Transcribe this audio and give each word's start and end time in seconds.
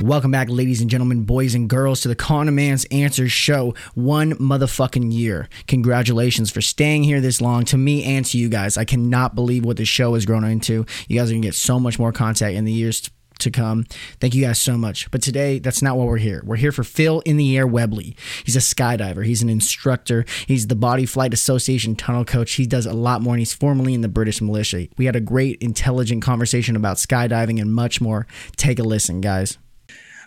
Welcome 0.00 0.30
back, 0.30 0.48
ladies 0.48 0.80
and 0.80 0.88
gentlemen, 0.88 1.24
boys 1.24 1.54
and 1.54 1.68
girls, 1.68 2.00
to 2.00 2.08
the 2.08 2.14
Con 2.14 2.54
Man's 2.54 2.86
Answers 2.86 3.32
show. 3.32 3.74
One 3.94 4.32
motherfucking 4.32 5.12
year. 5.12 5.50
Congratulations 5.66 6.50
for 6.50 6.62
staying 6.62 7.04
here 7.04 7.20
this 7.20 7.42
long. 7.42 7.66
To 7.66 7.76
me 7.76 8.02
and 8.04 8.24
to 8.24 8.38
you 8.38 8.48
guys, 8.48 8.78
I 8.78 8.86
cannot 8.86 9.34
believe 9.34 9.62
what 9.62 9.76
this 9.76 9.90
show 9.90 10.14
has 10.14 10.24
grown 10.24 10.42
into. 10.42 10.86
You 11.06 11.18
guys 11.18 11.30
are 11.30 11.34
gonna 11.34 11.42
get 11.42 11.54
so 11.54 11.78
much 11.78 11.98
more 11.98 12.12
content 12.12 12.56
in 12.56 12.64
the 12.64 12.72
years 12.72 13.10
to 13.40 13.50
come. 13.50 13.84
Thank 14.20 14.34
you 14.34 14.42
guys 14.42 14.58
so 14.58 14.78
much. 14.78 15.10
But 15.10 15.20
today, 15.20 15.58
that's 15.58 15.82
not 15.82 15.98
what 15.98 16.06
we're 16.06 16.16
here. 16.16 16.42
We're 16.46 16.56
here 16.56 16.72
for 16.72 16.82
Phil 16.82 17.20
in 17.26 17.36
the 17.36 17.58
Air 17.58 17.66
Webley. 17.66 18.16
He's 18.44 18.56
a 18.56 18.60
skydiver, 18.60 19.26
he's 19.26 19.42
an 19.42 19.50
instructor, 19.50 20.24
he's 20.46 20.68
the 20.68 20.76
Body 20.76 21.04
Flight 21.04 21.34
Association 21.34 21.94
tunnel 21.94 22.24
coach. 22.24 22.52
He 22.52 22.66
does 22.66 22.86
a 22.86 22.94
lot 22.94 23.20
more, 23.20 23.34
and 23.34 23.40
he's 23.40 23.52
formerly 23.52 23.92
in 23.92 24.00
the 24.00 24.08
British 24.08 24.40
militia. 24.40 24.88
We 24.96 25.04
had 25.04 25.16
a 25.16 25.20
great, 25.20 25.60
intelligent 25.60 26.22
conversation 26.22 26.74
about 26.74 26.96
skydiving 26.96 27.60
and 27.60 27.74
much 27.74 28.00
more. 28.00 28.26
Take 28.56 28.78
a 28.78 28.82
listen, 28.82 29.20
guys. 29.20 29.58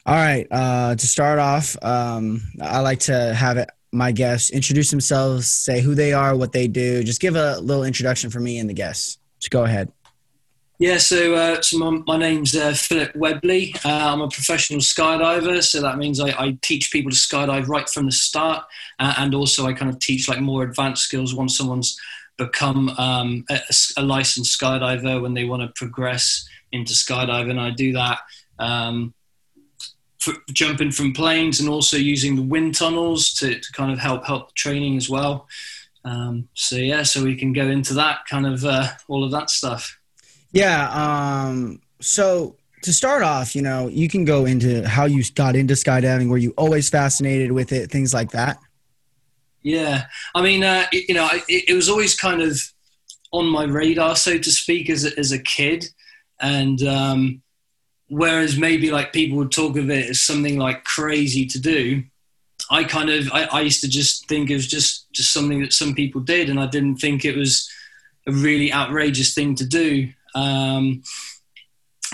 All 0.06 0.16
right. 0.16 0.46
Uh, 0.52 0.96
to 0.96 1.08
start 1.08 1.40
off, 1.40 1.78
um, 1.82 2.42
I 2.62 2.80
like 2.80 3.00
to 3.02 3.34
have 3.34 3.58
it, 3.58 3.70
my 3.94 4.12
guests 4.12 4.50
introduce 4.50 4.92
themselves, 4.92 5.48
say 5.48 5.80
who 5.80 5.96
they 5.96 6.12
are, 6.12 6.36
what 6.36 6.52
they 6.52 6.68
do. 6.68 7.04
Just 7.04 7.22
give 7.22 7.36
a 7.36 7.58
little 7.60 7.86
introduction 7.86 8.30
for 8.30 8.42
me 8.42 8.60
and 8.60 8.70
the 8.70 8.74
guests. 8.74 9.18
Just 9.40 9.52
go 9.52 9.64
ahead. 9.64 9.92
Yeah, 10.80 10.98
so, 10.98 11.36
uh, 11.36 11.62
so 11.62 11.78
my, 11.78 12.02
my 12.06 12.18
name's 12.18 12.54
uh, 12.54 12.74
Philip 12.74 13.16
Webley. 13.16 13.74
Uh, 13.86 14.12
I'm 14.12 14.20
a 14.20 14.28
professional 14.28 14.82
skydiver, 14.82 15.64
so 15.64 15.80
that 15.82 15.98
means 15.98 16.20
I, 16.20 16.30
I, 16.32 16.58
teach 16.62 16.92
people 16.92 17.12
to 17.12 17.16
skydive 17.16 17.70
right 17.70 17.88
from 17.88 18.08
the 18.08 18.12
start, 18.12 18.66
uh, 19.00 19.14
and 19.20 19.34
also 19.34 19.68
I 19.68 19.74
kind 19.74 19.90
of 19.90 20.00
teach 20.00 20.28
like 20.28 20.42
more 20.42 20.64
advanced 20.64 21.04
skills 21.04 21.34
once 21.34 21.58
someone's 21.58 21.98
become 22.38 22.90
um, 22.98 23.46
a, 23.50 23.60
a, 23.98 24.02
licensed 24.02 24.60
skydiver 24.60 25.22
when 25.22 25.36
they 25.36 25.46
want 25.46 25.62
to 25.62 25.70
progress 25.76 26.46
into 26.72 26.94
skydiving. 26.94 27.60
I 27.60 27.70
do 27.70 27.94
that 27.94 28.20
um, 28.60 29.14
jumping 30.52 30.92
from 30.92 31.14
planes 31.14 31.60
and 31.60 31.70
also 31.70 31.98
using 31.98 32.36
the 32.36 32.42
wind 32.42 32.76
tunnels 32.76 33.34
to, 33.36 33.60
to 33.60 33.72
kind 33.74 33.92
of 33.92 34.00
help 34.00 34.26
help 34.26 34.54
training 34.56 34.98
as 34.98 35.10
well. 35.10 35.48
Um, 36.06 36.50
so 36.54 36.76
yeah, 36.76 37.04
so 37.04 37.24
we 37.24 37.36
can 37.36 37.54
go 37.54 37.68
into 37.68 37.94
that 37.96 38.26
kind 38.30 38.46
of 38.46 38.66
uh, 38.66 38.90
all 39.08 39.24
of 39.24 39.32
that 39.32 39.50
stuff. 39.50 40.00
Yeah. 40.52 40.90
Um, 40.90 41.82
so 42.02 42.58
to 42.84 42.94
start 42.94 43.24
off, 43.24 43.56
you 43.56 43.62
know, 43.62 43.88
you 43.88 44.08
can 44.08 44.26
go 44.26 44.46
into 44.46 44.88
how 44.88 45.06
you 45.06 45.24
got 45.36 45.56
into 45.56 45.74
skydiving. 45.74 46.30
Were 46.30 46.38
you 46.38 46.54
always 46.58 46.90
fascinated 46.90 47.52
with 47.52 47.72
it? 47.72 47.90
Things 47.90 48.14
like 48.14 48.32
that. 48.32 48.58
Yeah, 49.64 50.06
I 50.36 50.42
mean, 50.42 50.64
uh, 50.64 50.86
it, 50.92 51.08
you 51.08 51.16
know, 51.16 51.30
it, 51.48 51.70
it, 51.70 51.74
was 51.74 51.88
always 51.88 52.16
kind 52.20 52.42
of 52.42 52.60
on 53.32 53.48
my 53.48 53.64
radar, 53.64 54.18
so 54.18 54.38
to 54.38 54.52
speak, 54.52 54.90
as 54.90 55.06
a, 55.06 55.18
as 55.18 55.32
a 55.32 55.40
kid, 55.40 55.86
and 56.42 56.84
um, 56.84 57.42
whereas 58.14 58.58
maybe 58.58 58.92
like 58.92 59.14
people 59.14 59.38
would 59.38 59.52
talk 59.52 59.78
of 59.78 59.90
it 59.90 60.10
as 60.10 60.22
something 60.22 60.58
like 60.58 60.84
crazy 60.84 61.46
to 61.46 61.60
do 61.60 62.04
i 62.70 62.84
kind 62.84 63.10
of 63.10 63.32
I, 63.32 63.44
I, 63.46 63.62
used 63.62 63.82
to 63.82 63.90
just 63.90 64.28
think 64.28 64.50
it 64.50 64.56
was 64.56 64.68
just 64.68 65.12
just 65.12 65.34
something 65.34 65.62
that 65.62 65.74
some 65.74 65.96
people 65.96 66.22
did 66.22 66.50
and 66.50 66.60
i 66.60 66.68
didn't 66.68 66.98
think 66.98 67.26
it 67.26 67.36
was 67.36 67.70
a 68.28 68.32
really 68.32 68.72
outrageous 68.72 69.34
thing 69.34 69.56
to 69.56 69.66
do. 69.66 70.10
Um, 70.36 71.04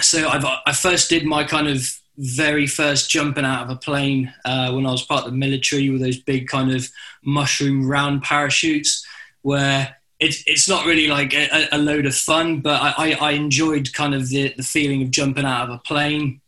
so 0.01 0.27
I've, 0.27 0.45
i 0.65 0.71
first 0.71 1.09
did 1.09 1.25
my 1.25 1.43
kind 1.43 1.67
of 1.67 1.83
very 2.17 2.67
first 2.67 3.09
jumping 3.09 3.45
out 3.45 3.63
of 3.63 3.69
a 3.69 3.75
plane 3.77 4.33
uh, 4.43 4.71
when 4.71 4.85
i 4.85 4.91
was 4.91 5.03
part 5.03 5.25
of 5.25 5.31
the 5.31 5.37
military 5.37 5.89
with 5.89 6.01
those 6.01 6.19
big 6.19 6.47
kind 6.47 6.71
of 6.71 6.89
mushroom 7.23 7.87
round 7.87 8.21
parachutes 8.21 9.05
where 9.41 9.95
it's 10.19 10.43
it's 10.45 10.67
not 10.67 10.85
really 10.85 11.07
like 11.07 11.33
a, 11.33 11.67
a 11.71 11.77
load 11.77 12.05
of 12.05 12.13
fun, 12.13 12.59
but 12.59 12.81
I, 12.81 13.13
I, 13.13 13.31
enjoyed 13.31 13.93
kind 13.93 14.13
of 14.13 14.27
the, 14.29 14.53
the 14.55 14.63
feeling 14.63 15.01
of 15.01 15.11
jumping 15.11 15.45
out 15.45 15.69
of 15.69 15.75
a 15.75 15.77
plane. 15.79 16.41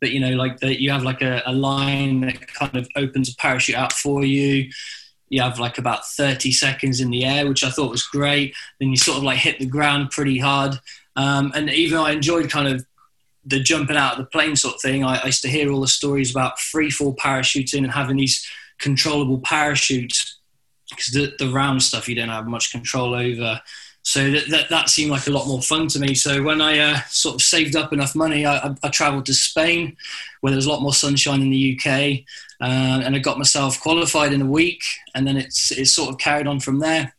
But 0.00 0.10
you 0.10 0.20
know, 0.20 0.32
like 0.32 0.60
that 0.60 0.80
you 0.82 0.90
have 0.90 1.02
like 1.02 1.22
a, 1.22 1.42
a 1.46 1.52
line 1.52 2.20
that 2.20 2.46
kind 2.52 2.76
of 2.76 2.86
opens 2.94 3.30
a 3.30 3.36
parachute 3.36 3.76
out 3.76 3.92
for 3.92 4.22
you. 4.22 4.70
You 5.28 5.40
have 5.40 5.58
like 5.58 5.78
about 5.78 6.06
30 6.06 6.52
seconds 6.52 7.00
in 7.00 7.10
the 7.10 7.24
air, 7.24 7.48
which 7.48 7.64
I 7.64 7.70
thought 7.70 7.90
was 7.90 8.06
great. 8.06 8.54
Then 8.78 8.90
you 8.90 8.96
sort 8.96 9.16
of 9.18 9.24
like 9.24 9.38
hit 9.38 9.58
the 9.58 9.66
ground 9.66 10.10
pretty 10.10 10.38
hard. 10.38 10.78
Um, 11.16 11.50
and 11.54 11.70
even 11.70 11.98
I 11.98 12.10
enjoyed 12.10 12.50
kind 12.50 12.68
of 12.68 12.84
the 13.46 13.60
jumping 13.60 13.96
out 13.96 14.12
of 14.12 14.18
the 14.18 14.26
plane 14.26 14.56
sort 14.56 14.74
of 14.74 14.80
thing, 14.82 15.04
I, 15.04 15.18
I 15.18 15.26
used 15.26 15.42
to 15.42 15.48
hear 15.48 15.72
all 15.72 15.80
the 15.80 15.88
stories 15.88 16.30
about 16.30 16.58
free 16.58 16.90
fall 16.90 17.16
parachuting 17.16 17.78
and 17.78 17.92
having 17.92 18.18
these 18.18 18.46
controllable 18.78 19.40
parachutes 19.40 20.35
because 20.96 21.12
the, 21.12 21.34
the 21.38 21.52
round 21.52 21.82
stuff 21.82 22.08
you 22.08 22.14
don't 22.14 22.28
have 22.28 22.46
much 22.46 22.72
control 22.72 23.14
over. 23.14 23.60
So 24.02 24.30
that, 24.30 24.48
that, 24.50 24.68
that 24.70 24.88
seemed 24.88 25.10
like 25.10 25.26
a 25.26 25.32
lot 25.32 25.48
more 25.48 25.60
fun 25.60 25.88
to 25.88 25.98
me. 25.98 26.14
So 26.14 26.42
when 26.42 26.60
I 26.60 26.78
uh, 26.78 27.00
sort 27.08 27.34
of 27.34 27.42
saved 27.42 27.74
up 27.74 27.92
enough 27.92 28.14
money, 28.14 28.46
I, 28.46 28.58
I, 28.58 28.74
I 28.84 28.88
travelled 28.88 29.26
to 29.26 29.34
Spain, 29.34 29.96
where 30.40 30.52
there's 30.52 30.66
a 30.66 30.70
lot 30.70 30.80
more 30.80 30.94
sunshine 30.94 31.42
in 31.42 31.50
the 31.50 31.76
UK, 31.76 32.20
uh, 32.60 33.02
and 33.04 33.16
I 33.16 33.18
got 33.18 33.36
myself 33.36 33.80
qualified 33.80 34.32
in 34.32 34.42
a 34.42 34.46
week, 34.46 34.82
and 35.14 35.26
then 35.26 35.36
it's 35.36 35.72
it's 35.72 35.90
sort 35.90 36.10
of 36.10 36.18
carried 36.18 36.46
on 36.46 36.60
from 36.60 36.78
there. 36.78 37.14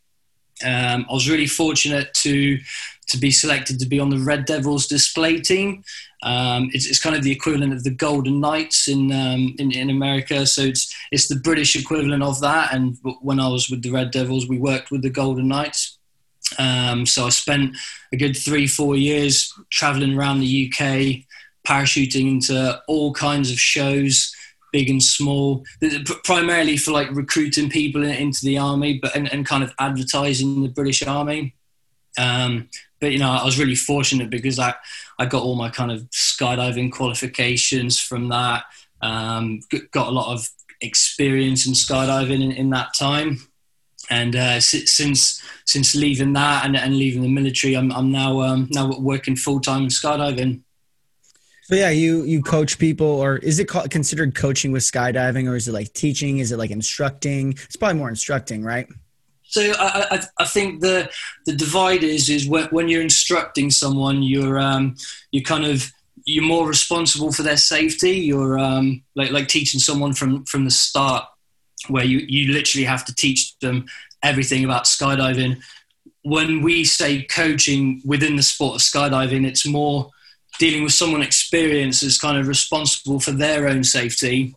Um, 0.63 1.05
I 1.09 1.13
was 1.13 1.29
really 1.29 1.45
fortunate 1.45 2.13
to 2.15 2.57
to 3.07 3.17
be 3.17 3.31
selected 3.31 3.79
to 3.79 3.85
be 3.85 3.99
on 3.99 4.09
the 4.09 4.19
Red 4.19 4.45
Devils 4.45 4.87
display 4.87 5.39
team. 5.39 5.83
Um, 6.23 6.69
it's, 6.73 6.87
it's, 6.87 6.99
kind 6.99 7.15
of 7.15 7.23
the 7.23 7.31
equivalent 7.31 7.73
of 7.73 7.83
the 7.83 7.91
Golden 7.91 8.39
Knights 8.39 8.87
in, 8.87 9.11
um, 9.11 9.55
in, 9.59 9.71
in 9.71 9.91
America. 9.91 10.47
So 10.47 10.63
it's 10.63 10.93
it's 11.11 11.27
the 11.27 11.35
British 11.35 11.75
equivalent 11.75 12.23
of 12.23 12.41
that. 12.41 12.73
And 12.73 12.97
when 13.21 13.39
I 13.39 13.47
was 13.47 13.69
with 13.69 13.83
the 13.83 13.91
Red 13.91 14.11
Devils, 14.11 14.47
we 14.47 14.57
worked 14.57 14.89
with 14.89 15.03
the 15.03 15.11
Golden 15.11 15.47
Knights. 15.47 15.99
Um, 16.57 17.05
so 17.05 17.25
I 17.25 17.29
spent 17.29 17.77
a 18.11 18.17
good 18.17 18.35
three 18.35 18.65
four 18.65 18.95
years 18.95 19.53
traveling 19.69 20.17
around 20.17 20.39
the 20.39 20.71
UK, 20.71 21.25
parachuting 21.67 22.31
into 22.31 22.81
all 22.87 23.13
kinds 23.13 23.51
of 23.51 23.59
shows 23.59 24.33
big 24.71 24.89
and 24.89 25.01
small, 25.01 25.63
primarily 26.23 26.77
for 26.77 26.91
like 26.91 27.09
recruiting 27.11 27.69
people 27.69 28.03
into 28.03 28.45
the 28.45 28.57
army, 28.57 28.99
but 29.01 29.15
and, 29.15 29.31
and 29.31 29.45
kind 29.45 29.63
of 29.63 29.73
advertising 29.79 30.61
the 30.61 30.69
British 30.69 31.01
Army. 31.03 31.55
Um, 32.17 32.69
but 32.99 33.11
you 33.11 33.19
know, 33.19 33.29
I 33.29 33.43
was 33.45 33.59
really 33.59 33.75
fortunate 33.75 34.29
because 34.29 34.59
I 34.59 34.73
I 35.19 35.25
got 35.25 35.43
all 35.43 35.55
my 35.55 35.69
kind 35.69 35.91
of 35.91 36.01
skydiving 36.11 36.91
qualifications 36.91 37.99
from 37.99 38.29
that. 38.29 38.63
Um, 39.01 39.59
got 39.91 40.07
a 40.07 40.11
lot 40.11 40.33
of 40.33 40.47
experience 40.81 41.67
in 41.67 41.73
skydiving 41.73 42.43
in, 42.43 42.51
in 42.51 42.69
that 42.71 42.93
time, 42.93 43.39
and 44.09 44.35
uh, 44.35 44.59
since 44.59 45.41
since 45.65 45.95
leaving 45.95 46.33
that 46.33 46.65
and, 46.65 46.75
and 46.75 46.97
leaving 46.97 47.21
the 47.21 47.29
military, 47.29 47.75
I'm 47.75 47.91
I'm 47.91 48.11
now 48.11 48.41
um, 48.41 48.67
now 48.71 48.97
working 48.99 49.35
full 49.35 49.59
time 49.59 49.83
in 49.83 49.89
skydiving. 49.89 50.61
So 51.63 51.75
yeah, 51.75 51.89
you 51.89 52.23
you 52.23 52.41
coach 52.41 52.79
people, 52.79 53.07
or 53.07 53.37
is 53.37 53.59
it 53.59 53.65
called, 53.65 53.89
considered 53.89 54.33
coaching 54.35 54.71
with 54.71 54.83
skydiving, 54.83 55.49
or 55.49 55.55
is 55.55 55.67
it 55.67 55.73
like 55.73 55.91
teaching? 55.93 56.39
Is 56.39 56.51
it 56.51 56.57
like 56.57 56.71
instructing? 56.71 57.51
It's 57.51 57.75
probably 57.75 57.97
more 57.97 58.09
instructing, 58.09 58.63
right? 58.63 58.87
So 59.49 59.73
I, 59.79 60.07
I, 60.11 60.23
I, 60.39 60.45
think 60.45 60.81
the 60.81 61.09
the 61.45 61.53
divide 61.53 62.03
is 62.03 62.29
is 62.29 62.47
when, 62.47 62.65
when 62.65 62.89
you're 62.89 63.01
instructing 63.01 63.71
someone, 63.71 64.21
you're 64.21 64.59
um, 64.59 64.95
you 65.31 65.41
kind 65.41 65.65
of 65.65 65.91
you're 66.25 66.43
more 66.43 66.67
responsible 66.67 67.31
for 67.31 67.43
their 67.43 67.57
safety. 67.57 68.11
You're 68.11 68.59
um, 68.59 69.03
like 69.15 69.31
like 69.31 69.47
teaching 69.47 69.79
someone 69.79 70.13
from 70.13 70.43
from 70.45 70.65
the 70.65 70.71
start, 70.71 71.25
where 71.87 72.03
you 72.03 72.19
you 72.27 72.51
literally 72.51 72.85
have 72.85 73.05
to 73.05 73.15
teach 73.15 73.57
them 73.59 73.85
everything 74.21 74.65
about 74.65 74.83
skydiving. 74.83 75.61
When 76.23 76.61
we 76.61 76.83
say 76.83 77.23
coaching 77.23 78.01
within 78.05 78.35
the 78.35 78.43
sport 78.43 78.75
of 78.75 78.81
skydiving, 78.81 79.47
it's 79.47 79.65
more 79.65 80.11
dealing 80.59 80.83
with 80.83 80.91
someone 80.91 81.21
experienced 81.21 82.03
as 82.03 82.17
kind 82.17 82.37
of 82.37 82.47
responsible 82.47 83.21
for 83.21 83.31
their 83.31 83.69
own 83.69 83.85
safety, 83.85 84.53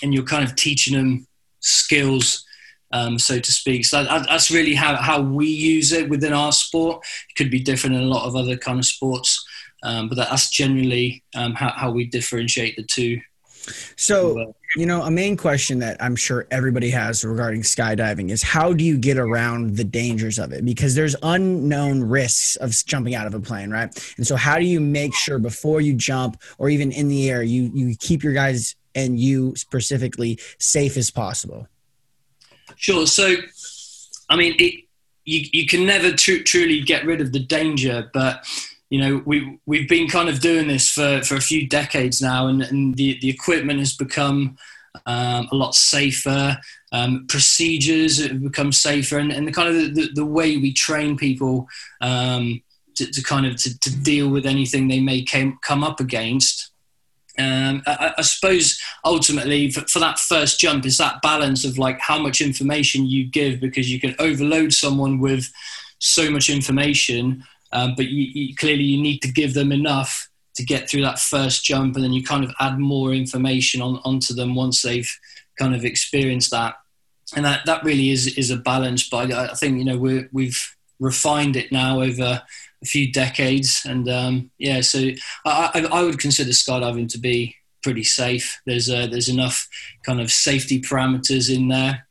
and 0.00 0.14
you're 0.14 0.22
kind 0.22 0.44
of 0.44 0.54
teaching 0.54 0.96
them 0.96 1.26
skills 1.58 2.44
um, 2.92 3.18
so 3.18 3.38
to 3.38 3.52
speak. 3.52 3.84
So 3.84 4.04
that, 4.04 4.26
that's 4.28 4.50
really 4.50 4.74
how, 4.74 4.96
how 4.96 5.20
we 5.20 5.46
use 5.46 5.92
it 5.92 6.08
within 6.08 6.32
our 6.32 6.52
sport. 6.52 7.04
It 7.30 7.34
could 7.36 7.50
be 7.50 7.60
different 7.60 7.96
in 7.96 8.02
a 8.02 8.06
lot 8.06 8.26
of 8.26 8.36
other 8.36 8.56
kind 8.56 8.78
of 8.78 8.86
sports, 8.86 9.44
um, 9.82 10.08
but 10.08 10.16
that's 10.16 10.50
generally 10.50 11.22
um, 11.34 11.54
how, 11.54 11.70
how 11.70 11.90
we 11.90 12.06
differentiate 12.06 12.76
the 12.76 12.84
two. 12.84 13.20
So, 13.96 14.54
you 14.76 14.86
know, 14.86 15.02
a 15.02 15.10
main 15.10 15.36
question 15.36 15.78
that 15.80 16.02
I'm 16.02 16.16
sure 16.16 16.46
everybody 16.50 16.90
has 16.90 17.24
regarding 17.24 17.62
skydiving 17.62 18.30
is 18.30 18.42
how 18.42 18.72
do 18.72 18.84
you 18.84 18.96
get 18.96 19.18
around 19.18 19.76
the 19.76 19.84
dangers 19.84 20.38
of 20.38 20.52
it? 20.52 20.64
Because 20.64 20.94
there's 20.94 21.14
unknown 21.22 22.02
risks 22.02 22.56
of 22.56 22.72
jumping 22.86 23.14
out 23.14 23.26
of 23.26 23.34
a 23.34 23.40
plane, 23.40 23.70
right? 23.70 24.14
And 24.16 24.26
so, 24.26 24.36
how 24.36 24.58
do 24.58 24.64
you 24.64 24.80
make 24.80 25.14
sure 25.14 25.38
before 25.38 25.80
you 25.80 25.94
jump 25.94 26.40
or 26.58 26.68
even 26.68 26.92
in 26.92 27.08
the 27.08 27.30
air, 27.30 27.42
you 27.42 27.70
you 27.74 27.94
keep 27.98 28.22
your 28.22 28.32
guys 28.32 28.74
and 28.94 29.18
you 29.18 29.54
specifically 29.56 30.38
safe 30.58 30.96
as 30.96 31.10
possible? 31.10 31.66
Sure. 32.78 33.06
So, 33.06 33.34
I 34.30 34.36
mean, 34.36 34.54
it, 34.58 34.84
you 35.24 35.46
you 35.52 35.66
can 35.66 35.84
never 35.84 36.12
tr- 36.12 36.42
truly 36.44 36.80
get 36.80 37.04
rid 37.04 37.20
of 37.20 37.32
the 37.32 37.40
danger, 37.40 38.10
but 38.14 38.46
you 38.88 39.00
know 39.00 39.22
we 39.26 39.58
we've 39.66 39.88
been 39.88 40.08
kind 40.08 40.28
of 40.28 40.40
doing 40.40 40.68
this 40.68 40.88
for, 40.88 41.22
for 41.22 41.34
a 41.34 41.40
few 41.40 41.68
decades 41.68 42.22
now, 42.22 42.46
and, 42.46 42.62
and 42.62 42.96
the 42.96 43.18
the 43.20 43.28
equipment 43.28 43.80
has 43.80 43.94
become 43.94 44.56
um, 45.06 45.48
a 45.50 45.56
lot 45.56 45.74
safer. 45.74 46.56
Um, 46.92 47.26
procedures 47.28 48.24
have 48.24 48.42
become 48.42 48.72
safer, 48.72 49.18
and, 49.18 49.32
and 49.32 49.46
the 49.46 49.52
kind 49.52 49.68
of 49.68 49.94
the, 49.94 50.08
the 50.14 50.24
way 50.24 50.56
we 50.56 50.72
train 50.72 51.16
people 51.16 51.66
um, 52.00 52.62
to, 52.94 53.10
to, 53.10 53.22
kind 53.22 53.44
of 53.44 53.56
to, 53.56 53.78
to, 53.80 53.96
deal 54.02 54.28
with 54.28 54.46
anything 54.46 54.88
they 54.88 55.00
may 55.00 55.22
came, 55.22 55.58
come 55.62 55.84
up 55.84 56.00
against 56.00 56.70
um, 57.38 57.82
I, 57.86 58.14
I, 58.18 58.22
suppose 58.22 58.80
ultimately 59.04 59.70
for, 59.70 59.82
for, 59.82 60.00
that 60.00 60.18
first 60.18 60.58
jump 60.58 60.84
is 60.84 60.98
that 60.98 61.22
balance 61.22 61.64
of 61.64 61.78
like 61.78 62.00
how 62.00 62.18
much 62.18 62.40
information 62.40 63.06
you 63.06 63.24
give 63.24 63.60
because 63.60 63.90
you 63.90 64.00
can 64.00 64.16
overload 64.18 64.72
someone 64.72 65.20
with 65.20 65.48
so 66.00 66.30
much 66.30 66.50
information, 66.50 67.44
um, 67.72 67.94
but 67.96 68.06
you, 68.06 68.24
you, 68.34 68.56
clearly 68.56 68.82
you 68.82 69.00
need 69.00 69.20
to 69.20 69.32
give 69.32 69.54
them 69.54 69.70
enough 69.70 70.28
to 70.54 70.64
get 70.64 70.90
through 70.90 71.02
that 71.02 71.20
first 71.20 71.64
jump, 71.64 71.94
and 71.94 72.04
then 72.04 72.12
you 72.12 72.24
kind 72.24 72.42
of 72.42 72.52
add 72.58 72.78
more 72.78 73.12
information 73.12 73.80
on, 73.80 74.00
onto 74.04 74.34
them 74.34 74.56
once 74.56 74.82
they've 74.82 75.10
kind 75.58 75.74
of 75.74 75.84
experienced 75.84 76.50
that, 76.50 76.74
and 77.36 77.44
that 77.44 77.64
that 77.66 77.84
really 77.84 78.10
is 78.10 78.26
is 78.36 78.50
a 78.50 78.56
balance. 78.56 79.08
But 79.08 79.32
I, 79.32 79.52
I 79.52 79.54
think 79.54 79.78
you 79.78 79.84
know 79.84 79.96
we 79.96 80.26
we've 80.32 80.76
refined 81.00 81.56
it 81.56 81.72
now 81.72 82.00
over 82.00 82.42
a 82.82 82.86
few 82.86 83.12
decades, 83.12 83.82
and 83.84 84.08
um, 84.08 84.50
yeah, 84.58 84.80
so 84.80 85.10
I, 85.44 85.86
I, 85.90 86.02
would 86.02 86.18
consider 86.18 86.50
skydiving 86.50 87.08
to 87.10 87.18
be 87.18 87.56
pretty 87.82 88.04
safe. 88.04 88.60
There's 88.66 88.88
uh, 88.90 89.06
there's 89.06 89.28
enough 89.28 89.68
kind 90.04 90.20
of 90.20 90.30
safety 90.30 90.80
parameters 90.80 91.54
in 91.54 91.68
there. 91.68 92.06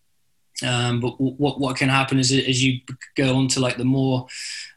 Um, 0.65 0.99
but 0.99 1.19
what 1.19 1.59
what 1.59 1.77
can 1.77 1.89
happen 1.89 2.19
is 2.19 2.31
as 2.31 2.63
you 2.63 2.79
go 3.15 3.35
on 3.35 3.47
to 3.49 3.59
like 3.59 3.77
the 3.77 3.85
more 3.85 4.27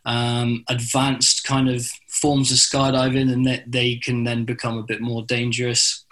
um, 0.04 0.64
advanced 0.68 1.44
kind 1.44 1.68
of 1.70 1.86
forms 2.08 2.50
of 2.50 2.58
skydiving, 2.58 3.32
and 3.32 3.46
that 3.46 3.70
they 3.70 3.96
can 3.96 4.24
then 4.24 4.44
become 4.44 4.78
a 4.78 4.84
bit 4.84 5.00
more 5.00 5.22
dangerous. 5.24 6.04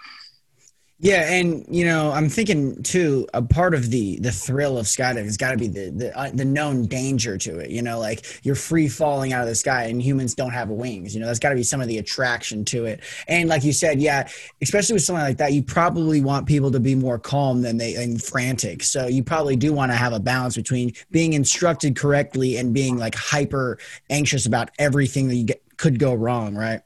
Yeah, 1.01 1.31
and 1.31 1.65
you 1.69 1.85
know, 1.85 2.11
I'm 2.11 2.27
thinking 2.27 2.83
too. 2.83 3.25
A 3.33 3.41
part 3.41 3.73
of 3.73 3.89
the 3.89 4.19
the 4.19 4.33
thrill 4.33 4.77
of 4.77 4.85
skydiving 4.85 5.23
has 5.23 5.37
got 5.37 5.51
to 5.51 5.57
be 5.57 5.67
the 5.67 5.91
the, 5.91 6.17
uh, 6.17 6.29
the 6.33 6.43
known 6.43 6.87
danger 6.87 7.37
to 7.37 7.59
it. 7.59 7.69
You 7.69 7.81
know, 7.81 7.99
like 7.99 8.25
you're 8.43 8.55
free 8.55 8.89
falling 8.89 9.31
out 9.31 9.43
of 9.43 9.47
the 9.47 9.55
sky, 9.55 9.85
and 9.85 10.01
humans 10.01 10.35
don't 10.35 10.51
have 10.51 10.67
wings. 10.67 11.15
You 11.15 11.21
know, 11.21 11.27
that's 11.27 11.39
got 11.39 11.49
to 11.49 11.55
be 11.55 11.63
some 11.63 11.79
of 11.79 11.87
the 11.87 11.99
attraction 11.99 12.65
to 12.65 12.83
it. 12.83 12.99
And 13.29 13.47
like 13.47 13.63
you 13.63 13.71
said, 13.71 14.01
yeah, 14.01 14.27
especially 14.61 14.91
with 14.93 15.03
something 15.03 15.23
like 15.23 15.37
that, 15.37 15.53
you 15.53 15.63
probably 15.63 16.19
want 16.19 16.47
people 16.47 16.69
to 16.71 16.81
be 16.81 16.95
more 16.95 17.17
calm 17.17 17.61
than 17.61 17.77
they 17.77 17.95
and 17.95 18.21
frantic. 18.21 18.83
So 18.83 19.07
you 19.07 19.23
probably 19.23 19.55
do 19.55 19.71
want 19.71 19.93
to 19.93 19.95
have 19.95 20.11
a 20.11 20.19
balance 20.19 20.57
between 20.57 20.91
being 21.11 21.31
instructed 21.31 21.95
correctly 21.95 22.57
and 22.57 22.73
being 22.73 22.97
like 22.97 23.15
hyper 23.15 23.79
anxious 24.09 24.45
about 24.45 24.69
everything 24.77 25.29
that 25.29 25.35
you 25.35 25.45
get 25.45 25.63
could 25.77 25.97
go 25.97 26.13
wrong, 26.13 26.55
right? 26.55 26.81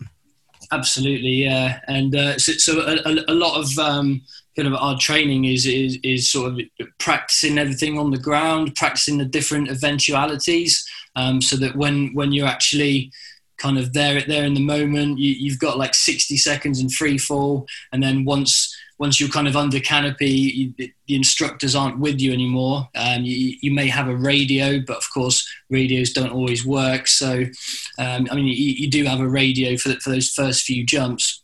Absolutely, 0.74 1.30
yeah. 1.30 1.82
And 1.88 2.16
uh, 2.16 2.40
so, 2.40 2.54
so 2.54 2.82
a, 2.82 3.32
a, 3.32 3.36
lot 3.36 3.60
of 3.60 3.78
um, 3.78 4.24
kind 4.56 4.68
of 4.68 4.74
our 4.74 4.98
training 4.98 5.46
is, 5.46 5.68
is 5.68 6.00
is 6.04 6.32
sort 6.32 6.52
of 6.52 6.88
practicing 6.98 7.60
everything 7.60 8.00
on 8.00 8.10
the 8.10 8.18
ground, 8.18 8.74
practicing 8.76 9.20
the 9.20 9.26
different 9.26 9.70
eventualities, 9.70 10.84
um, 11.16 11.44
so 11.44 11.58
that 11.58 11.76
when 11.76 12.12
when 12.16 12.32
you're 12.32 12.48
actually 12.48 13.12
kind 13.60 13.78
of 13.78 13.94
there 13.94 14.22
there 14.22 14.46
in 14.46 14.56
the 14.56 14.60
moment, 14.60 15.20
you, 15.20 15.34
you've 15.34 15.60
got 15.60 15.78
like 15.78 15.94
60 15.94 16.38
seconds 16.38 16.80
in 16.80 16.90
free 16.90 17.20
fall, 17.20 17.68
and 17.92 18.02
then 18.02 18.26
once 18.26 18.76
once 19.04 19.20
you're 19.20 19.28
kind 19.28 19.50
of 19.50 19.58
under 19.58 19.82
canopy, 19.82 20.30
you, 20.30 20.74
the 20.78 21.16
instructors 21.16 21.76
aren't 21.76 22.00
with 22.00 22.22
you 22.22 22.32
anymore. 22.32 22.88
Um, 22.96 23.24
you, 23.26 23.58
you, 23.60 23.74
may 23.74 23.90
have 23.90 24.08
a 24.08 24.16
radio, 24.16 24.80
but 24.80 24.96
of 24.96 25.04
course, 25.14 25.46
radios 25.70 26.14
don't 26.14 26.32
always 26.32 26.66
work. 26.66 27.10
So, 27.10 27.44
um, 28.00 28.30
I 28.32 28.36
mean, 28.36 28.48
you, 28.48 28.54
you, 28.54 28.90
do 28.90 29.04
have 29.04 29.20
a 29.20 29.28
radio 29.28 29.76
for, 29.76 29.92
for 30.00 30.12
those 30.12 30.30
first 30.30 30.64
few 30.64 30.86
jumps. 30.86 31.44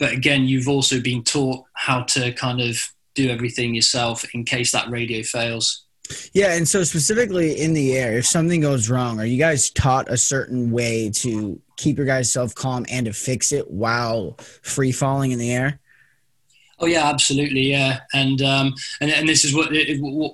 But 0.00 0.12
again, 0.12 0.48
you've 0.48 0.66
also 0.66 1.00
been 1.00 1.22
taught 1.22 1.64
how 1.74 2.02
to 2.14 2.32
kind 2.32 2.60
of 2.60 2.76
do 3.14 3.30
everything 3.30 3.76
yourself 3.76 4.24
in 4.34 4.42
case 4.42 4.72
that 4.72 4.90
radio 4.90 5.22
fails. 5.22 5.84
Yeah, 6.32 6.54
and 6.54 6.66
so 6.66 6.82
specifically 6.82 7.60
in 7.60 7.74
the 7.74 7.96
air, 7.96 8.18
if 8.18 8.26
something 8.26 8.60
goes 8.60 8.90
wrong, 8.90 9.20
are 9.20 9.26
you 9.26 9.38
guys 9.38 9.70
taught 9.70 10.10
a 10.10 10.16
certain 10.16 10.72
way 10.72 11.10
to 11.10 11.62
keep 11.76 11.96
your 11.96 12.06
guys 12.06 12.32
self 12.32 12.56
calm 12.56 12.86
and 12.90 13.06
to 13.06 13.12
fix 13.12 13.52
it 13.52 13.70
while 13.70 14.36
free 14.62 14.90
falling 14.90 15.30
in 15.30 15.38
the 15.38 15.52
air? 15.52 15.78
Oh 16.80 16.86
yeah, 16.86 17.08
absolutely, 17.08 17.62
yeah, 17.62 18.00
and 18.14 18.40
um, 18.42 18.74
and 19.00 19.10
and 19.10 19.28
this 19.28 19.44
is 19.44 19.54
what 19.54 19.70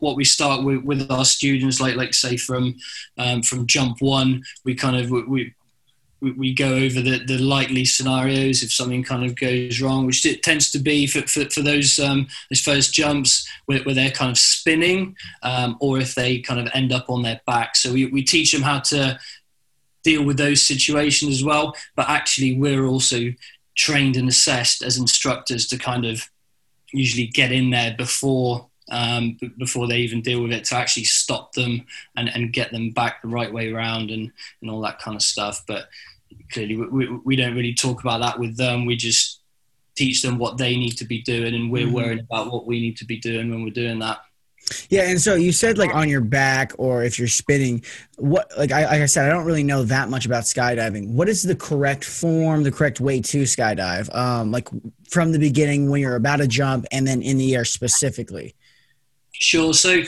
what 0.02 0.17
we 0.17 0.25
start 0.25 0.62
with 0.62 0.82
with 0.85 1.11
our 1.11 1.25
students, 1.25 1.81
like 1.81 1.96
like 1.96 2.12
say 2.12 2.37
from 2.37 2.76
um, 3.17 3.43
from 3.43 3.67
jump 3.67 4.00
one, 4.00 4.43
we 4.64 4.75
kind 4.75 4.96
of 4.96 5.11
we 5.11 5.55
we 6.20 6.55
go 6.55 6.75
over 6.75 7.00
the, 7.00 7.23
the 7.26 7.38
likely 7.38 7.85
scenarios 7.85 8.62
if 8.62 8.73
something 8.73 9.02
kind 9.02 9.25
of 9.25 9.37
goes 9.37 9.81
wrong, 9.81 10.06
which 10.06 10.25
it 10.25 10.43
tends 10.43 10.70
to 10.70 10.79
be 10.79 11.06
for, 11.06 11.23
for, 11.23 11.49
for 11.50 11.61
those 11.61 11.99
um, 11.99 12.26
those 12.50 12.61
first 12.61 12.93
jumps 12.93 13.49
where, 13.67 13.81
where 13.81 13.94
they're 13.94 14.11
kind 14.11 14.31
of 14.31 14.38
spinning, 14.38 15.17
um, 15.43 15.76
or 15.81 15.99
if 15.99 16.14
they 16.14 16.41
kind 16.41 16.61
of 16.61 16.69
end 16.75 16.93
up 16.93 17.06
on 17.08 17.23
their 17.23 17.41
back. 17.46 17.76
So 17.76 17.93
we, 17.93 18.06
we 18.06 18.23
teach 18.23 18.52
them 18.52 18.62
how 18.62 18.81
to 18.81 19.19
deal 20.02 20.25
with 20.25 20.37
those 20.37 20.62
situations 20.62 21.35
as 21.35 21.44
well. 21.44 21.75
But 21.96 22.08
actually, 22.08 22.58
we're 22.58 22.87
also 22.87 23.32
trained 23.76 24.17
and 24.17 24.29
assessed 24.29 24.82
as 24.82 24.96
instructors 24.96 25.67
to 25.67 25.79
kind 25.79 26.06
of 26.06 26.31
usually 26.94 27.26
get 27.26 27.52
in 27.52 27.70
there 27.70 27.94
before 27.96 28.69
um, 28.91 29.38
before 29.58 29.88
they 29.88 29.99
even 29.99 30.20
deal 30.20 30.43
with 30.43 30.52
it 30.52 30.64
to 30.64 30.76
actually 30.76 31.05
stop 31.05 31.52
them 31.55 31.87
and, 32.17 32.29
and 32.35 32.52
get 32.52 32.70
them 32.70 32.91
back 32.91 33.23
the 33.23 33.29
right 33.29 33.52
way 33.52 33.73
around 33.73 34.11
and, 34.11 34.31
and 34.61 34.70
all 34.70 34.82
that 34.82 34.99
kind 34.99 35.17
of 35.17 35.23
stuff. 35.23 35.64
But 35.67 35.88
clearly, 36.52 36.76
we, 36.76 37.08
we 37.25 37.37
don't 37.37 37.55
really 37.55 37.75
talk 37.75 38.00
about 38.00 38.20
that 38.20 38.38
with 38.38 38.56
them. 38.56 38.85
We 38.85 38.96
just 38.96 39.41
teach 39.96 40.23
them 40.23 40.38
what 40.38 40.58
they 40.58 40.76
need 40.76 40.99
to 40.99 41.05
be 41.05 41.23
doing, 41.23 41.55
and 41.55 41.70
we're 41.70 41.87
mm-hmm. 41.87 41.94
worried 41.94 42.20
about 42.20 42.52
what 42.52 42.67
we 42.67 42.81
need 42.81 42.96
to 42.99 43.05
be 43.05 43.19
doing 43.19 43.50
when 43.50 43.64
we're 43.64 43.70
doing 43.70 44.00
that. 44.00 44.19
Yeah, 44.88 45.02
and 45.02 45.20
so 45.20 45.34
you 45.34 45.52
said 45.52 45.78
like 45.78 45.94
on 45.94 46.08
your 46.08 46.20
back 46.20 46.72
or 46.78 47.05
if 47.05 47.19
you're 47.19 47.28
spinning, 47.28 47.84
what 48.16 48.50
like 48.56 48.72
I 48.72 48.87
like 48.87 49.02
I 49.02 49.06
said, 49.06 49.26
I 49.26 49.28
don't 49.28 49.44
really 49.44 49.62
know 49.62 49.84
that 49.84 50.08
much 50.08 50.26
about 50.26 50.44
skydiving. 50.44 51.11
What 51.11 51.28
is 51.28 51.43
the 51.43 51.56
correct 51.56 52.05
form, 52.05 52.62
the 52.62 52.72
correct 52.72 53.00
way 53.00 53.20
to 53.20 53.43
skydive? 53.43 54.14
Um, 54.14 54.50
like 54.50 54.69
from 55.08 55.32
the 55.32 55.38
beginning 55.38 55.90
when 55.90 56.00
you're 56.00 56.16
about 56.16 56.37
to 56.37 56.49
jump 56.49 56.87
and 56.93 57.06
then 57.06 57.22
in 57.22 57.38
the 57.38 57.55
air 57.55 57.64
specifically. 57.64 58.55
Sure. 59.40 59.75
So 59.75 60.02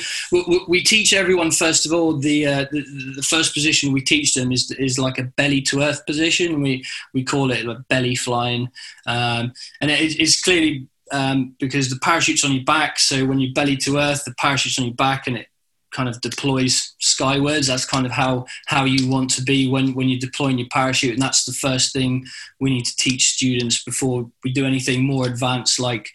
we, 0.69 0.83
teach 0.83 1.13
everyone 1.13 1.51
first 1.51 1.85
of 1.85 1.93
all 1.93 2.17
the, 2.17 2.47
uh, 2.47 2.67
the, 2.71 2.85
the 3.17 3.23
first 3.23 3.55
position 3.55 3.93
we 3.93 4.01
teach 4.01 4.35
them 4.35 4.53
is 4.53 4.71
is 4.79 5.01
like 5.01 5.19
a 5.19 5.25
belly 5.25 5.61
to 5.63 5.83
earth 5.83 6.07
position. 6.07 6.63
We 6.63 6.85
we 7.13 7.25
call 7.25 7.51
it 7.51 7.65
like 7.65 7.89
belly 7.89 8.15
flying, 8.15 8.69
um, 9.05 9.53
and 9.81 9.91
it, 9.91 10.21
it's 10.21 10.41
clearly 10.41 10.87
um, 11.13 11.55
because 11.59 11.91
the 11.91 11.97
parachute's 11.97 12.45
on 12.45 12.53
your 12.53 12.65
back. 12.65 12.99
So 12.99 13.27
when 13.27 13.39
you 13.39 13.53
belly 13.53 13.77
to 13.79 13.99
earth, 13.99 14.25
the 14.25 14.35
parachute's 14.35 14.79
on 14.79 14.87
your 14.87 14.95
back 14.95 15.27
and 15.27 15.37
it 15.37 15.47
kind 15.93 16.09
of 16.09 16.21
deploys 16.21 16.95
skywards. 16.99 17.69
That's 17.69 17.85
kind 17.85 18.07
of 18.07 18.13
how 18.13 18.47
how 18.67 18.85
you 18.85 19.09
want 19.09 19.31
to 19.31 19.43
be 19.43 19.69
when 19.69 19.95
when 19.95 20.09
you're 20.09 20.19
deploying 20.19 20.59
your 20.59 20.69
parachute, 20.71 21.15
and 21.15 21.23
that's 21.23 21.45
the 21.45 21.53
first 21.53 21.93
thing 21.93 22.27
we 22.61 22.71
need 22.71 22.85
to 22.85 22.97
teach 22.97 23.33
students 23.33 23.83
before 23.83 24.31
we 24.45 24.53
do 24.53 24.67
anything 24.67 25.05
more 25.05 25.27
advanced, 25.27 25.81
like 25.81 26.11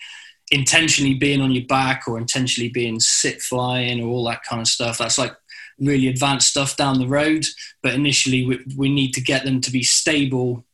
intentionally 0.51 1.13
being 1.13 1.41
on 1.41 1.51
your 1.51 1.65
back 1.65 2.03
or 2.07 2.17
intentionally 2.17 2.69
being 2.69 2.99
sit 2.99 3.41
flying 3.41 4.03
or 4.03 4.07
all 4.09 4.25
that 4.25 4.43
kind 4.43 4.61
of 4.61 4.67
stuff. 4.67 4.97
That's 4.97 5.17
like 5.17 5.33
really 5.79 6.07
advanced 6.07 6.49
stuff 6.49 6.75
down 6.75 6.99
the 6.99 7.07
road. 7.07 7.45
But 7.81 7.93
initially, 7.93 8.45
we, 8.45 8.65
we 8.77 8.93
need 8.93 9.13
to 9.13 9.21
get 9.21 9.45
them 9.45 9.61
to 9.61 9.71
be 9.71 9.83
stable, 9.83 10.65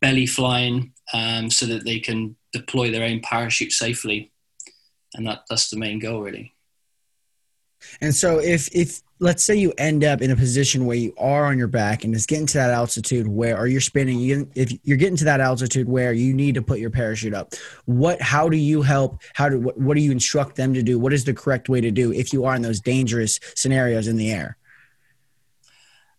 belly 0.00 0.26
flying, 0.26 0.92
um, 1.12 1.50
so 1.50 1.66
that 1.66 1.84
they 1.84 2.00
can 2.00 2.36
deploy 2.52 2.90
their 2.90 3.04
own 3.04 3.20
parachute 3.20 3.72
safely, 3.72 4.30
and 5.14 5.26
that 5.26 5.44
that's 5.48 5.70
the 5.70 5.78
main 5.78 5.98
goal 5.98 6.20
really. 6.20 6.54
And 8.00 8.14
so, 8.14 8.38
if 8.38 8.74
if 8.74 9.02
let's 9.18 9.44
say 9.44 9.54
you 9.54 9.72
end 9.78 10.02
up 10.04 10.20
in 10.20 10.30
a 10.30 10.36
position 10.36 10.84
where 10.84 10.96
you 10.96 11.14
are 11.16 11.46
on 11.46 11.56
your 11.56 11.68
back 11.68 12.02
and 12.02 12.14
it's 12.14 12.26
getting 12.26 12.46
to 12.46 12.58
that 12.58 12.70
altitude 12.70 13.28
where, 13.28 13.56
or 13.56 13.68
you're 13.68 13.80
spinning, 13.80 14.18
you 14.18 14.48
if 14.54 14.72
you're 14.82 14.96
getting 14.96 15.16
to 15.16 15.24
that 15.24 15.40
altitude 15.40 15.88
where 15.88 16.12
you 16.12 16.34
need 16.34 16.54
to 16.54 16.62
put 16.62 16.78
your 16.78 16.90
parachute 16.90 17.34
up, 17.34 17.54
what? 17.84 18.20
How 18.20 18.48
do 18.48 18.56
you 18.56 18.82
help? 18.82 19.20
How 19.34 19.48
do 19.48 19.60
what, 19.60 19.78
what 19.78 19.96
do 19.96 20.02
you 20.02 20.12
instruct 20.12 20.56
them 20.56 20.74
to 20.74 20.82
do? 20.82 20.98
What 20.98 21.12
is 21.12 21.24
the 21.24 21.34
correct 21.34 21.68
way 21.68 21.80
to 21.80 21.90
do 21.90 22.12
if 22.12 22.32
you 22.32 22.44
are 22.44 22.54
in 22.54 22.62
those 22.62 22.80
dangerous 22.80 23.38
scenarios 23.54 24.08
in 24.08 24.16
the 24.16 24.32
air? 24.32 24.56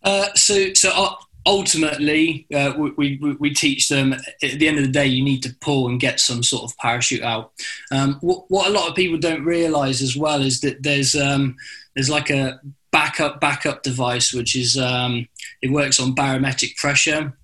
Uh, 0.02 0.28
so, 0.34 0.74
so 0.74 0.90
uh, 0.94 1.14
ultimately, 1.46 2.46
uh, 2.54 2.72
we, 2.76 3.16
we, 3.16 3.36
we, 3.38 3.54
teach 3.54 3.88
them 3.88 4.14
at 4.14 4.58
the 4.58 4.68
end 4.68 4.78
of 4.78 4.84
the 4.84 4.90
day, 4.90 5.06
you 5.06 5.22
need 5.22 5.42
to 5.42 5.54
pull 5.60 5.88
and 5.88 6.00
get 6.00 6.20
some 6.20 6.42
sort 6.42 6.64
of 6.64 6.76
parachute 6.78 7.22
out. 7.22 7.52
Um, 7.92 8.18
what, 8.20 8.44
what, 8.48 8.68
a 8.68 8.70
lot 8.70 8.88
of 8.88 8.96
people 8.96 9.18
don't 9.18 9.44
realize 9.44 10.00
as 10.00 10.16
well 10.16 10.42
is 10.42 10.60
that 10.60 10.82
there's, 10.82 11.14
um, 11.14 11.56
there's 11.94 12.10
like 12.10 12.30
a 12.30 12.60
backup 12.90 13.40
backup 13.40 13.82
device, 13.82 14.32
which 14.32 14.56
is, 14.56 14.76
um, 14.76 15.28
it 15.60 15.70
works 15.70 16.00
on 16.00 16.14
barometric 16.14 16.76
pressure 16.76 17.36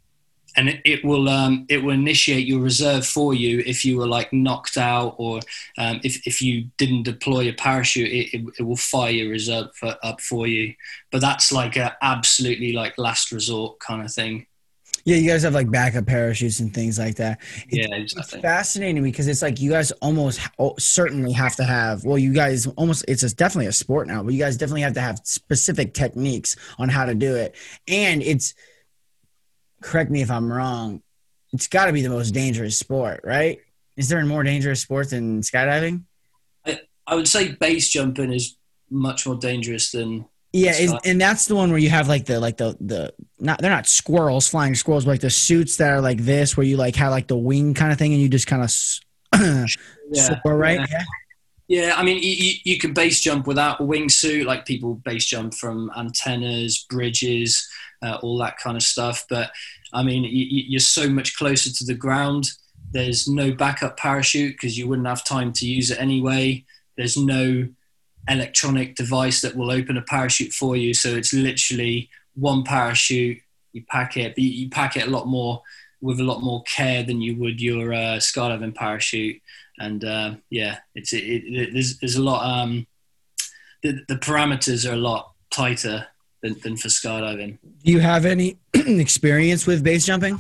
and 0.56 0.68
it, 0.68 0.80
it 0.84 1.04
will 1.04 1.28
um, 1.28 1.66
it 1.68 1.82
will 1.82 1.92
initiate 1.92 2.46
your 2.46 2.60
reserve 2.60 3.06
for 3.06 3.34
you 3.34 3.62
if 3.66 3.84
you 3.84 3.96
were 3.96 4.06
like 4.06 4.32
knocked 4.32 4.76
out 4.76 5.14
or 5.18 5.40
um, 5.78 6.00
if, 6.02 6.26
if 6.26 6.42
you 6.42 6.68
didn't 6.76 7.04
deploy 7.04 7.48
a 7.48 7.52
parachute 7.52 8.08
it, 8.08 8.36
it, 8.36 8.46
it 8.58 8.62
will 8.62 8.76
fire 8.76 9.10
your 9.10 9.30
reserve 9.30 9.74
for, 9.74 9.96
up 10.02 10.20
for 10.20 10.46
you 10.46 10.74
but 11.10 11.20
that's 11.20 11.52
like 11.52 11.76
a 11.76 11.96
absolutely 12.02 12.72
like 12.72 12.96
last 12.98 13.32
resort 13.32 13.78
kind 13.80 14.02
of 14.02 14.12
thing 14.12 14.46
yeah, 15.04 15.16
you 15.16 15.30
guys 15.30 15.42
have 15.44 15.54
like 15.54 15.70
backup 15.70 16.06
parachutes 16.06 16.60
and 16.60 16.72
things 16.72 16.98
like 16.98 17.16
that. 17.16 17.40
It's, 17.68 17.88
yeah, 17.88 17.96
exactly. 17.96 18.38
It's 18.38 18.42
fascinating 18.42 19.02
because 19.02 19.28
it's 19.28 19.42
like 19.42 19.60
you 19.60 19.70
guys 19.70 19.92
almost 19.92 20.40
certainly 20.78 21.32
have 21.32 21.56
to 21.56 21.64
have. 21.64 22.04
Well, 22.04 22.18
you 22.18 22.34
guys 22.34 22.66
almost 22.76 23.04
it's 23.08 23.22
a, 23.22 23.34
definitely 23.34 23.66
a 23.66 23.72
sport 23.72 24.08
now, 24.08 24.22
but 24.22 24.34
you 24.34 24.38
guys 24.38 24.56
definitely 24.56 24.82
have 24.82 24.94
to 24.94 25.00
have 25.00 25.20
specific 25.24 25.94
techniques 25.94 26.56
on 26.78 26.88
how 26.88 27.06
to 27.06 27.14
do 27.14 27.34
it, 27.34 27.54
and 27.88 28.22
it's 28.22 28.54
correct 29.82 30.10
me 30.10 30.22
if 30.22 30.30
I'm 30.30 30.52
wrong, 30.52 31.02
it's 31.52 31.66
got 31.66 31.86
to 31.86 31.92
be 31.92 32.02
the 32.02 32.08
most 32.08 32.32
dangerous 32.32 32.76
sport, 32.76 33.20
right? 33.24 33.58
Is 33.96 34.08
there 34.08 34.20
a 34.20 34.26
more 34.26 34.42
dangerous 34.42 34.80
sport 34.80 35.10
than 35.10 35.40
skydiving? 35.40 36.04
I, 36.66 36.80
I 37.06 37.14
would 37.14 37.28
say 37.28 37.52
base 37.52 37.88
jumping 37.90 38.32
is 38.32 38.56
much 38.90 39.26
more 39.26 39.36
dangerous 39.36 39.90
than 39.90 40.26
Yeah, 40.52 40.72
is, 40.72 40.94
and 41.04 41.20
that's 41.20 41.46
the 41.46 41.56
one 41.56 41.70
where 41.70 41.78
you 41.78 41.90
have 41.90 42.08
like 42.08 42.26
the 42.26 42.40
like 42.40 42.56
the 42.56 42.76
the 42.80 43.12
not 43.38 43.60
they're 43.60 43.70
not 43.70 43.86
squirrels 43.86 44.48
flying 44.48 44.74
squirrels, 44.74 45.04
but 45.04 45.12
like 45.12 45.20
the 45.20 45.30
suits 45.30 45.76
that 45.76 45.90
are 45.90 46.00
like 46.00 46.18
this, 46.18 46.56
where 46.56 46.66
you 46.66 46.76
like 46.76 46.96
have 46.96 47.10
like 47.10 47.28
the 47.28 47.36
wing 47.36 47.74
kind 47.74 47.92
of 47.92 47.98
thing, 47.98 48.12
and 48.12 48.22
you 48.22 48.28
just 48.28 48.46
kind 48.46 48.62
of 48.62 48.70
yeah, 50.12 50.40
soar, 50.42 50.56
right? 50.56 50.80
yeah. 50.90 51.04
Yeah. 51.70 51.94
I 51.96 52.02
mean, 52.02 52.20
you, 52.20 52.30
you- 52.32 52.58
you 52.64 52.78
can 52.78 52.92
base 52.92 53.20
jump 53.20 53.46
without 53.46 53.80
a 53.80 53.84
wingsuit, 53.84 54.44
like 54.44 54.66
people 54.66 54.96
base 54.96 55.24
jump 55.24 55.54
from 55.54 55.88
antennas, 55.96 56.84
bridges, 56.90 57.64
uh, 58.02 58.18
all 58.22 58.36
that 58.38 58.58
kind 58.58 58.76
of 58.76 58.82
stuff. 58.82 59.24
But 59.30 59.52
I 59.92 60.02
mean, 60.02 60.24
you, 60.24 60.30
you- 60.30 60.64
you're 60.70 60.80
so 60.80 61.08
much 61.08 61.36
closer 61.36 61.70
to 61.72 61.84
the 61.84 61.94
ground. 61.94 62.50
There's 62.90 63.28
no 63.28 63.52
backup 63.52 63.96
parachute 63.96 64.54
because 64.54 64.76
you 64.76 64.88
wouldn't 64.88 65.06
have 65.06 65.22
time 65.22 65.52
to 65.54 65.66
use 65.66 65.92
it 65.92 66.00
anyway. 66.00 66.64
There's 66.96 67.16
no 67.16 67.68
electronic 68.28 68.96
device 68.96 69.40
that 69.42 69.54
will 69.56 69.70
open 69.70 69.96
a 69.96 70.02
parachute 70.02 70.52
for 70.52 70.76
you. 70.76 70.92
So 70.92 71.10
it's 71.16 71.32
literally 71.32 72.10
one 72.34 72.64
parachute. 72.64 73.38
You 73.72 73.84
pack 73.88 74.16
it, 74.16 74.34
but 74.34 74.42
you, 74.42 74.50
you 74.64 74.70
pack 74.70 74.96
it 74.96 75.06
a 75.06 75.10
lot 75.10 75.28
more 75.28 75.62
with 76.00 76.18
a 76.18 76.24
lot 76.24 76.42
more 76.42 76.64
care 76.64 77.04
than 77.04 77.20
you 77.20 77.36
would 77.36 77.60
your 77.60 77.92
uh, 77.92 78.16
skydiving 78.18 78.74
parachute 78.74 79.40
and 79.80 80.04
uh, 80.04 80.34
yeah, 80.50 80.78
it's 80.94 81.12
it, 81.12 81.24
it, 81.24 81.72
there's 81.72 81.98
there's 81.98 82.16
a 82.16 82.22
lot. 82.22 82.44
Um, 82.44 82.86
the 83.82 84.00
the 84.08 84.16
parameters 84.16 84.88
are 84.88 84.92
a 84.92 84.98
lot 84.98 85.32
tighter 85.50 86.06
than, 86.42 86.56
than 86.62 86.76
for 86.76 86.88
skydiving. 86.88 87.58
Do 87.84 87.92
you 87.92 88.00
have 88.00 88.24
any 88.24 88.58
experience 88.74 89.66
with 89.66 89.82
base 89.82 90.06
jumping? 90.06 90.38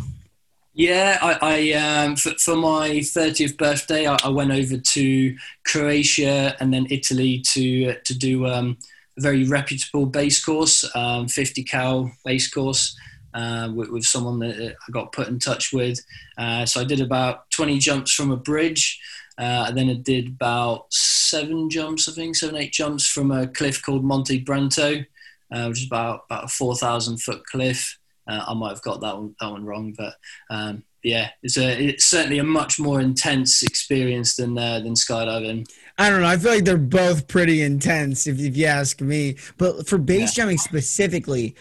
Yeah, 0.72 1.18
I, 1.20 1.38
I 1.42 2.04
um, 2.04 2.16
for, 2.16 2.30
for 2.38 2.54
my 2.54 2.90
30th 2.90 3.58
birthday, 3.58 4.06
I, 4.06 4.16
I 4.22 4.28
went 4.28 4.52
over 4.52 4.76
to 4.76 5.36
Croatia 5.66 6.56
and 6.60 6.72
then 6.72 6.86
Italy 6.90 7.40
to 7.40 7.94
to 7.94 8.18
do 8.18 8.46
um, 8.46 8.78
a 9.18 9.22
very 9.22 9.44
reputable 9.44 10.06
base 10.06 10.42
course, 10.44 10.88
um, 10.94 11.28
50 11.28 11.64
cal 11.64 12.12
base 12.24 12.48
course. 12.48 12.96
Uh, 13.32 13.70
with, 13.72 13.88
with 13.90 14.02
someone 14.02 14.40
that 14.40 14.74
I 14.88 14.90
got 14.90 15.12
put 15.12 15.28
in 15.28 15.38
touch 15.38 15.72
with. 15.72 16.00
Uh, 16.36 16.66
so 16.66 16.80
I 16.80 16.84
did 16.84 17.00
about 17.00 17.48
20 17.52 17.78
jumps 17.78 18.12
from 18.12 18.32
a 18.32 18.36
bridge, 18.36 19.00
uh, 19.40 19.64
and 19.68 19.78
then 19.78 19.88
I 19.88 19.94
did 19.94 20.28
about 20.28 20.92
seven 20.92 21.70
jumps, 21.70 22.08
I 22.08 22.12
think, 22.12 22.36
seven, 22.36 22.56
eight 22.56 22.72
jumps 22.72 23.06
from 23.06 23.30
a 23.30 23.46
cliff 23.46 23.82
called 23.82 24.04
Monte 24.04 24.44
Brento, 24.44 25.06
uh, 25.50 25.66
which 25.66 25.80
is 25.80 25.86
about, 25.86 26.24
about 26.28 26.44
a 26.44 26.48
4,000 26.48 27.16
foot 27.22 27.42
cliff. 27.46 27.98
Uh, 28.28 28.44
I 28.46 28.52
might 28.52 28.68
have 28.68 28.82
got 28.82 29.00
that 29.00 29.16
one, 29.16 29.34
that 29.40 29.50
one 29.50 29.64
wrong, 29.64 29.94
but 29.96 30.14
um, 30.50 30.84
yeah, 31.02 31.30
it's, 31.42 31.56
a, 31.56 31.86
it's 31.88 32.04
certainly 32.04 32.38
a 32.38 32.44
much 32.44 32.78
more 32.78 33.00
intense 33.00 33.62
experience 33.62 34.36
than, 34.36 34.58
uh, 34.58 34.80
than 34.80 34.92
skydiving. 34.92 35.66
I 35.98 36.08
don't 36.08 36.20
know. 36.22 36.28
I 36.28 36.36
feel 36.36 36.52
like 36.52 36.64
they're 36.64 36.78
both 36.78 37.28
pretty 37.28 37.62
intense, 37.62 38.26
if, 38.26 38.38
if 38.38 38.56
you 38.56 38.66
ask 38.66 39.00
me. 39.00 39.36
But 39.58 39.86
for 39.86 39.98
base 39.98 40.34
jumping 40.34 40.58
specifically, 40.58 41.54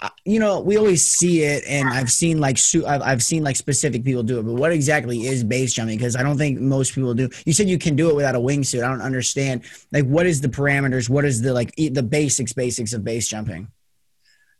uh, 0.00 0.08
you 0.24 0.38
know, 0.38 0.60
we 0.60 0.76
always 0.76 1.04
see 1.04 1.42
it, 1.42 1.64
and 1.66 1.88
I've 1.88 2.10
seen 2.10 2.38
like 2.38 2.58
I've, 2.86 3.02
I've 3.02 3.22
seen 3.22 3.42
like 3.42 3.56
specific 3.56 4.04
people 4.04 4.22
do 4.22 4.38
it. 4.38 4.42
But 4.44 4.54
what 4.54 4.72
exactly 4.72 5.26
is 5.26 5.42
base 5.42 5.72
jumping? 5.72 5.98
Because 5.98 6.16
I 6.16 6.22
don't 6.22 6.38
think 6.38 6.60
most 6.60 6.94
people 6.94 7.14
do. 7.14 7.28
You 7.44 7.52
said 7.52 7.68
you 7.68 7.78
can 7.78 7.96
do 7.96 8.10
it 8.10 8.16
without 8.16 8.34
a 8.34 8.40
wingsuit. 8.40 8.84
I 8.84 8.88
don't 8.88 9.02
understand. 9.02 9.62
Like, 9.92 10.04
what 10.04 10.26
is 10.26 10.40
the 10.40 10.48
parameters? 10.48 11.08
What 11.08 11.24
is 11.24 11.42
the 11.42 11.52
like 11.52 11.74
the 11.76 12.02
basics 12.02 12.52
basics 12.52 12.92
of 12.92 13.04
base 13.04 13.28
jumping? 13.28 13.68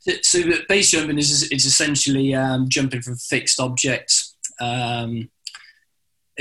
So, 0.01 0.13
so 0.23 0.43
base 0.69 0.91
jumping 0.91 1.19
is, 1.19 1.51
is 1.53 1.67
essentially 1.67 2.35
um, 2.35 2.69
jumping 2.69 3.03
from 3.03 3.17
fixed 3.17 3.61
objects. 3.61 4.35
Um, 4.59 5.31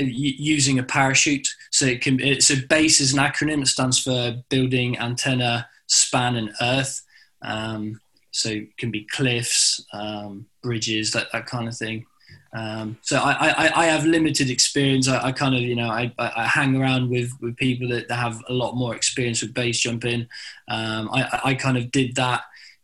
using 0.08 0.78
a 0.78 0.82
parachute. 0.82 1.48
So 1.70 1.86
it 1.86 2.00
can. 2.00 2.20
It, 2.20 2.42
so 2.42 2.54
base 2.68 3.00
is 3.00 3.12
an 3.12 3.18
acronym. 3.18 3.62
It 3.62 3.68
stands 3.68 3.98
for 3.98 4.36
building, 4.48 4.98
antenna, 4.98 5.68
span, 5.86 6.36
and 6.36 6.52
earth. 6.60 7.02
Um, 7.42 8.00
so 8.32 8.48
it 8.50 8.76
can 8.76 8.90
be 8.90 9.06
cliffs, 9.10 9.84
um, 9.92 10.46
bridges, 10.62 11.12
that 11.12 11.32
that 11.32 11.46
kind 11.46 11.68
of 11.68 11.76
thing. 11.76 12.06
Um, 12.52 12.98
so 13.02 13.16
I, 13.18 13.48
I, 13.48 13.82
I 13.82 13.86
have 13.86 14.04
limited 14.04 14.50
experience. 14.50 15.08
I, 15.08 15.26
I 15.26 15.32
kind 15.32 15.54
of 15.54 15.60
you 15.62 15.76
know 15.76 15.88
I, 15.88 16.12
I 16.18 16.46
hang 16.46 16.76
around 16.76 17.10
with, 17.10 17.30
with 17.40 17.56
people 17.56 17.88
that, 17.88 18.08
that 18.08 18.16
have 18.16 18.42
a 18.48 18.52
lot 18.52 18.74
more 18.74 18.94
experience 18.94 19.42
with 19.42 19.54
base 19.54 19.78
jumping. 19.80 20.26
Um, 20.68 21.10
I, 21.12 21.40
I- 21.44 21.54
kind 21.54 21.76
of 21.76 21.90
did 21.92 22.16
that 22.16 22.42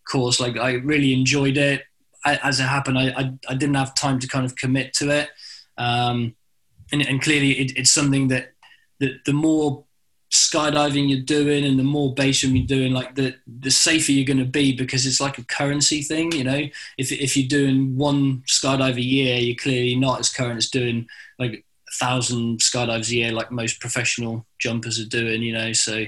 course. 0.09 0.39
Like 0.41 0.57
I 0.57 0.75
really 0.75 1.13
enjoyed 1.13 1.57
it. 1.57 1.83
As 2.25 2.59
it 2.59 2.65
happened, 2.65 2.99
I, 2.99 3.09
I 3.11 3.33
I 3.49 3.55
didn't 3.55 3.77
have 3.77 3.95
time 3.95 4.19
to 4.19 4.27
kind 4.27 4.45
of 4.45 4.57
commit 4.57 4.95
to 4.95 5.11
it. 5.11 5.31
Um, 5.79 6.35
and, 6.93 7.07
and 7.07 7.23
clearly 7.23 7.53
it, 7.53 7.77
it's 7.77 7.91
something 7.91 8.29
that, 8.29 8.53
that 9.01 9.25
the 9.25 9.33
more 9.33 9.85
skydiving 10.33 11.09
you're 11.09 11.21
doing 11.21 11.65
and 11.65 11.79
the 11.79 11.85
more 11.85 12.13
base 12.15 12.41
jumping 12.41 12.57
you're 12.57 12.67
doing, 12.67 12.93
like 12.93 13.15
the 13.15 13.35
the 13.47 13.71
safer 13.71 14.13
you're 14.13 14.25
going 14.25 14.39
to 14.39 14.45
be 14.45 14.77
because 14.77 15.07
it's 15.07 15.21
like 15.21 15.39
a 15.39 15.45
currency 15.45 16.03
thing. 16.03 16.33
You 16.33 16.45
know, 16.45 16.63
if 16.99 17.13
if 17.13 17.37
you're 17.37 17.49
doing 17.49 17.97
one 17.97 18.43
skydive 18.49 18.97
a 18.97 19.03
year, 19.03 19.39
you're 19.39 19.57
clearly 19.57 19.95
not 19.95 20.21
as 20.21 20.29
current 20.29 20.59
as 20.59 20.71
doing 20.71 21.07
like 21.39 21.53
a 21.89 21.93
thousand 21.99 22.59
skydives 22.59 23.11
a 23.11 23.17
year, 23.17 23.33
like 23.33 23.51
most 23.51 23.81
professional 23.81 24.47
jumpers 24.59 24.99
are 24.99 25.09
doing. 25.09 25.43
You 25.43 25.53
know, 25.53 25.73
so 25.73 26.05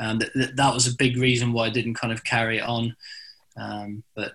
um, 0.00 0.18
that 0.18 0.32
that 0.34 0.56
that 0.56 0.74
was 0.74 0.86
a 0.86 0.96
big 0.96 1.16
reason 1.16 1.52
why 1.52 1.66
I 1.66 1.70
didn't 1.70 1.94
kind 1.94 2.12
of 2.12 2.24
carry 2.24 2.58
it 2.58 2.64
on. 2.64 2.96
Um, 3.56 4.04
but 4.14 4.32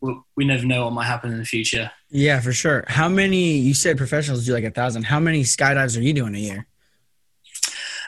we, 0.00 0.16
we 0.36 0.44
never 0.44 0.66
know 0.66 0.84
what 0.84 0.94
might 0.94 1.06
happen 1.06 1.32
in 1.32 1.38
the 1.38 1.44
future. 1.44 1.90
Yeah, 2.14 2.38
for 2.40 2.52
sure. 2.52 2.84
How 2.86 3.08
many? 3.08 3.58
You 3.58 3.74
said 3.74 3.98
professionals 3.98 4.46
do 4.46 4.52
like 4.52 4.62
a 4.62 4.70
thousand. 4.70 5.02
How 5.02 5.18
many 5.18 5.42
skydives 5.42 5.98
are 5.98 6.00
you 6.00 6.12
doing 6.12 6.36
a 6.36 6.38
year? 6.38 6.66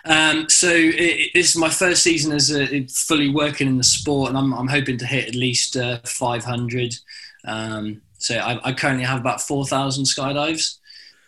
Um, 0.05 0.49
so 0.49 0.71
it, 0.73 1.33
this 1.35 1.51
is 1.51 1.57
my 1.57 1.69
first 1.69 2.05
season 2.05 2.33
as 2.33 2.53
a, 2.55 2.87
fully 2.87 3.29
working 3.31 3.67
in 3.67 3.79
the 3.79 3.83
sport, 3.85 4.29
and 4.29 4.39
I'm, 4.39 4.53
I'm 4.55 4.69
hoping 4.69 4.97
to 4.99 5.07
hit 5.07 5.27
at 5.27 5.35
least 5.35 5.77
uh, 5.77 5.99
500. 6.05 6.95
Um, 7.45 8.01
so 8.19 8.37
I, 8.37 8.61
I 8.69 8.73
currently 8.73 9.05
have 9.05 9.19
about 9.21 9.41
4,000 9.41 10.05
skydives. 10.05 10.79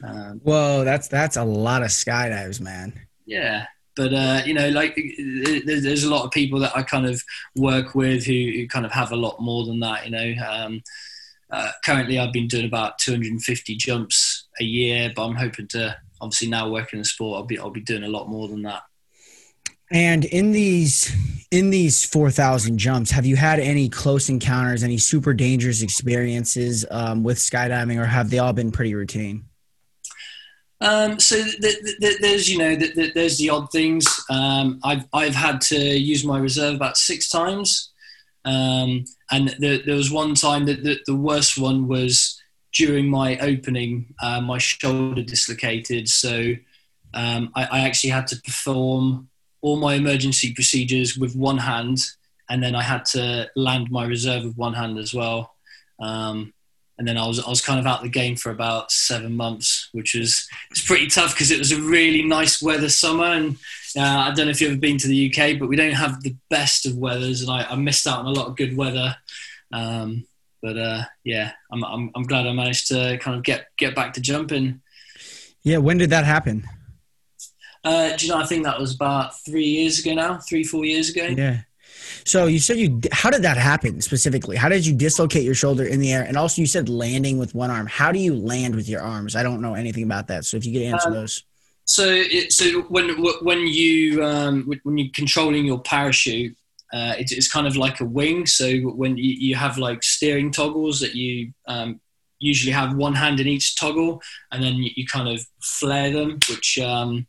Um, 0.04 0.40
Whoa, 0.44 0.84
that's 0.84 1.08
that's 1.08 1.36
a 1.36 1.42
lot 1.44 1.82
of 1.82 1.88
skydives, 1.88 2.60
man. 2.60 2.92
yeah, 3.26 3.66
but 3.96 4.14
uh, 4.14 4.42
you 4.46 4.54
know, 4.54 4.68
like 4.68 4.94
there- 4.94 5.80
there's 5.80 6.04
a 6.04 6.10
lot 6.10 6.24
of 6.24 6.30
people 6.30 6.60
that 6.60 6.76
I 6.76 6.84
kind 6.84 7.06
of 7.06 7.20
work 7.56 7.96
with 7.96 8.24
who, 8.24 8.32
who 8.54 8.68
kind 8.68 8.86
of 8.86 8.92
have 8.92 9.10
a 9.10 9.16
lot 9.16 9.40
more 9.40 9.66
than 9.66 9.80
that. 9.80 10.04
You 10.04 10.12
know, 10.12 10.34
um, 10.48 10.82
uh, 11.50 11.70
currently 11.84 12.18
I've 12.18 12.32
been 12.32 12.48
doing 12.48 12.66
about 12.66 12.98
250 12.98 13.76
jumps 13.76 14.46
a 14.60 14.64
year, 14.64 15.12
but 15.14 15.24
I'm 15.24 15.36
hoping 15.36 15.68
to 15.68 15.96
obviously 16.20 16.48
now 16.48 16.68
working 16.68 16.98
in 16.98 17.02
the 17.02 17.04
sport, 17.04 17.38
I'll 17.38 17.46
be 17.46 17.58
I'll 17.58 17.70
be 17.70 17.80
doing 17.80 18.04
a 18.04 18.08
lot 18.08 18.28
more 18.28 18.48
than 18.48 18.62
that. 18.62 18.82
And 19.90 20.24
in 20.26 20.52
these 20.52 21.14
in 21.50 21.70
these 21.70 22.04
four 22.04 22.30
thousand 22.30 22.78
jumps, 22.78 23.10
have 23.10 23.24
you 23.24 23.36
had 23.36 23.58
any 23.58 23.88
close 23.88 24.28
encounters, 24.28 24.82
any 24.82 24.98
super 24.98 25.32
dangerous 25.32 25.82
experiences 25.82 26.84
um, 26.90 27.22
with 27.22 27.38
skydiving, 27.38 27.98
or 27.98 28.04
have 28.04 28.30
they 28.30 28.38
all 28.38 28.52
been 28.52 28.70
pretty 28.70 28.94
routine? 28.94 29.44
Um, 30.80 31.18
so 31.18 31.42
th- 31.42 31.58
th- 31.60 31.96
th- 32.00 32.18
there's 32.20 32.48
you 32.48 32.58
know 32.58 32.76
th- 32.76 32.94
th- 32.94 33.14
there's 33.14 33.38
the 33.38 33.50
odd 33.50 33.70
things. 33.72 34.06
Um, 34.30 34.78
I've 34.84 35.06
I've 35.12 35.34
had 35.34 35.60
to 35.62 35.76
use 35.78 36.24
my 36.24 36.38
reserve 36.38 36.74
about 36.74 36.98
six 36.98 37.28
times, 37.30 37.92
um, 38.44 39.04
and 39.30 39.48
the, 39.58 39.82
there 39.84 39.96
was 39.96 40.10
one 40.10 40.34
time 40.34 40.66
that 40.66 40.82
the, 40.82 40.98
the 41.06 41.16
worst 41.16 41.58
one 41.58 41.86
was 41.88 42.40
during 42.72 43.08
my 43.08 43.38
opening. 43.38 44.14
Uh, 44.22 44.40
my 44.40 44.58
shoulder 44.58 45.22
dislocated, 45.22 46.08
so 46.08 46.54
um, 47.14 47.50
I, 47.54 47.64
I 47.64 47.80
actually 47.80 48.10
had 48.10 48.26
to 48.28 48.40
perform 48.42 49.28
all 49.60 49.76
my 49.76 49.94
emergency 49.94 50.52
procedures 50.54 51.16
with 51.16 51.34
one 51.34 51.58
hand, 51.58 52.06
and 52.48 52.62
then 52.62 52.74
I 52.74 52.82
had 52.82 53.04
to 53.06 53.50
land 53.56 53.90
my 53.90 54.04
reserve 54.06 54.44
with 54.44 54.56
one 54.56 54.74
hand 54.74 54.98
as 54.98 55.12
well. 55.12 55.54
Um, 56.00 56.52
and 56.98 57.06
then 57.06 57.16
I 57.16 57.26
was 57.26 57.38
I 57.38 57.48
was 57.48 57.60
kind 57.60 57.78
of 57.78 57.86
out 57.86 57.98
of 57.98 58.04
the 58.04 58.08
game 58.10 58.36
for 58.36 58.50
about 58.50 58.90
seven 58.90 59.36
months, 59.36 59.88
which 59.92 60.14
was 60.14 60.48
it's 60.70 60.84
pretty 60.84 61.06
tough 61.06 61.32
because 61.32 61.50
it 61.50 61.58
was 61.58 61.72
a 61.72 61.80
really 61.80 62.22
nice 62.22 62.60
weather 62.60 62.88
summer, 62.88 63.26
and 63.26 63.56
uh, 63.98 64.30
I 64.30 64.32
don't 64.34 64.46
know 64.46 64.50
if 64.50 64.60
you've 64.60 64.70
ever 64.70 64.80
been 64.80 64.98
to 64.98 65.08
the 65.08 65.26
UK, 65.30 65.58
but 65.58 65.68
we 65.68 65.76
don't 65.76 65.92
have 65.92 66.22
the 66.22 66.36
best 66.48 66.86
of 66.86 66.96
weathers, 66.96 67.42
and 67.42 67.50
I, 67.50 67.64
I 67.64 67.74
missed 67.74 68.06
out 68.06 68.20
on 68.20 68.26
a 68.26 68.30
lot 68.30 68.46
of 68.46 68.56
good 68.56 68.76
weather. 68.76 69.16
Um, 69.72 70.26
but 70.62 70.76
uh, 70.78 71.02
yeah, 71.24 71.52
I'm, 71.72 71.84
I'm 71.84 72.10
I'm 72.14 72.22
glad 72.24 72.46
I 72.46 72.52
managed 72.52 72.88
to 72.88 73.18
kind 73.18 73.36
of 73.36 73.42
get 73.44 73.66
get 73.76 73.94
back 73.94 74.14
to 74.14 74.20
jumping. 74.20 74.80
Yeah, 75.62 75.78
when 75.78 75.98
did 75.98 76.10
that 76.10 76.24
happen? 76.24 76.64
Uh, 77.84 78.16
do 78.16 78.26
you 78.26 78.32
know? 78.32 78.38
I 78.38 78.46
think 78.46 78.64
that 78.64 78.78
was 78.78 78.94
about 78.94 79.38
three 79.44 79.66
years 79.66 79.98
ago 80.00 80.14
now, 80.14 80.38
three 80.38 80.64
four 80.64 80.84
years 80.84 81.10
ago. 81.10 81.26
Yeah. 81.26 81.60
So 82.24 82.46
you 82.46 82.58
said 82.58 82.76
you. 82.76 83.00
How 83.12 83.30
did 83.30 83.42
that 83.42 83.56
happen 83.56 84.00
specifically? 84.00 84.56
How 84.56 84.68
did 84.68 84.84
you 84.86 84.94
dislocate 84.94 85.44
your 85.44 85.54
shoulder 85.54 85.84
in 85.84 86.00
the 86.00 86.12
air? 86.12 86.22
And 86.22 86.36
also, 86.36 86.60
you 86.60 86.66
said 86.66 86.88
landing 86.88 87.38
with 87.38 87.54
one 87.54 87.70
arm. 87.70 87.86
How 87.86 88.12
do 88.12 88.18
you 88.18 88.34
land 88.34 88.74
with 88.74 88.88
your 88.88 89.00
arms? 89.00 89.36
I 89.36 89.42
don't 89.42 89.60
know 89.60 89.74
anything 89.74 90.02
about 90.04 90.28
that. 90.28 90.44
So 90.44 90.56
if 90.56 90.66
you 90.66 90.72
could 90.72 90.82
answer 90.82 91.08
Um, 91.08 91.14
those. 91.14 91.44
So, 91.88 92.04
it, 92.06 92.52
so 92.52 92.82
when 92.82 93.08
when 93.40 93.66
you 93.66 94.22
um, 94.22 94.70
when 94.82 94.98
you're 94.98 95.08
controlling 95.14 95.64
your 95.64 95.80
parachute, 95.80 96.54
uh, 96.92 97.14
it's, 97.18 97.32
it's 97.32 97.50
kind 97.50 97.66
of 97.66 97.76
like 97.76 98.00
a 98.00 98.04
wing. 98.04 98.46
So 98.46 98.70
when 98.80 99.16
you, 99.16 99.30
you 99.30 99.54
have 99.54 99.78
like 99.78 100.02
steering 100.02 100.50
toggles 100.52 101.00
that 101.00 101.14
you 101.14 101.54
um, 101.66 101.98
usually 102.40 102.72
have 102.72 102.94
one 102.94 103.14
hand 103.14 103.40
in 103.40 103.46
each 103.46 103.74
toggle, 103.74 104.20
and 104.52 104.62
then 104.62 104.74
you, 104.74 104.90
you 104.96 105.06
kind 105.06 105.28
of 105.28 105.40
flare 105.62 106.12
them, 106.12 106.38
which 106.50 106.78
um, 106.78 107.26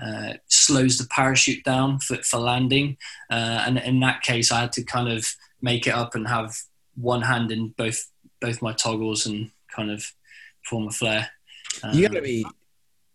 uh, 0.00 0.34
slows 0.48 0.98
the 0.98 1.08
parachute 1.08 1.64
down 1.64 1.98
for, 2.00 2.16
for 2.22 2.38
landing. 2.38 2.98
Uh, 3.30 3.64
and 3.66 3.78
in 3.78 3.98
that 4.00 4.20
case, 4.20 4.52
I 4.52 4.60
had 4.60 4.72
to 4.72 4.84
kind 4.84 5.08
of 5.08 5.26
make 5.62 5.86
it 5.86 5.94
up 5.94 6.14
and 6.14 6.28
have 6.28 6.54
one 6.96 7.22
hand 7.22 7.50
in 7.50 7.68
both 7.78 8.10
both 8.42 8.60
my 8.60 8.74
toggles 8.74 9.24
and 9.24 9.50
kind 9.74 9.90
of 9.90 10.04
form 10.66 10.88
a 10.88 10.90
flare. 10.90 11.30
Um, 11.82 11.94
you 11.94 12.06
got 12.06 12.16
to 12.16 12.20
be 12.20 12.44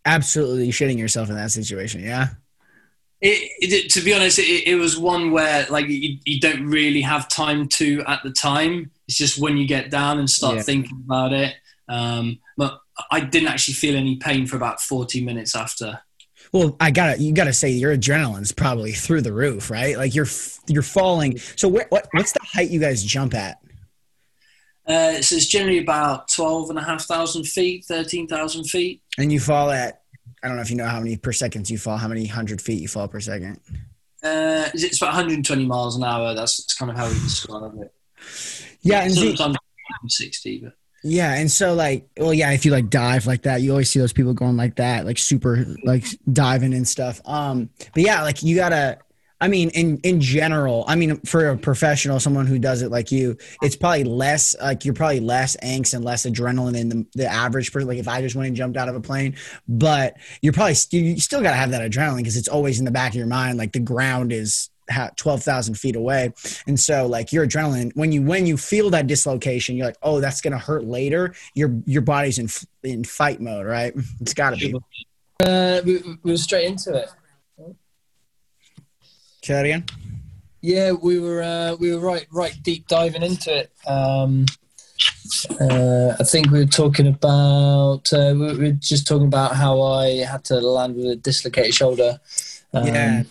absolutely 0.06 0.70
shitting 0.70 0.98
yourself 0.98 1.30
in 1.30 1.36
that 1.36 1.52
situation, 1.52 2.02
yeah. 2.02 2.30
It, 3.22 3.52
it, 3.60 3.92
to 3.92 4.02
be 4.02 4.16
honest, 4.16 4.40
it, 4.40 4.68
it, 4.68 4.76
was 4.76 4.98
one 4.98 5.30
where 5.30 5.68
like 5.70 5.88
you, 5.88 6.18
you, 6.26 6.40
don't 6.40 6.66
really 6.66 7.02
have 7.02 7.28
time 7.28 7.68
to 7.68 8.04
at 8.08 8.24
the 8.24 8.32
time. 8.32 8.90
It's 9.08 9.16
just 9.16 9.40
when 9.40 9.58
you 9.58 9.68
get 9.68 9.92
down 9.92 10.18
and 10.18 10.28
start 10.28 10.56
yeah. 10.56 10.62
thinking 10.64 11.04
about 11.06 11.32
it. 11.32 11.54
Um, 11.88 12.40
but 12.58 12.80
I 13.12 13.20
didn't 13.20 13.50
actually 13.50 13.76
feel 13.76 13.96
any 13.96 14.16
pain 14.16 14.48
for 14.48 14.56
about 14.56 14.82
40 14.82 15.24
minutes 15.24 15.56
after. 15.56 16.02
Well, 16.52 16.76
I 16.80 16.90
gotta 16.90 17.22
you 17.22 17.32
gotta 17.32 17.54
say 17.54 17.70
your 17.70 17.96
adrenaline's 17.96 18.52
probably 18.52 18.92
through 18.92 19.22
the 19.22 19.32
roof, 19.32 19.70
right? 19.70 19.96
Like 19.96 20.16
you're 20.16 20.28
you're 20.68 20.82
falling. 20.82 21.38
So 21.38 21.68
what, 21.68 21.90
what 21.90 22.08
what's 22.12 22.32
the 22.32 22.40
height 22.44 22.70
you 22.70 22.80
guys 22.80 23.04
jump 23.04 23.34
at? 23.36 23.60
Uh, 24.88 25.22
so 25.22 25.36
it's 25.36 25.46
generally 25.46 25.78
about 25.78 26.28
12 26.30 26.72
and 26.72 26.80
a 26.80 26.84
half 26.84 27.04
thousand 27.04 27.46
feet, 27.46 27.86
13,000 27.86 28.64
feet. 28.66 29.02
And 29.18 29.32
you 29.32 29.40
fall 29.40 29.70
at 29.70 30.02
I 30.44 30.48
don't 30.48 30.56
know 30.56 30.64
if 30.64 30.72
you 30.72 30.78
know 30.78 30.88
how 30.88 31.00
many 31.00 31.18
per 31.18 31.32
seconds 31.32 31.70
you 31.70 31.78
fall, 31.78 31.98
how 31.98 32.08
many 32.08 32.26
hundred 32.26 32.62
feet 32.62 32.82
you 32.82 32.88
fall 32.88 33.08
per 33.08 33.20
second. 33.20 33.60
Uh, 34.24 34.70
it's 34.74 34.98
about 34.98 35.10
120 35.10 35.66
miles 35.66 35.96
an 35.96 36.04
hour. 36.04 36.34
That's, 36.34 36.58
that's 36.58 36.74
kind 36.76 36.92
of 36.92 36.98
how 36.98 37.08
we 37.08 37.14
describe 37.14 37.74
it. 37.80 37.94
Yeah, 38.82 39.04
and 39.04 39.14
sometimes 39.14 39.58
see, 40.08 40.26
60, 40.26 40.60
but. 40.64 40.74
Yeah, 41.04 41.34
and 41.34 41.50
so 41.50 41.74
like, 41.74 42.08
well, 42.18 42.34
yeah, 42.34 42.52
if 42.52 42.64
you 42.64 42.72
like 42.72 42.90
dive 42.90 43.26
like 43.26 43.44
that, 43.44 43.62
you 43.62 43.72
always 43.72 43.90
see 43.90 44.00
those 44.00 44.14
people 44.14 44.34
going 44.34 44.58
like 44.58 44.76
that, 44.76 45.06
like 45.06 45.18
super 45.18 45.66
like 45.84 46.06
diving 46.32 46.76
and 46.76 46.88
stuff. 46.88 47.22
Um, 47.26 47.70
but 47.94 48.04
yeah, 48.04 48.22
like 48.22 48.44
you 48.44 48.56
gotta 48.56 49.00
I 49.42 49.48
mean, 49.48 49.70
in 49.72 49.98
in 50.04 50.22
general, 50.22 50.86
I 50.88 50.96
mean, 50.96 51.20
for 51.22 51.50
a 51.50 51.58
professional, 51.58 52.20
someone 52.20 52.46
who 52.46 52.60
does 52.60 52.84
it 52.84 52.92
like 52.92 53.12
you, 53.12 53.38
it's 53.62 53.76
probably 53.76 54.04
less 54.04 54.56
like 54.62 54.86
you're 54.86 54.94
probably 54.94 55.20
less 55.20 55.58
angst 55.64 55.96
and 55.96 56.06
less 56.06 56.26
adrenaline 56.28 56.74
than 56.74 56.90
the, 56.90 57.08
the 57.16 57.26
average 57.26 57.74
person. 57.74 57.88
Like 57.88 57.98
if 57.98 58.08
I 58.08 58.22
just 58.22 58.36
went 58.36 58.48
and 58.48 58.56
jumped 58.56 58.78
out 58.78 58.88
of 58.88 58.96
a 58.96 59.02
plane, 59.02 59.36
but 59.68 60.16
you're 60.42 60.54
probably 60.54 60.76
you 60.92 61.20
still 61.20 61.42
got 61.42 61.52
to 61.52 61.58
have 61.58 61.72
that 61.72 61.82
adrenaline 61.82 62.18
because 62.18 62.38
it's 62.38 62.48
always 62.48 62.80
in 62.80 62.86
the 62.86 62.92
back 62.92 63.12
of 63.12 63.16
your 63.16 63.26
mind. 63.26 63.58
Like 63.58 63.72
the 63.72 63.80
ground 63.80 64.32
is 64.32 64.70
12,000 65.16 65.76
feet 65.76 65.96
away. 65.96 66.34
And 66.68 66.80
so 66.80 67.08
like 67.08 67.32
your 67.32 67.48
adrenaline, 67.48 67.92
when 67.96 68.12
you, 68.12 68.22
when 68.22 68.46
you 68.46 68.58
feel 68.58 68.90
that 68.92 69.08
dislocation, 69.08 69.76
you're 69.76 69.88
like, 69.88 69.98
oh, 70.02 70.20
that's 70.20 70.42
going 70.42 70.52
to 70.52 70.60
hurt 70.60 70.84
later. 70.84 71.34
Your, 71.54 71.82
your 71.86 72.02
body's 72.02 72.40
in, 72.40 72.50
in 72.84 73.04
fight 73.04 73.40
mode, 73.40 73.66
right? 73.66 73.94
It's 74.20 74.34
gotta 74.34 74.58
be. 74.58 74.76
Uh, 75.44 75.82
we, 75.84 75.98
we 76.24 76.32
were 76.32 76.38
straight 76.38 76.66
into 76.66 76.94
it. 76.94 77.10
Say 79.44 79.54
that 79.54 79.66
again. 79.66 79.86
Yeah, 80.62 80.92
we 80.92 81.20
were 81.20 81.42
uh, 81.42 81.76
we 81.80 81.94
were 81.96 82.00
right 82.00 82.28
right 82.32 82.56
deep 82.62 82.88
diving 82.88 83.24
into 83.24 83.56
it. 83.58 83.72
Um, 83.88 84.46
uh, 85.60 86.16
I 86.20 86.24
think 86.24 86.52
we 86.52 86.60
were 86.60 86.66
talking 86.66 87.08
about 87.08 88.14
uh, 88.14 88.34
we 88.36 88.58
were 88.58 88.72
just 88.74 89.08
talking 89.08 89.26
about 89.26 89.56
how 89.56 89.82
I 89.82 90.18
had 90.18 90.44
to 90.46 90.60
land 90.60 90.96
with 90.96 91.08
a 91.08 91.16
dislocated 91.16 91.74
shoulder. 91.74 92.20
Um, 92.74 92.86
yeah. 92.86 93.24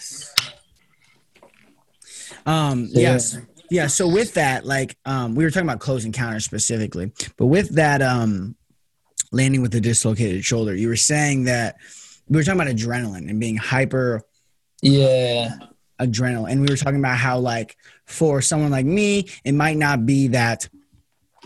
Um, 2.47 2.89
yes. 2.91 3.35
Yeah. 3.35 3.41
yeah. 3.71 3.87
So 3.87 4.09
with 4.09 4.35
that, 4.35 4.67
like, 4.67 4.97
um, 5.05 5.37
we 5.37 5.45
were 5.45 5.51
talking 5.51 5.69
about 5.69 5.79
close 5.79 6.05
encounter 6.05 6.41
specifically, 6.41 7.13
but 7.37 7.47
with 7.47 7.77
that, 7.77 8.03
um, 8.03 8.57
landing 9.31 9.63
with 9.63 9.75
a 9.77 9.81
dislocated 9.81 10.45
shoulder, 10.45 10.75
you 10.75 10.89
were 10.89 10.97
saying 10.97 11.45
that 11.45 11.77
we 12.29 12.37
were 12.37 12.43
talking 12.43 12.61
about 12.61 12.75
adrenaline 12.75 13.31
and 13.31 13.39
being 13.39 13.57
hyper. 13.57 14.23
Yeah 14.83 15.51
adrenaline. 16.01 16.51
And 16.51 16.61
we 16.63 16.69
were 16.69 16.77
talking 16.77 16.99
about 16.99 17.17
how, 17.17 17.39
like, 17.39 17.77
for 18.07 18.41
someone 18.41 18.71
like 18.71 18.87
me, 18.87 19.29
it 19.45 19.53
might 19.53 19.77
not 19.77 20.07
be 20.07 20.29
that 20.29 20.69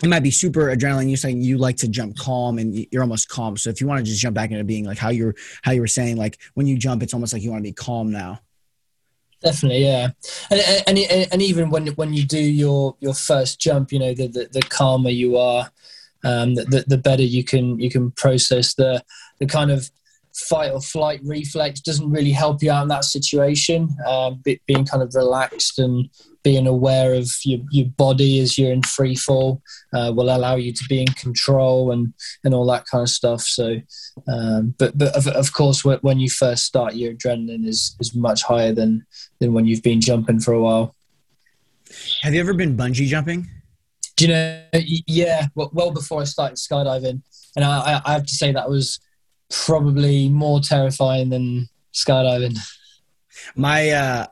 it 0.03 0.09
might 0.09 0.23
be 0.23 0.31
super 0.31 0.75
adrenaline. 0.75 1.09
You're 1.09 1.17
saying 1.17 1.43
you 1.43 1.59
like 1.59 1.77
to 1.79 1.89
jump 1.89 2.17
calm 2.17 2.59
and 2.59 2.87
you're 2.91 3.03
almost 3.03 3.29
calm. 3.29 3.57
So 3.57 3.71
if 3.71 3.81
you 3.81 3.87
want 3.87 3.99
to 4.01 4.05
just 4.05 4.21
jump 4.21 4.35
back 4.35 4.51
into 4.51 4.65
being 4.65 4.85
like 4.85 4.99
how 4.99 5.11
you're 5.11 5.35
how 5.63 5.73
you 5.73 5.81
were 5.81 5.87
saying, 5.87 6.17
like 6.17 6.39
when 6.55 6.67
you 6.67 6.77
jump, 6.77 7.03
it's 7.03 7.15
almost 7.15 7.33
like 7.33 7.43
you 7.43 7.51
want 7.51 7.61
to 7.61 7.69
be 7.69 7.73
calm 7.73 8.11
now. 8.11 8.41
Definitely, 9.41 9.85
yeah, 9.85 10.09
and, 10.51 10.99
and 10.99 11.29
and 11.31 11.43
even 11.43 11.69
when 11.69 11.89
when 11.89 12.15
you 12.15 12.25
do 12.25 12.41
your 12.41 12.97
your 13.01 13.13
first 13.13 13.61
jump, 13.61 13.93
you 13.93 13.99
know, 13.99 14.15
the 14.15 14.27
the, 14.27 14.49
the 14.51 14.63
calmer 14.63 15.11
you 15.11 15.37
are, 15.37 15.71
um, 16.25 16.55
the, 16.55 16.85
the 16.87 16.97
better 16.97 17.23
you 17.23 17.45
can 17.45 17.79
you 17.79 17.91
can 17.91 18.11
process 18.13 18.75
the 18.75 19.05
the 19.39 19.47
kind 19.47 19.71
of 19.71 19.91
fight 20.35 20.73
or 20.73 20.81
flight 20.81 21.21
reflex 21.25 21.81
doesn't 21.81 22.11
really 22.11 22.33
help 22.33 22.63
you 22.63 22.71
out 22.71 22.83
in 22.83 22.89
that 22.89 23.05
situation. 23.05 23.89
Um, 24.07 24.43
being 24.67 24.85
kind 24.85 25.03
of 25.03 25.15
relaxed 25.15 25.79
and 25.79 26.09
being 26.43 26.67
aware 26.67 27.15
of 27.15 27.31
your, 27.45 27.61
your 27.71 27.87
body 27.87 28.41
as 28.41 28.59
you're 28.59 28.73
in 28.73 28.83
free 28.83 29.15
fall 29.15 29.63
uh, 29.95 30.13
will 30.15 30.35
allow 30.35 30.57
you 30.57 30.73
to 30.73 30.85
be 30.89 31.01
in 31.01 31.07
control 31.09 31.93
and, 31.93 32.13
and 32.45 32.53
all 32.53 32.67
that 32.67 32.85
kind 32.87 33.03
of 33.03 33.09
stuff. 33.09 33.43
So, 33.43 33.81
um, 34.29 34.75
but 34.79 34.97
but 34.99 35.17
of, 35.17 35.27
of 35.29 35.53
course, 35.53 35.85
when 35.85 36.21
you 36.21 36.29
first 36.29 36.65
start, 36.65 36.95
your 36.95 37.15
adrenaline 37.15 37.67
is 37.67 37.97
is 38.01 38.15
much 38.15 38.43
higher 38.43 38.73
than 38.73 39.07
than 39.41 39.55
when 39.55 39.67
you've 39.67 39.83
been 39.83 40.01
jumping 40.01 40.41
for 40.41 40.53
a 40.53 40.61
while. 40.61 40.95
Have 42.23 42.35
you 42.35 42.41
ever 42.41 42.55
been 42.55 42.77
bungee 42.77 43.07
jumping? 43.07 43.49
Do 44.17 44.27
you 44.27 44.33
know? 44.33 44.63
Yeah, 45.07 45.47
well, 45.55 45.91
before 45.91 46.21
I 46.21 46.25
started 46.25 46.57
skydiving, 46.57 47.23
and 47.57 47.65
I, 47.65 48.01
I 48.05 48.13
have 48.13 48.27
to 48.27 48.35
say 48.35 48.53
that 48.53 48.69
was 48.69 49.01
probably 49.67 50.29
more 50.29 50.61
terrifying 50.61 51.31
than 51.31 51.69
skydiving. 51.93 52.59
My 53.57 53.91
uh, 53.91 54.27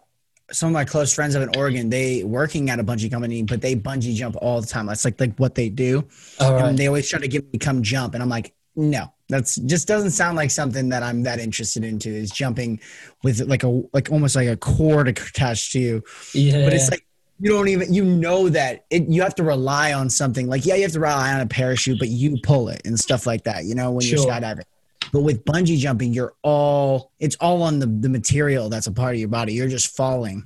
some 0.50 0.68
of 0.68 0.72
my 0.72 0.84
close 0.84 1.14
friends 1.14 1.34
up 1.34 1.42
in 1.42 1.56
Oregon, 1.56 1.88
they 1.90 2.24
working 2.24 2.70
at 2.70 2.78
a 2.78 2.84
bungee 2.84 3.10
company, 3.10 3.42
but 3.42 3.60
they 3.60 3.74
bungee 3.74 4.14
jump 4.14 4.36
all 4.40 4.60
the 4.60 4.66
time. 4.66 4.86
That's 4.86 5.04
like 5.04 5.20
like 5.20 5.36
what 5.36 5.54
they 5.54 5.68
do. 5.68 6.04
And 6.40 6.78
they 6.78 6.86
always 6.86 7.08
try 7.08 7.20
to 7.20 7.28
get 7.28 7.44
me 7.44 7.58
to 7.58 7.64
come 7.64 7.82
jump, 7.82 8.14
and 8.14 8.22
I'm 8.22 8.28
like, 8.28 8.54
no, 8.76 9.12
that's 9.28 9.56
just 9.56 9.88
doesn't 9.88 10.10
sound 10.10 10.36
like 10.36 10.50
something 10.50 10.88
that 10.90 11.02
I'm 11.02 11.22
that 11.24 11.38
interested 11.38 11.84
into. 11.84 12.10
Is 12.10 12.30
jumping 12.30 12.80
with 13.22 13.40
like 13.40 13.64
a 13.64 13.82
like 13.92 14.10
almost 14.10 14.36
like 14.36 14.48
a 14.48 14.56
cord 14.56 15.08
attached 15.08 15.72
to 15.72 15.80
you. 15.80 16.04
Yeah. 16.34 16.64
But 16.64 16.74
it's 16.74 16.90
like 16.90 17.06
you 17.42 17.50
don't 17.50 17.68
even 17.68 17.92
you 17.92 18.04
know 18.04 18.48
that 18.48 18.84
it, 18.90 19.08
you 19.08 19.20
have 19.20 19.34
to 19.34 19.42
rely 19.42 19.92
on 19.92 20.08
something 20.08 20.46
like 20.46 20.64
yeah 20.64 20.76
you 20.76 20.82
have 20.82 20.92
to 20.92 21.00
rely 21.00 21.34
on 21.34 21.40
a 21.40 21.46
parachute 21.46 21.98
but 21.98 22.08
you 22.08 22.38
pull 22.44 22.68
it 22.68 22.80
and 22.84 22.98
stuff 22.98 23.26
like 23.26 23.42
that 23.42 23.64
you 23.64 23.74
know 23.74 23.90
when 23.90 24.06
sure. 24.06 24.18
you're 24.18 24.26
skydiving 24.28 24.62
but 25.12 25.20
with 25.20 25.44
bungee 25.44 25.76
jumping, 25.76 26.14
you're 26.14 26.34
all 26.42 27.12
it's 27.20 27.36
all 27.36 27.62
on 27.62 27.78
the, 27.78 27.86
the 27.86 28.08
material 28.08 28.68
that's 28.68 28.86
a 28.86 28.92
part 28.92 29.14
of 29.14 29.20
your 29.20 29.28
body. 29.28 29.52
You're 29.52 29.68
just 29.68 29.94
falling. 29.94 30.42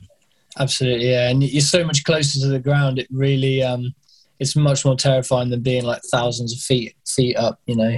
Absolutely, 0.59 1.11
yeah. 1.11 1.31
And 1.31 1.43
you're 1.43 1.61
so 1.61 1.85
much 1.85 2.03
closer 2.05 2.41
to 2.41 2.49
the 2.49 2.59
ground. 2.59 2.99
It 2.99 3.07
really 3.11 3.63
um 3.63 3.95
it's 4.41 4.57
much 4.57 4.85
more 4.85 4.97
terrifying 4.97 5.51
than 5.51 5.63
being 5.63 5.85
like 5.85 6.03
thousands 6.11 6.53
of 6.53 6.59
feet 6.59 6.97
feet 7.07 7.37
up, 7.37 7.61
you 7.67 7.77
know. 7.77 7.97